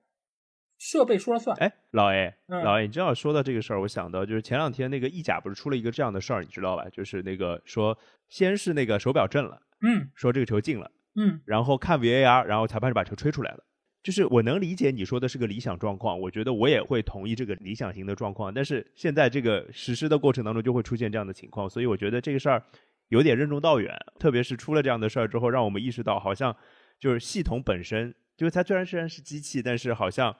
[0.80, 1.56] 设备说了算。
[1.60, 6.90] 哎，老 A，老 A，你正好说到这个事儿，我想到就是前两天那个意甲不是出了一个这样的事儿，你知道吧？
[6.90, 13.64] 就是那个说，先是那个手表震了，嗯，说这个球进了，嗯，然后看 VAR，然后裁判就把球吹出来了。
[14.03, 18.53] 就是我能理解你说的是个理想状况，我觉得我也会同意这个理想型的状况。
[18.53, 22.61] 但是现在这个实施的过程当中就会出现这样的情况，所以我觉得这个事儿
[23.07, 23.97] 有点任重道远。
[24.19, 26.55] 特别是出了这样的事儿之后，让我们意识到，好像
[26.99, 30.35] 就是系统本身，就是它虽然虽然是机器，但是好像。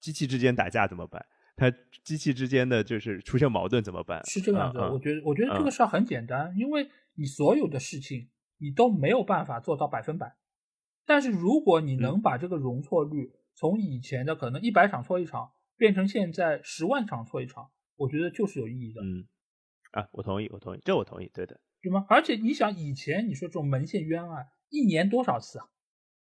[0.00, 1.24] 机器之间打架怎么办？
[1.56, 1.72] 它
[2.02, 4.20] 机器之间的就是出现矛盾怎么办？
[4.26, 4.78] 是这个样子。
[4.78, 8.28] 我觉得，我觉得这个事儿很简单，因为你所有的事情
[8.58, 10.34] 你都没有办法做到百分百。
[11.06, 19.02] 但是如果你能把这个容错率从以前的可能一百场错一场变成现在十万场错一场，我觉得就是有意义的。
[19.02, 19.26] 嗯，
[19.92, 22.06] 啊，我同意，我同意，这我同意，对的，对吗？
[22.08, 25.66] 而且你想，以前你说这种门线冤案一年多少次啊？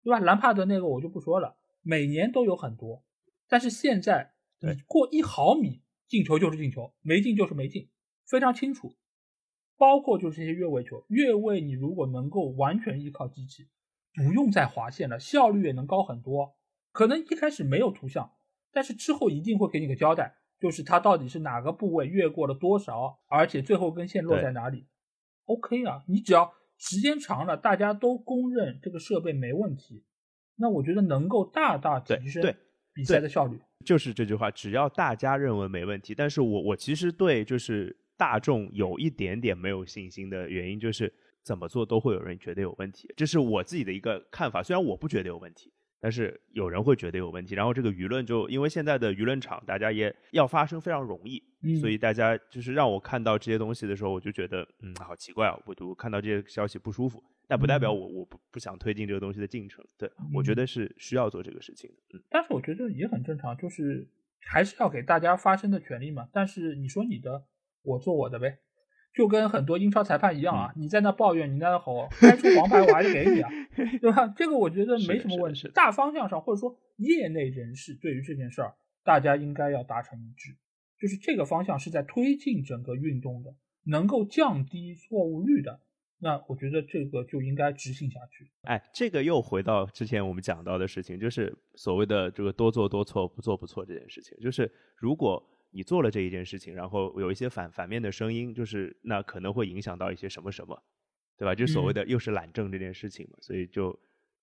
[0.03, 0.19] 对吧？
[0.19, 3.03] 兰帕德那个我就不说了，每年都有很多。
[3.47, 7.89] 但是现在，你过一毫米进球就是进球，没进就是没进，
[8.27, 8.95] 非常清楚。
[9.77, 13.67] 包括就是这些越位球，越位你如果能够完全依靠机器，
[14.15, 16.55] 不用再划线了，效率也能高很多。
[16.91, 18.31] 可能一开始没有图像，
[18.71, 24.87] 但是之后一定会给你个交代，就是它到底是哪个部位越过了多少，而且最后根线落在哪里。
[25.45, 30.03] OK 啊，你只要时间长了，大家都公认这个设备没问题，
[30.55, 32.55] 那我觉得能够大大提升。
[32.93, 41.13] 比赛的效率就是这句话，只要大家认为没问题，但是我我其实对就是大众有一点点没有信心的原因，就是
[41.45, 44.63] 怎么做都会有人觉得有问题，这是我自己的一个看法。
[44.63, 51.41] 虽然我不觉得有问题，但是有人会觉得有问题，然后这个舆论就因为现在的舆论场，大家也要发声非常容易，
[51.79, 57.23] 所以大家就是让我看到这些东西的时候，我就觉得嗯，好奇怪啊，我读看到这些消息不舒服。
[57.47, 62.17] 但不代表我我不不想推进这个东西的进程，对我觉得是需要做这个事情的。
[62.17, 64.07] 嗯，但是我觉得也很正常，就是
[64.39, 66.27] 还是要给大家发声的权利嘛。
[66.33, 67.45] 但是你说你的
[67.83, 68.57] 我做我的呗。
[69.15, 73.49] 就跟很多英超裁判一样啊，你在那抱怨，你在那吼， 该出黄牌我还是给你啊，
[74.01, 74.27] 对吧？
[74.35, 75.69] 这个我觉得没什么问题。
[75.73, 78.75] 大方向上或者说业内人士对于这件事儿，
[79.05, 80.57] 大家应该要达成一致，
[80.99, 83.55] 就是这个方向是在推进整个运动的，
[83.85, 85.79] 能够降低错误率的。
[86.19, 88.51] 那我觉得这个就应该执行下去。
[88.63, 95.41] 哎，这个又回到之前我们讲到的事情，就是所谓的这个多做多错，不做不错这件事情，就是如果。
[95.75, 100.81] 你做了这一件事情，然后有一些反反面的声音，就是那可能会影响到一些什么什么，
[101.37, 101.53] 对吧？
[101.53, 103.99] 就所谓的又是懒政这件事情嘛，所以就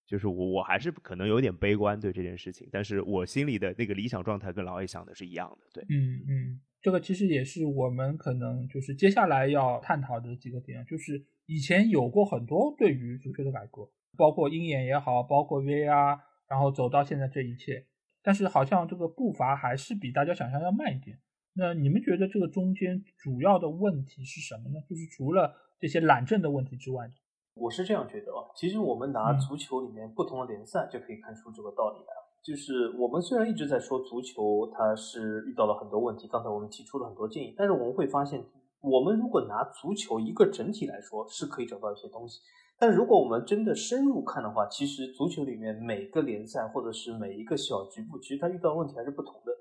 [0.06, 13.88] 就是我我还是可能有点悲观对这件事情，但是我心里的那个理想状态跟老 A 想的是一样的，对，嗯嗯，这个其实也是我们可能就是接下来要探讨的几个点，就是以前有过很多对于足球的改革，
[14.18, 17.86] 包括鹰眼也好，包括 VAR，然后走到现在这一切。
[18.22, 21.18] 但是好像这个步伐还是比大家想象要慢一点。
[21.54, 24.80] 那你们觉得这个中间主要的问题是什么呢？
[24.88, 27.10] 就是除了这些懒政的问题之外，
[27.54, 28.48] 我是这样觉得啊。
[28.56, 32.14] 其实我们拿足球里面不同的联赛就可以看出这个道理来。
[32.42, 38.42] 就是我们虽然一直在说足球它是遇到了很多问题，刚才我们提出了很多建议，但是我们会发现，
[38.80, 42.40] 我们如果拿足球一个整体来说是可以找到一些东西。
[42.82, 49.52] 但如果我们真的深入看的话，其实足球里面每个联赛或者是每一个小局部，其实它遇到的问题还是不同的。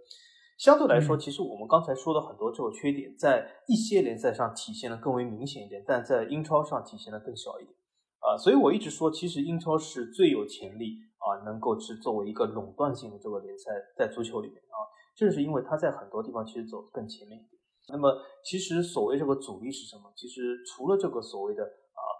[0.57, 7.75] 相对来说，其实我们刚才说的很多这个缺点，在一些联赛上体现的更为明显一点，但在英超上体现的更小一点。
[8.21, 14.81] 啊，所以我一直说，其实英超是最有潜力啊，能够是作为一个垄断性的这个联赛，在足球里面啊，
[15.15, 17.61] 正是因为它在很多地方其实走更前面一点。
[17.89, 20.11] 那么，其实所谓这个阻力是什么？
[20.15, 21.61] 其实除了这个所谓的。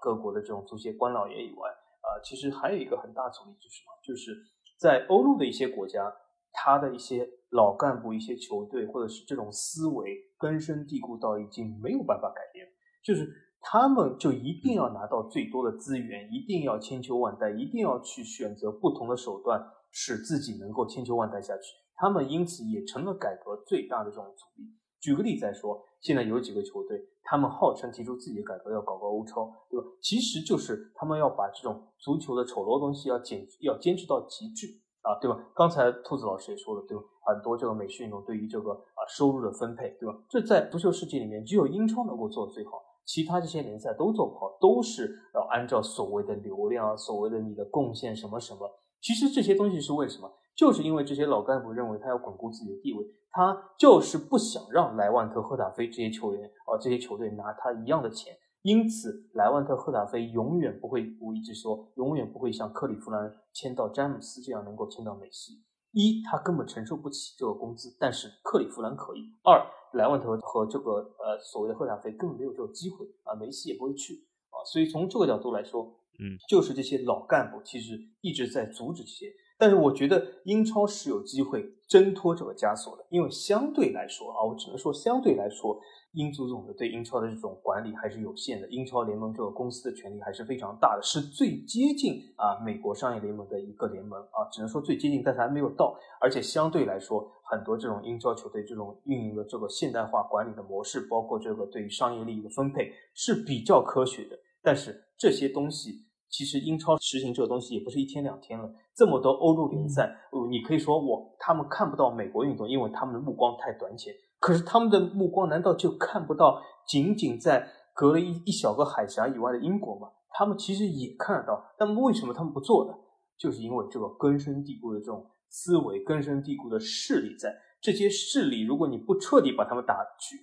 [0.02, 3.94] 各国的这种足协官老爷以外，啊，其实还有一个很大阻力就是什么？
[4.03, 4.36] 就是
[4.80, 6.11] 在欧陆的一些国家，
[6.52, 12.65] 他的一些老干部、一些球队，或者是这种思维根深蒂固到已经没有办法改变，
[13.03, 21.64] 就是他们就一定要拿到最多的资源，一定要千秋万代，一定要去选择不同的手段，使自己能够千秋万代下去。
[21.95, 24.68] 他们因此也成了改革最大的这种阻力。
[24.99, 26.99] 举个例子来说，现在有几个球队。
[27.23, 29.85] 他们号称提出自己的改革要搞个欧超，对吧？
[30.02, 34.68] 其实就是他们要把这种足球的丑陋东西要坚要坚持到极致
[35.02, 35.39] 啊，对吧？
[35.56, 37.03] 刚才兔子老师也说了，对吧？
[37.26, 40.15] 很多这个美式运动对于这个啊收入的分配，对吧？
[40.27, 48.69] 这在足球世界里面只有英超能够做的最好，其他这些联赛都做不好，都是要按照所谓的流量、所谓的你的贡献什么什么。
[48.99, 50.31] 其实这些东西是为什么？
[50.56, 53.06] 就是因为这些老干部认为他要巩固自己的地位。
[53.32, 65.64] 他就是不想让莱万特、赫塔菲这些球员啊，这些球队拿他一样的钱，因此莱万特、赫塔菲永远不会，我一直说，永远不会像克利夫兰签到詹姆斯这样能够签到梅西。
[65.94, 69.22] 一，他根本承受不起这个工资，但是克利夫兰可以。
[69.44, 75.84] 二，莱万特和这个呃所谓的赫塔菲根本没有这个机会啊，梅西也不会去啊，所以从这个角度来说，
[76.20, 79.32] 嗯，就是这些老干部其实一直在阻止这些。
[79.61, 85.79] 但是我觉得英超是有机会挣脱这个枷锁的，因为相对来说啊，我只能说相对来说，
[86.13, 88.67] 英足总的对英超的这种管理还是有限的。
[88.69, 95.95] 英超联盟这个公司的权力还是非常大的，是最接近啊美国商业联盟的一个联盟啊，只能说最接近，但是还没有到。
[96.19, 104.39] 而且相对来说，很多这种英超球队这种运营的这个现代化管理的模式，包括这个对于商业利益的分配是比较科学的。
[104.63, 106.07] 但是这些东西。
[106.32, 110.10] 其实英超实行这个东西也不是一天两天了，这么多欧洲联赛，
[110.49, 114.14] 你可以说我他们看不到美国运动，因为他们的目光太短浅。
[114.40, 120.10] 可是他们的目光难道就看不到仅仅在隔了一一小个海峡以外的英国吗？
[120.30, 122.94] 他们其实也看得到，那么为什么他们不做呢？
[123.38, 127.53] 就是因为这个根深蒂固的这种思维、根深蒂固的势力在。
[127.82, 130.38] 这些势力，如果你不彻底把他们打去，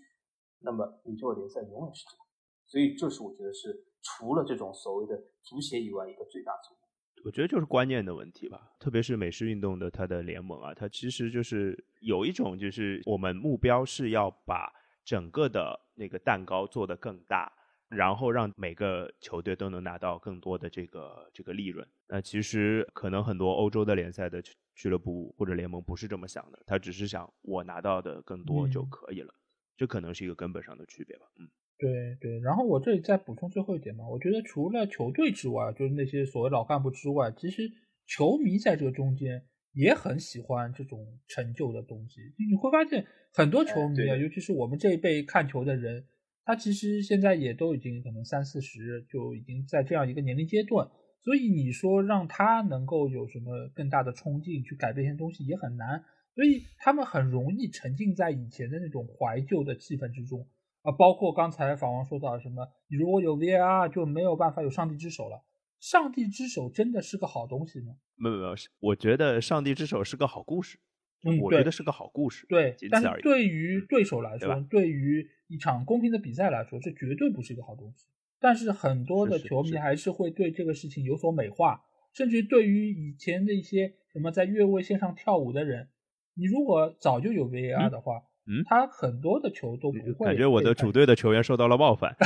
[0.61, 2.27] 那么你这个联赛永远是这样。
[2.67, 3.88] 所以，这是我觉得是。
[4.03, 8.73] 除了这种所谓的足协以外，一个最大阻力，我觉得就是观念的问题吧。
[8.79, 14.73] 特别是美式运动的它的联盟啊，它其实就是有一种就是我们目标是要把
[15.05, 17.53] 整个的那个蛋糕做得更大，
[17.89, 21.87] 然后让每个球队都能拿到更多的这个这个利润。
[22.07, 24.43] 那其实可能很多欧洲的联赛的
[24.75, 29.35] 俱乐部或者联盟不是这么想的，他只是想我拿到的更多就可以了。
[29.77, 31.27] 这可能是一个根本上的区别吧。
[31.37, 31.49] 嗯。
[31.79, 37.71] 对对，然后我这里再补充最后一点嘛，我觉得除了球队之外，就是那些所谓老干部之外，其实
[38.07, 39.45] 球迷在这个中间
[39.75, 42.21] 也很喜欢这种陈旧的东西。
[42.51, 46.05] 你会发现很多球迷啊，尤其是我们这一辈看球的人，
[46.45, 50.91] 他其实现在也都已经可能三四十，就已经在这样一个年龄阶段，
[51.23, 56.03] 所以你说让他能够有什么更大的冲劲去改变一些东西也很难，
[56.35, 60.45] 所以他们很容易沉浸在以前的那种怀旧的气氛之中。
[60.83, 65.45] 啊，包括刚才法王说到什么，你如果有 VAR 就没有办法有上帝之手了。
[65.81, 67.95] 上帝之手真的是个好东西吗？
[68.17, 70.79] 没有没有，我觉得上帝之手是个好故事。
[71.25, 72.47] 嗯，我觉得是个好故事。
[72.49, 78.07] 对，但是对于对手来说，对于一场公平的比赛来说，这绝对不是一个好东西。
[78.41, 81.83] 但是很多的球迷还是会对这个事情有所美化，
[82.13, 85.89] 甚至对于以前的一些什么在越位线上跳舞的人，
[86.35, 88.23] 你如果早就有 VAR 的话，嗯，
[88.67, 90.27] 他很多的球都不会。
[90.27, 92.15] 感觉我的主队的球员受到了冒犯。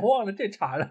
[0.00, 0.86] 我忘了这茬了，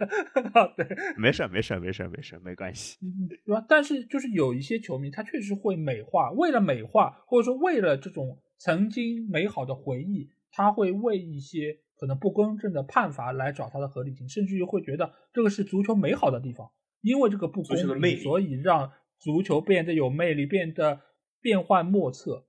[0.75, 0.87] 对，
[1.17, 2.97] 没事没事没事没事，没关系，
[3.45, 3.63] 对吧？
[3.67, 21.01] 但是就是有一些球迷，他确实会美化，为了美化，或者说为了这种曾经美好的回忆，他会为一些可能不公正的判罚来找他的合理性，甚至于会觉得这个是足球美好的地方，因为这个不公平，所以让足球变得有魅力，变得
[21.43, 22.47] 变幻莫测。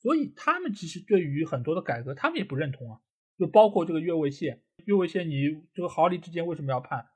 [0.00, 3.00] 所以他们其实对于很多的改革，他们也不认同啊，
[3.38, 4.62] 就包括这个越位线。
[4.84, 7.06] 越位线，你这个毫厘之间为什么要判？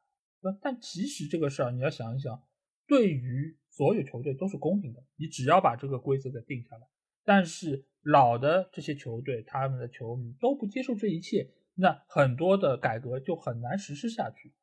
[0.62, 2.40] 但其实这个事儿你要想一想，
[2.86, 6.86] 对于所有球队都是公平的，你只要把这个规则给定下来。
[7.24, 14.54] 但是老的这些球队，他们的球迷都不接受这一切，那很多的改革就很难实施下去。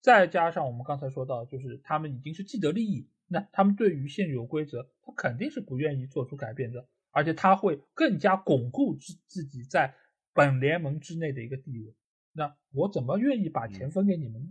[0.00, 9.94] 再加上我们刚才说到，就是他们已经是既得利益，那他们对于现有规则，他肯定是不愿意做出改变的，而且他会更加巩固自自己在
[10.32, 11.94] 本联盟之内的一个地位。
[12.32, 14.48] 那我怎么愿意把钱分给你们呢？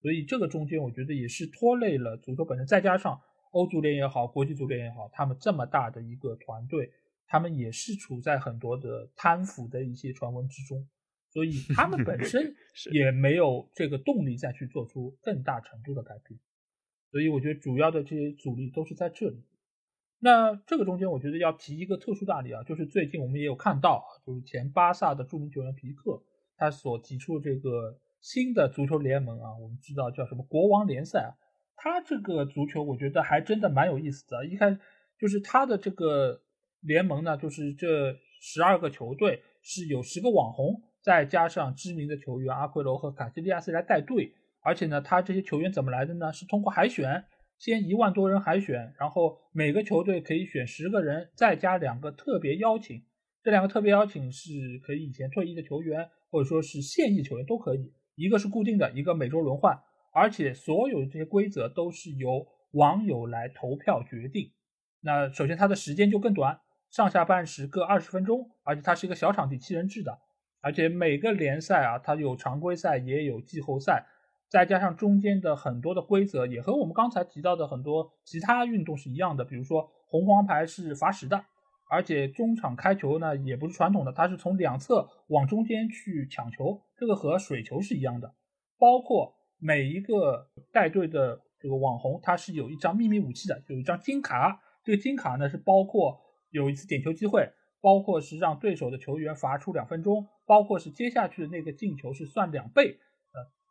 [0.00, 2.66] 所以这个中间，我觉得也是拖累了足球本身。
[2.66, 3.20] 再加上
[3.52, 6.90] 欧足联也好，国际足联也好，他们这么大的一个团队，
[7.26, 10.88] 他们也是处在很多的贪腐的一些传闻之中，
[11.30, 12.54] 所以他们本身
[12.92, 16.40] 也没有这个动力再去做出更大程度的改变。
[17.12, 19.44] 所以我觉得主要的这些阻力都是在这里。
[20.18, 26.22] 那这个中间，我觉得要提一个特殊大例啊，就是最近我们也有看到啊，就是前巴萨的著名球员皮克。
[26.56, 31.34] 他所提出这个新的足球联盟啊，我们知道叫什么国王联赛啊。
[31.76, 34.46] 他这个足球我觉得还真的蛮有意思的。
[34.46, 34.80] 一看
[35.18, 36.40] 就是他的这个
[36.80, 44.32] 联盟呢，就是这十二个球队是有十个网红，再加上知名的球员阿奎罗和卡西利亚斯来带队。
[44.62, 46.32] 而且呢，他这些球员怎么来的呢？
[46.32, 47.24] 是通过海选，
[47.58, 53.02] 先一万多人海选，然后每个球队可以选十个人，再加两个特别邀请。
[53.42, 54.50] 这两个特别邀请是
[54.84, 56.08] 可以以前退役的球员。
[56.32, 59.78] 或者说是现役球员都可以，一个是固定的，一个每周轮换，
[60.14, 64.50] 而且所有这些规则都是由网友来投票决定。
[65.02, 66.58] 那首先它的时间就更短，
[66.90, 70.20] 上下半时各二十分钟，而且它是一个小场地七人制的，
[70.62, 74.06] 而且每个联赛啊，它有常规赛也有季后赛，
[74.52, 81.42] 再加上中间的很多的规则也和我们刚才提到的很多其他运动是一样的，比如说红黄牌是罚时的。
[81.88, 88.34] 而且中场开球呢，也不是传统的，它是从两侧往中间去抢球，这个和水球是一样的。
[88.78, 94.60] 包括每一个带队的这个网红，他是有一张秘密武器的，有一张金卡。
[94.84, 96.20] 这个金卡呢，是包括
[96.50, 97.48] 有一次点球机会，
[97.80, 102.98] 包括是让对手的球员罚出两分钟，包括是接下去的那个进球是算两倍，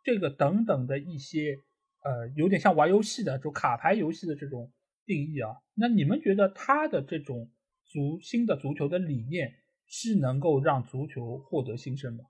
[0.03, 1.57] 这个等等的一些，
[2.03, 4.71] 呃，有点像玩游戏的，就卡牌游戏的这种
[5.05, 5.57] 定义啊。
[5.75, 7.49] 那你们觉得他的这种？
[7.93, 9.51] 足新的足球的理念
[9.85, 12.23] 是能够让足球获得新生吗？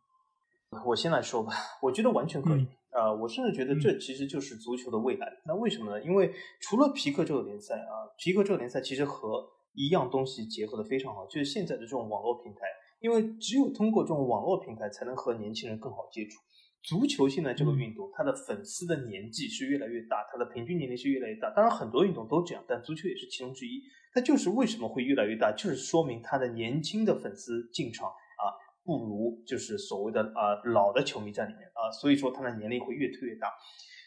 [0.87, 1.53] 我先来说吧，
[1.83, 2.65] 我觉得完全可以。
[2.89, 5.31] 呃，我甚至觉得这其实就是足球的未来。
[5.45, 6.03] 那为什么呢？
[6.03, 12.61] 因为除了皮克这个联赛啊，皮克这个联赛其实和一样东西结合的非常好，就是现在的这种网络平台。
[12.99, 16.41] 因为只有通过这种网络平台，才能和年轻人更好接触。
[16.83, 21.51] 足球现在这个运动，它的粉丝的年纪是越来越大，它的平均年龄是越来越大。
[21.51, 23.83] 当然，很多运动都这样，但足球也是其中之一。
[24.13, 28.49] 它就是为什么会越来越大，就是说明它的年轻的粉丝进场啊，
[28.83, 33.47] 不如就是所谓的啊老的球迷在里面啊，所以说它的年龄会越推越大。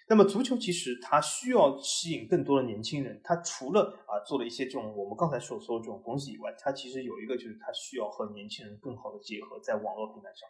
[0.09, 10.47] 那么足球其实它需要吸引更多的年轻人，它除了啊做了一些这种我们刚才所说的这种东西以外，它其实有一个就是它需要和年轻人更好的结合，在网络平台上。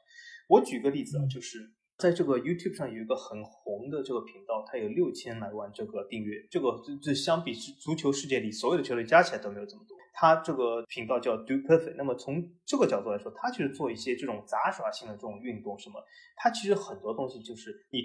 [0.48, 1.74] 我举个例子啊，就是。
[1.96, 9.96] 在这个 YouTube 上有一个很红的这个频道，它有六千来万这个订阅，这个这这相比是足球世界里所有的球队加起来都没有这么多。
[10.12, 16.02] 它这个频道叫 Do Perfect，那么从这个角度来说，它就是做一些这种杂耍性的这种运动，什么？
[16.36, 18.00] 它其实很多东西就是你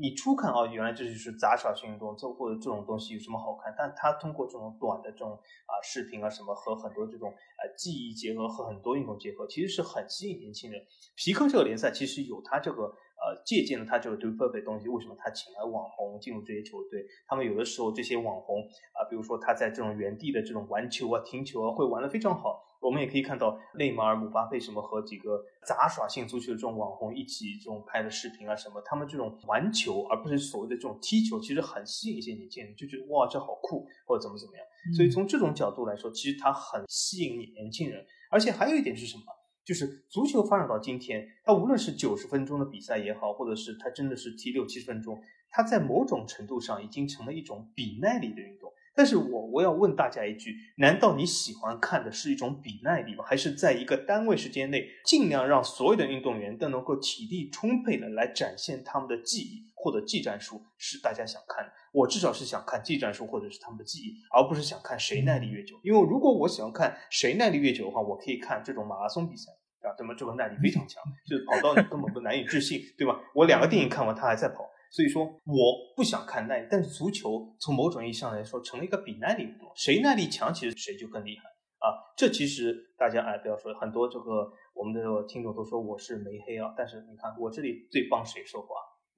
[0.00, 3.74] 你初看啊，原来这就是杂耍性运动，这或者这种东西有什么好看？
[3.76, 10.80] 但它通过这种短的这种啊视频啊什么，和很多这种呃记忆结合，和很多运动结合，其实是很吸引年轻人。
[11.16, 12.94] 皮克这个联赛其实有它这个。
[13.20, 17.04] 呃，借鉴了他这个 do perfect 东西，为什么他请了网红进入这些球队？
[17.26, 18.62] 他们有的时候这些网红
[18.92, 22.64] 啊，比如说他在这种原地的这种玩球啊、停球啊，会玩的非常好。
[22.80, 34.64] 我们也可以看到内马尔、姆巴佩什么和几个杂耍性足球的这种网红一起这种拍的视频啊什么，他们这种玩球而不是所谓的这种踢球，其实很吸引一些年轻人，就觉得哇这好酷或者怎么怎么样。
[34.94, 38.06] 所以从这种角度来说，其实它很吸引年轻人。
[38.30, 39.22] 而且还有一点是什么？
[39.68, 45.20] 就是足球发展到今天，它无论是九十分钟的比赛也好，或者是它真的是踢六七十分钟，
[45.50, 48.72] 它在某种程度上已经成了一种比耐力的运动。
[48.94, 53.22] 但是我我要问大家一句：难道你喜欢看的是一种比耐力吗？
[53.26, 61.72] 还是在一个单位时间内，尽量让所有的运动员都能够体力充沛的来展现他们的技艺或者技战术，是大家想看的？
[61.92, 65.78] 我至少是想看技战术或者是他们的技艺，而不是想看谁耐力越久。
[65.84, 69.52] 因为如果我喜欢看谁耐力越久的话，我可以看这种马拉松比赛
[69.88, 70.14] 啊，对吗？
[70.16, 73.18] 这个耐力非常强，就是跑到你根本不难以置信，对吧？
[73.34, 74.68] 我两个电影看完，他还在跑。
[74.90, 81.44] 所以说我不想看耐力，但是足球从某种意义上来说成了一个比耐力运动，谁耐力强，其实谁就更厉害
[81.84, 81.92] 啊！
[82.16, 88.68] 这其实大家哎不要说，很多这个我们的听众都说我是梅黑啊，但是你看我这里最帮谁说话？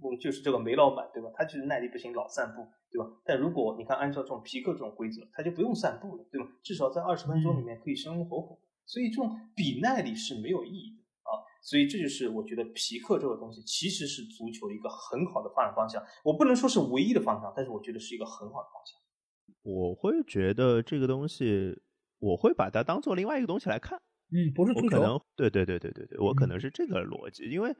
[0.00, 1.28] 我就是这个梅老板对吧？
[1.36, 3.06] 他就是耐力不行，老散步对吧？
[3.24, 6.48] 但如果你看按照这种皮克这种规则，他就不用散步了对吧？
[6.64, 8.58] 至少在二十分钟里面可以生龙活虎，
[8.90, 11.30] 所以这种比耐力是没有意义的啊。
[11.62, 16.02] 所以这就是我觉得皮克这个东西其实是足球一个很好的发展方向。
[16.24, 18.98] 我不能说是唯一的方向，但是我觉得是一个很好的方向。
[19.62, 21.78] 我会觉得这个东西，
[22.18, 23.96] 我会把它当做另外一个东西来看。
[24.32, 24.88] 嗯，不是足球。
[24.88, 27.72] 可能对对对对对对，我可能是这个逻辑，因为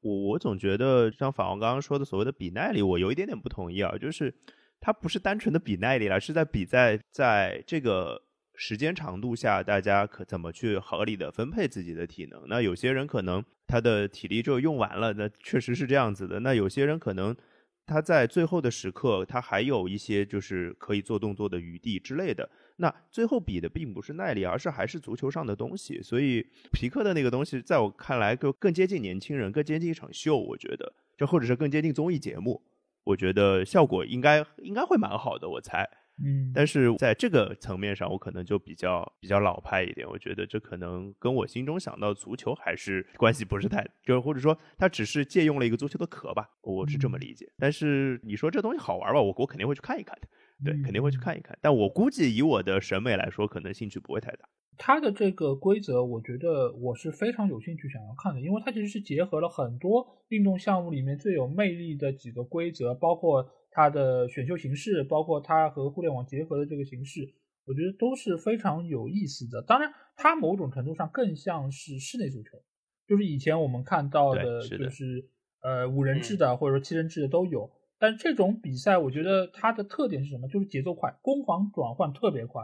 [0.00, 4.34] 我我总觉得像法王刚刚说的所谓的比耐力，我有一点点不同意啊，就是
[4.80, 8.25] 它不是单纯的比耐力了，是在比在在这个。
[8.56, 12.42] 时间长度下，大家可怎么去合理的分配自己的体能？
[12.48, 16.40] 那有些人可能他的体力就用完了，那确实是这样子的。
[16.40, 17.36] 那有些人可能
[17.84, 22.48] 他在最后的时刻，他还有一些就是可以做动作的余地之类的。
[22.78, 26.00] 那最后比的并不是耐力，而是还是足球上的东西。
[26.02, 30.36] 所以皮克的那个东西，在我看来就更接近年轻人，更接近一场秀。
[30.36, 32.62] 我觉得，就或者是更接近综艺节目，
[33.04, 35.48] 我觉得效果应该应该会蛮好的。
[35.48, 35.88] 我猜。
[36.24, 40.08] 嗯，但是在这个层面上，我可能就比较比较老派一点。
[40.08, 47.46] 我觉得这可能跟我心中想到足球还是关系不是太，就或者说他只是借用了一个足球的壳吧，我是这么理解。
[47.58, 50.28] 但是你说这东西好玩吧，我我肯定会去看一看的，
[50.64, 51.58] 对，肯定会去看一看。
[51.60, 54.48] 但我估计以我的审美来说，可能兴趣不会太大。
[54.78, 63.50] 它的这个规则，我觉得我是非常有兴趣想要看的，因为它其实是结合了很多运动项目里面最有魅力的几个规则，包括。
[63.76, 67.34] 它的选秀形式，包括它和互联网结合的这个形式，
[67.66, 69.60] 我觉得都是非常有意思的。
[69.60, 72.62] 当然，它某种程度上更像是室内足球，
[73.06, 75.28] 就是以前我们看到的，就是
[75.60, 77.70] 呃五人制的或者说七人制的都有。
[77.98, 80.48] 但这种比赛，我觉得它的特点是什么？
[80.48, 82.62] 就是节奏快，攻防转换特别快，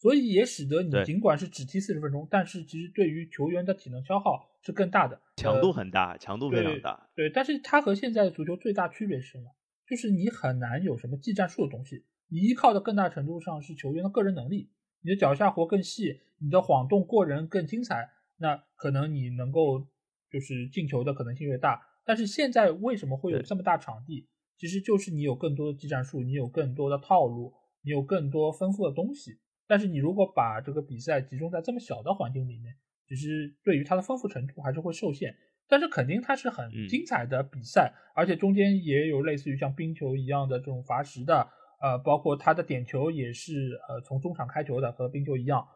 [0.00, 7.10] 所以也使得你尽管是只踢四十分钟，但是其实对于球员的体能消耗是更大的，强度很大，强度非常大。
[7.14, 9.50] 对，但是它和现在的足球最大区别是什么？
[9.88, 14.70] 就是你很难有什么技战术的东西，你依靠的更大程度上是球员的个人能力，
[15.02, 19.86] 你的脚下活更细，你的晃动过人更精彩，那可能你能够
[20.30, 21.80] 就是进球的可能性越大。
[22.04, 24.28] 但是现在为什么会有这么大场地？
[24.58, 27.52] 其实就是你有更多的技战术，你有更多的套路，
[27.82, 29.38] 你有更多丰富的东西。
[29.66, 32.74] 但是你如果把这个比赛集中在这么小的环境里面，
[33.06, 35.36] 其实对于它的丰富程度还是会受限。
[35.68, 41.48] 但是肯定它是很精彩的比赛，而且中间也有类似于像冰球一样的这种罚时的，
[41.80, 45.66] 呃，包括它的点球也是呃从中场开球的，和冰球一样。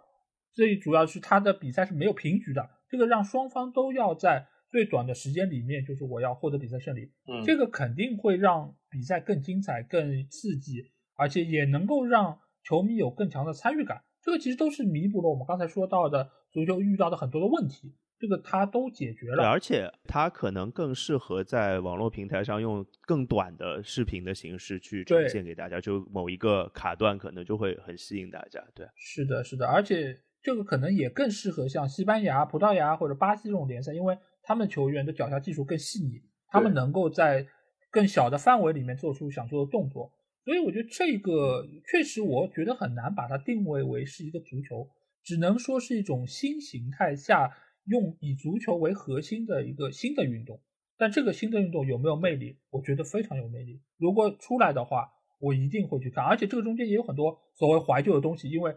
[0.52, 7.12] 最主要是它的比赛是没有平局的，这个让双方都要在最短的时间里面，就是我要获得比赛胜利。
[7.26, 14.02] 嗯，这个肯定会让比赛更精彩、更刺激，而且也能够让球迷有更强的参与感。
[14.22, 17.94] 这个其实都是弥补了我们刚才说到的足球遇到的很多的问题。
[18.20, 28.62] 这个它都解决了，而且它可能更适合在网络平台上用更短的视频的形式去呈现给大家，就某一个卡段可能就会很吸引大家。
[28.74, 37.46] 对，是的，是的，而且这个可能也更适合像西班牙、葡萄牙或者巴西这种联赛，因为他们球员的脚下技术更细腻，他们能够在
[37.90, 40.12] 更小的范围里面做出想做的动作，
[40.44, 44.90] 所以我觉得这个确实，我觉得很难把它定位为是一个足球，
[45.24, 47.50] 只能说是一种新形态下。
[47.84, 50.60] 用以足球为核心的一个新的运动，
[50.96, 52.58] 但这个新的运动有没有魅力？
[52.70, 53.80] 我觉得非常有魅力。
[53.98, 55.08] 如果出来的话，
[55.38, 56.24] 我一定会去看。
[56.24, 58.74] 而且这个中间也有很多所谓怀旧的东西，因为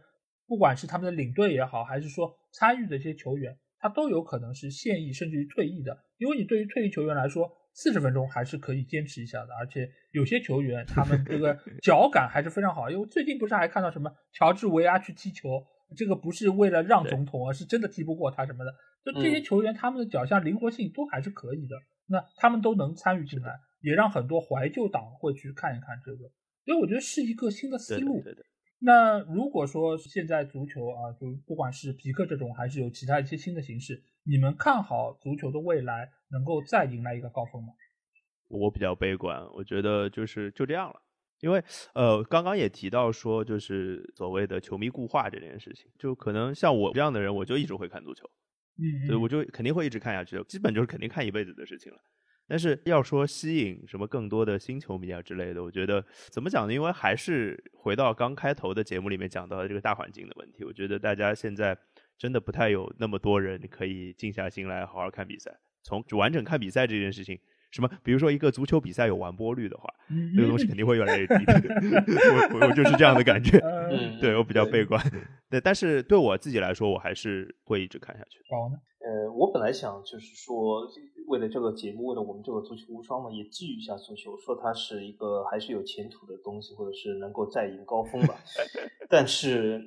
[0.47, 5.97] 不管是他们的领队也好，还是说参与的这些球员，他都有可能是现役甚至于退役的。
[6.17, 9.53] 因为你对于退役球员来说，四十分钟还是可以坚持一下的。
[9.55, 15.65] 而且有些球员他们这个 脚感还是非常好，因为最近不是还看到什么乔治维阿去踢球，
[15.97, 18.73] 这个不是为了让总统，而是真的踢不过他什么的。
[19.03, 21.75] 就这些球员他们的脚下灵活性都还是可以的，
[22.07, 26.29] 那他们都能参与进来，也让很多怀旧党会去看一看这个。
[26.65, 28.21] 所以我觉得是一个新的思路。
[28.23, 28.45] 对对。
[28.79, 37.73] 那如果说现在足球啊，就不管是皮克这种，还是有其他一些新的形式，你们看好足球的未来能够再迎来一个高峰吗？
[38.49, 41.01] 我比较悲观，我觉得就是就这样了。
[41.39, 41.63] 因为
[41.93, 48.29] 呃，刚刚也提到说，就是所谓的球迷固化这件事情，就可能像我这样的人，我就一直会看足球，
[48.77, 51.99] 嗯，对，我就肯定会一直看下去，基本就是肯定看一辈子的事情了。
[52.45, 56.73] 但是要说吸引什么更多的新球迷啊之类的，我觉得怎么讲呢？
[56.73, 60.65] 因为还是回到刚开头的节目里面讲到的这个大环境的问题。
[60.65, 61.77] 我觉得大家现在
[62.17, 65.57] 真的不太有那么多人可以静下心来好好看比赛。
[65.83, 67.39] 从完整看比赛这件事情，
[67.73, 69.89] 什么比如说一个足球比赛有完播率的话，
[70.35, 71.33] 这个东西肯定会越来越低。
[72.53, 73.59] 我我就是这样的感觉，
[74.21, 75.03] 对我比较悲观。
[75.49, 78.37] 对，但是对我自己来说，我还是会一直看下去。
[79.03, 80.87] 呃，我本来想就是说。
[81.25, 88.35] 为了这个节目，为了我们这个足球无双嘛，也寄予一下足球，说它是一个还是有前途的东西，或者是能够再迎高峰吧。
[89.09, 89.81] 但是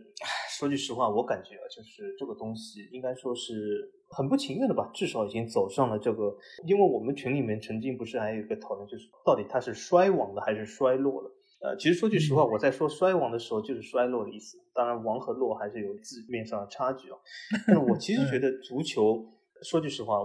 [0.48, 6.34] 说句实话，我感觉啊，就是这个东西应该说是很不情愿的吧，至少已经走上了这个。
[6.64, 11.30] 因为我们群里面曾经不是还有一个讨论，就是到底它是衰亡的还是衰落了？
[11.66, 14.56] 呃，其实说句实话，我在说衰亡的时候就是衰落的意思。
[14.72, 17.18] 当然，亡和落还是有字面上的差距啊。
[17.66, 19.26] 但是我其实觉得足球，
[19.62, 20.16] 说句实话。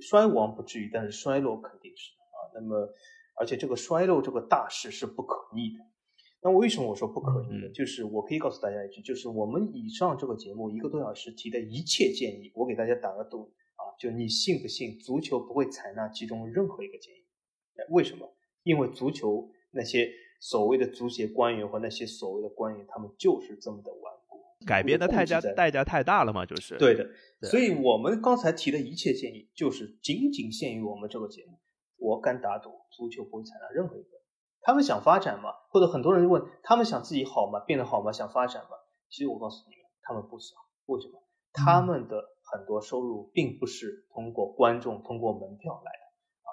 [0.00, 2.38] 衰亡不至于，但是衰落肯定是啊。
[2.54, 2.88] 那么，
[3.34, 5.84] 而且这个衰落这个大势是不可逆的。
[6.42, 7.68] 那为什么我说不可逆呢？
[7.74, 17.26] 就是我可以告诉大家一句，就是我们以上这个节目一个多小时提的一切建议，我给大家打个赌啊，就你信不信足球不会采纳其中任何一个建议？
[17.90, 18.32] 为什么？
[18.62, 20.10] 因为足球那些
[20.40, 27.06] 所谓的足协官员和那些所谓的官员，他们就是这么的顽固，改变的代价代价太大了嘛，就是对的。
[27.42, 31.58] 所以我们刚才提的一切建议，就是仅仅限于我们这个节目。
[31.98, 34.10] 我敢打赌，足球不会采纳任何一个。
[34.60, 35.50] 他们想发展吗？
[35.70, 37.60] 或者很多人问，他们想自己好吗？
[37.60, 38.12] 变得好吗？
[38.12, 38.70] 想发展吗？
[39.08, 40.58] 其实我告诉你们，他们不想。
[40.86, 41.22] 为什么？
[41.52, 46.05] 他们的很多收入并不是通过观众、通过门票来的啊。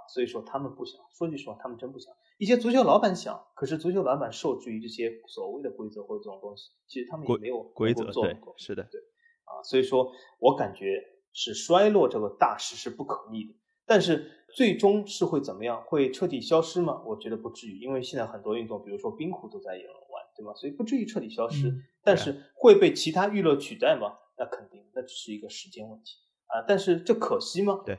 [0.08, 1.00] 所以说他们不想。
[1.18, 2.14] 说句实话，他们真不想。
[2.38, 8.54] 一些足球老板想，可是足球老板受制于这些所谓的规则或者这种东西，其实他们也没有规则做过。
[8.58, 9.00] 是的，对。
[9.46, 11.02] 啊，所以说我感觉
[11.34, 13.54] 是衰落这个大势是不可逆的，
[13.86, 15.84] 但是最终是会怎么样？
[15.84, 17.04] 会彻底消失吗？
[17.06, 20.54] 我觉得不至于，因为现在很多运动，比如说冰壶都在有人玩，对吗？
[20.56, 21.74] 所以不至于彻底消失。
[22.04, 24.18] 但是会被其他娱乐取代吗？
[24.38, 26.18] 那肯定，那只是一个时间问题
[26.48, 26.64] 啊。
[26.68, 27.82] 但是这可惜吗？
[27.86, 27.98] 对，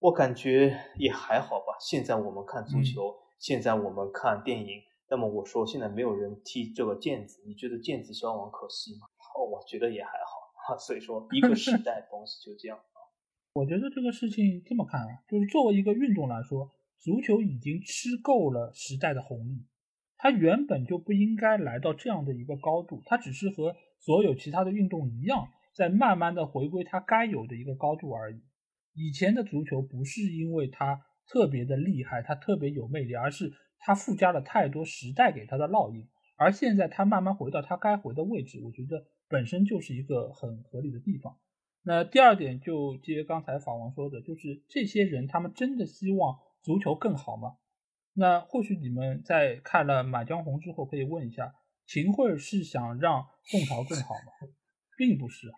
[0.00, 1.76] 我感觉也还好吧。
[1.80, 4.80] 现在我们看足球，现在我们看电影，
[5.10, 9.08] 那么我说现在没有人踢这个毽子，你觉得毽子消亡可惜吗？
[9.34, 10.38] 哦，我觉得也还好。
[10.68, 12.98] 哈 所以说，一个时 代的东西就这样啊。
[13.54, 16.70] 我觉得这个事情这么看啊，就是作为一个运动来说，
[17.00, 19.66] 足球已经吃够了时代的红利，
[20.16, 28.40] 它原本就不应该来到这样的一个高度，它只是和所有其他的运动一样，在慢慢的回归它该有的一个高度而已。
[28.98, 39.06] 以前的足球不是因为它特别的厉害，它特别有魅力，而是它附加了太多时代给它的烙印，而现在它慢慢回到它该回的位置，我觉得。
[39.30, 41.36] 本身就是一个很合理的地方。
[41.82, 47.58] 那第二点，就接刚才法王说的，就是这些人他们真的希望足球更好吗？
[48.14, 51.52] 那或许你们在看了《满江红》之后，可以问一下，
[51.84, 54.32] 秦桧是想让宋朝更好吗？
[54.96, 55.52] 并不是，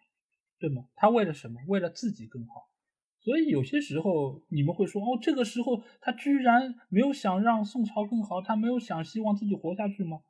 [0.58, 0.88] 对吗？
[0.96, 1.60] 他为了什么？
[1.68, 2.69] 为了自己更好。
[3.20, 10.20] 所以有些时候你们会说，哦，这个时候他居然没有想让宋朝更好，他没有想希望自己活下去吗？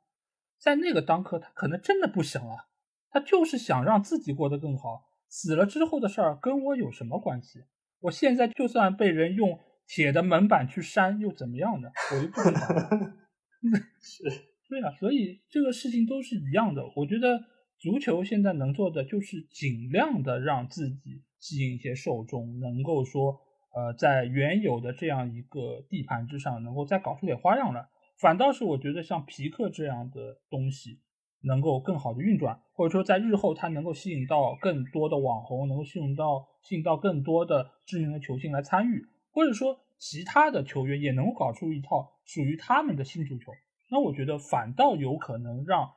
[0.59, 2.67] 在那个当刻，他可能真的不想啊。
[3.09, 7.59] 他就是想让自己过得更好，死了之后的事儿跟我有什么关系？
[7.99, 11.89] 我现在就算被人用铁的门板去扇，又怎么样呢？
[12.11, 12.59] 我又不知道。
[14.01, 14.23] 是，
[14.69, 16.83] 对啊，所以这个事情都是一样的。
[16.95, 17.43] 我觉得
[17.79, 23.41] 足球现在能做的就是尽量的让自己吸引一些受众，能够说，
[23.73, 27.89] 呃，在原有的这样一个地盘之上，能够再搞出点花样来。
[28.17, 31.01] 反倒是我觉得像皮克这样的东西。
[31.43, 43.51] 能够更好的运转，或者说在日后它能够吸引到更多的网红，能够吸引到吸引到更多的知名的球星来参与，或者说其他的球员也能够搞出一套属于他们的新足球，
[43.89, 45.91] 那我觉得反倒有可能让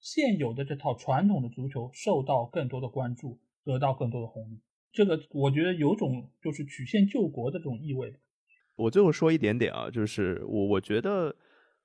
[0.00, 4.62] 现有的这套传统的足球受到更多的关注，得到更多的红利。
[4.96, 8.14] 这个我觉得有种就是曲线救国的这种意味。
[8.76, 11.36] 我最后说一点点啊，就是我我觉得，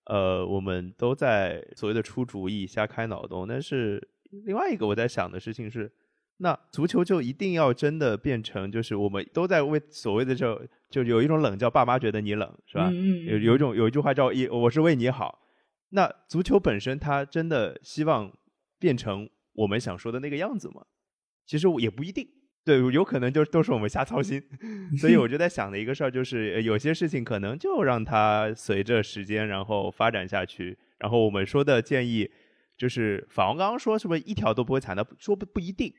[0.05, 4.01] 呃，我们都在所谓的出主意、瞎开脑洞，但是
[4.45, 5.91] 另外一个我在想的事情是，
[6.37, 12.89] 那足球就一定要真的变成，就是我们都在为所谓的就就有一种冷叫爸妈觉得你冷，是吧？
[12.89, 15.39] 嗯嗯有有一种有一句话叫“一我是为你好”，
[15.91, 18.31] 那足球本身它真的希望
[18.79, 20.85] 变成我们想说的那个样子吗？
[21.45, 22.27] 其实也不一定。
[22.63, 24.41] 对，有可能就都是我们瞎操心，
[24.99, 30.77] 所以我就在想的一个事儿就是，有些事情可能就让它随着时间然后发展下去。
[30.99, 32.29] 然后我们说的建议
[32.77, 35.03] 就是，法王刚刚说是不是一条都不会踩的？
[35.17, 35.91] 说不不一定，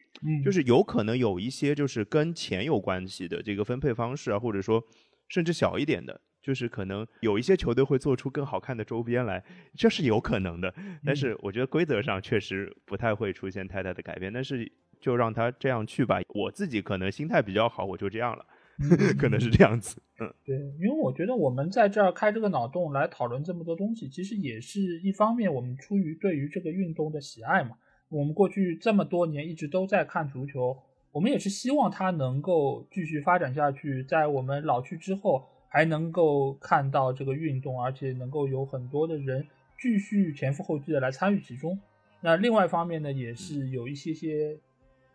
[0.45, 4.81] 就是有可能有一些就是跟钱有关系的这个分配方式啊，或者说
[5.29, 9.43] 甚至小一点的，就是可能有一些球队会做出更好看的周边来，
[9.77, 10.73] 这是有可能的。
[11.05, 14.71] 但是我觉得规则上确实不太会出现太大的改变，但是。
[15.03, 18.47] 就让他这样去吧，我自己可能心态比较好，我就这样了
[19.19, 20.01] 可能是这样子。
[20.19, 27.73] 嗯，对，因为我觉得我们在这儿开这个脑洞来讨论这么多东西，其实也是一方面，我们出于对于这个运动的喜爱嘛。
[28.09, 30.77] 我们过去这么多年一直都在看足球，
[31.13, 39.47] 我们也是希望它能够继续发展下去，在我们老去之后还能够看到这个运动，而且能够有很多的人
[39.81, 41.79] 继续前赴后继的来参与其中。
[42.21, 44.59] 那另外一方面呢，也是有一些些。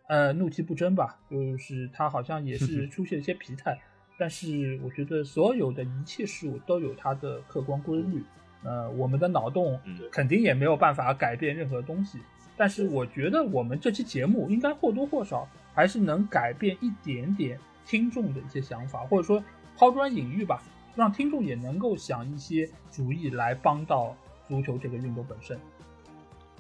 [0.08, 3.78] 呃，怒气不争吧，就是他好像也是出现一些疲态，
[4.18, 8.24] 但是我觉得所有的一切事物都有它的客观规律。
[8.64, 9.78] 呃，我们的脑洞
[10.10, 12.20] 肯定也没有办法改变任何东西，
[12.56, 19.44] 但是我觉得我们这期节目应该或多或少还是能改变一点点听众的一些想法，或者说
[19.76, 20.64] 抛砖引玉吧，
[20.96, 24.16] 让听众也能够想一些主意来帮到
[24.48, 25.60] 足球这个运动本身。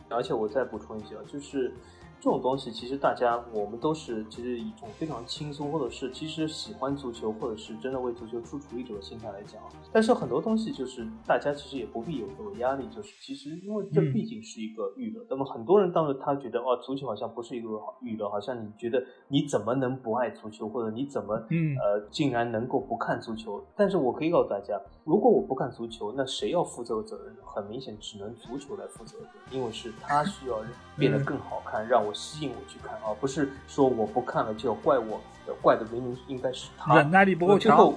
[0.09, 1.73] 而且我再补充一下，就是。
[2.19, 9.61] 这种东西其实大家我们都是其实一种非常轻松，或者是其实喜欢足球，或者是真的为足球出主意者的心态来讲。
[9.91, 15.23] 但是很多东西就是大家其实也不必有这种压力，就是其实因为这毕竟是一个娱乐。
[15.29, 17.69] 那么很多人当时他觉得哦，足球好像不是一个
[18.01, 23.63] 娱乐，好像你觉得你怎么能不爱足球，或者你怎么呃竟然能够不看足球？
[23.75, 27.35] 但是我可以告诉大家，如果我不看足球，那谁要负这个责任？
[27.45, 30.59] 很明显，只能足球来负责任，因为是他需要
[30.97, 35.19] 变得更好看，让我吸引我去看，而不是说我不看了就要怪我，
[35.61, 36.95] 怪的明明应该是他。
[36.95, 37.93] 忍耐力不够强，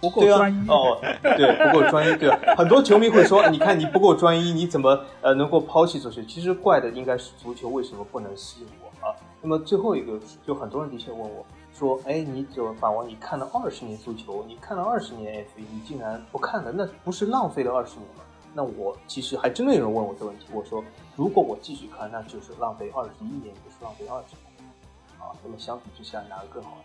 [0.00, 0.68] 不够专一。
[0.68, 2.16] 哦，对，不够专一。
[2.16, 6.22] 对， 很多球迷会说，你看你不够专一，你怎么呃能够抛弃足球？
[6.22, 9.14] 其实怪的应该是足球为什么不能吸引我啊？
[9.42, 13.06] 那么最后一个，就很多人的确问我说，哎，你怎么法王？
[13.06, 18.24] 你看了二十年足球，你看了二十年 F 一，你竟然不看了，那不是浪费了二十年吗？
[18.52, 20.82] 那我其实还真的有人问我这个问题，我说
[21.20, 24.72] 如果我继续看，那就是浪费二十一年，也是浪费二十年
[25.18, 25.36] 啊。
[25.44, 26.78] 那么相比之下，哪个更好？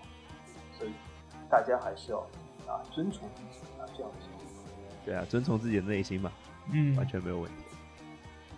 [0.77, 0.91] 所以
[1.49, 2.19] 大家还是要
[2.67, 4.45] 啊遵从自己啊这样的想法。
[5.05, 6.29] 对啊，遵从自己的内心嘛，
[6.69, 7.63] 嗯，完全没有问题。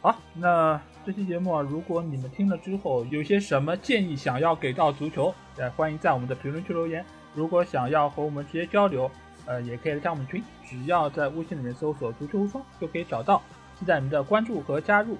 [0.01, 7.05] 好，那这期节目啊，如果你们听了之后有些什么建议想要给到足球，呃，欢迎在我们的评论区留言。
[7.35, 9.07] 如果想要和我们直接交流。
[9.45, 13.41] 呃，也可以加我们群，只要在微信里面搜索“足球无双”就可以找到，
[13.79, 15.17] 期待你们的关注和加入。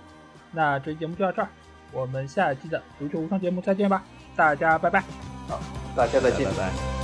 [0.58, 1.48] 那这期节目就到这儿，
[1.92, 4.04] 我们下一期的足球无双节目再见吧，
[4.36, 5.04] 大家拜拜。
[5.48, 5.60] 好，
[5.96, 6.97] 大家再见，拜拜。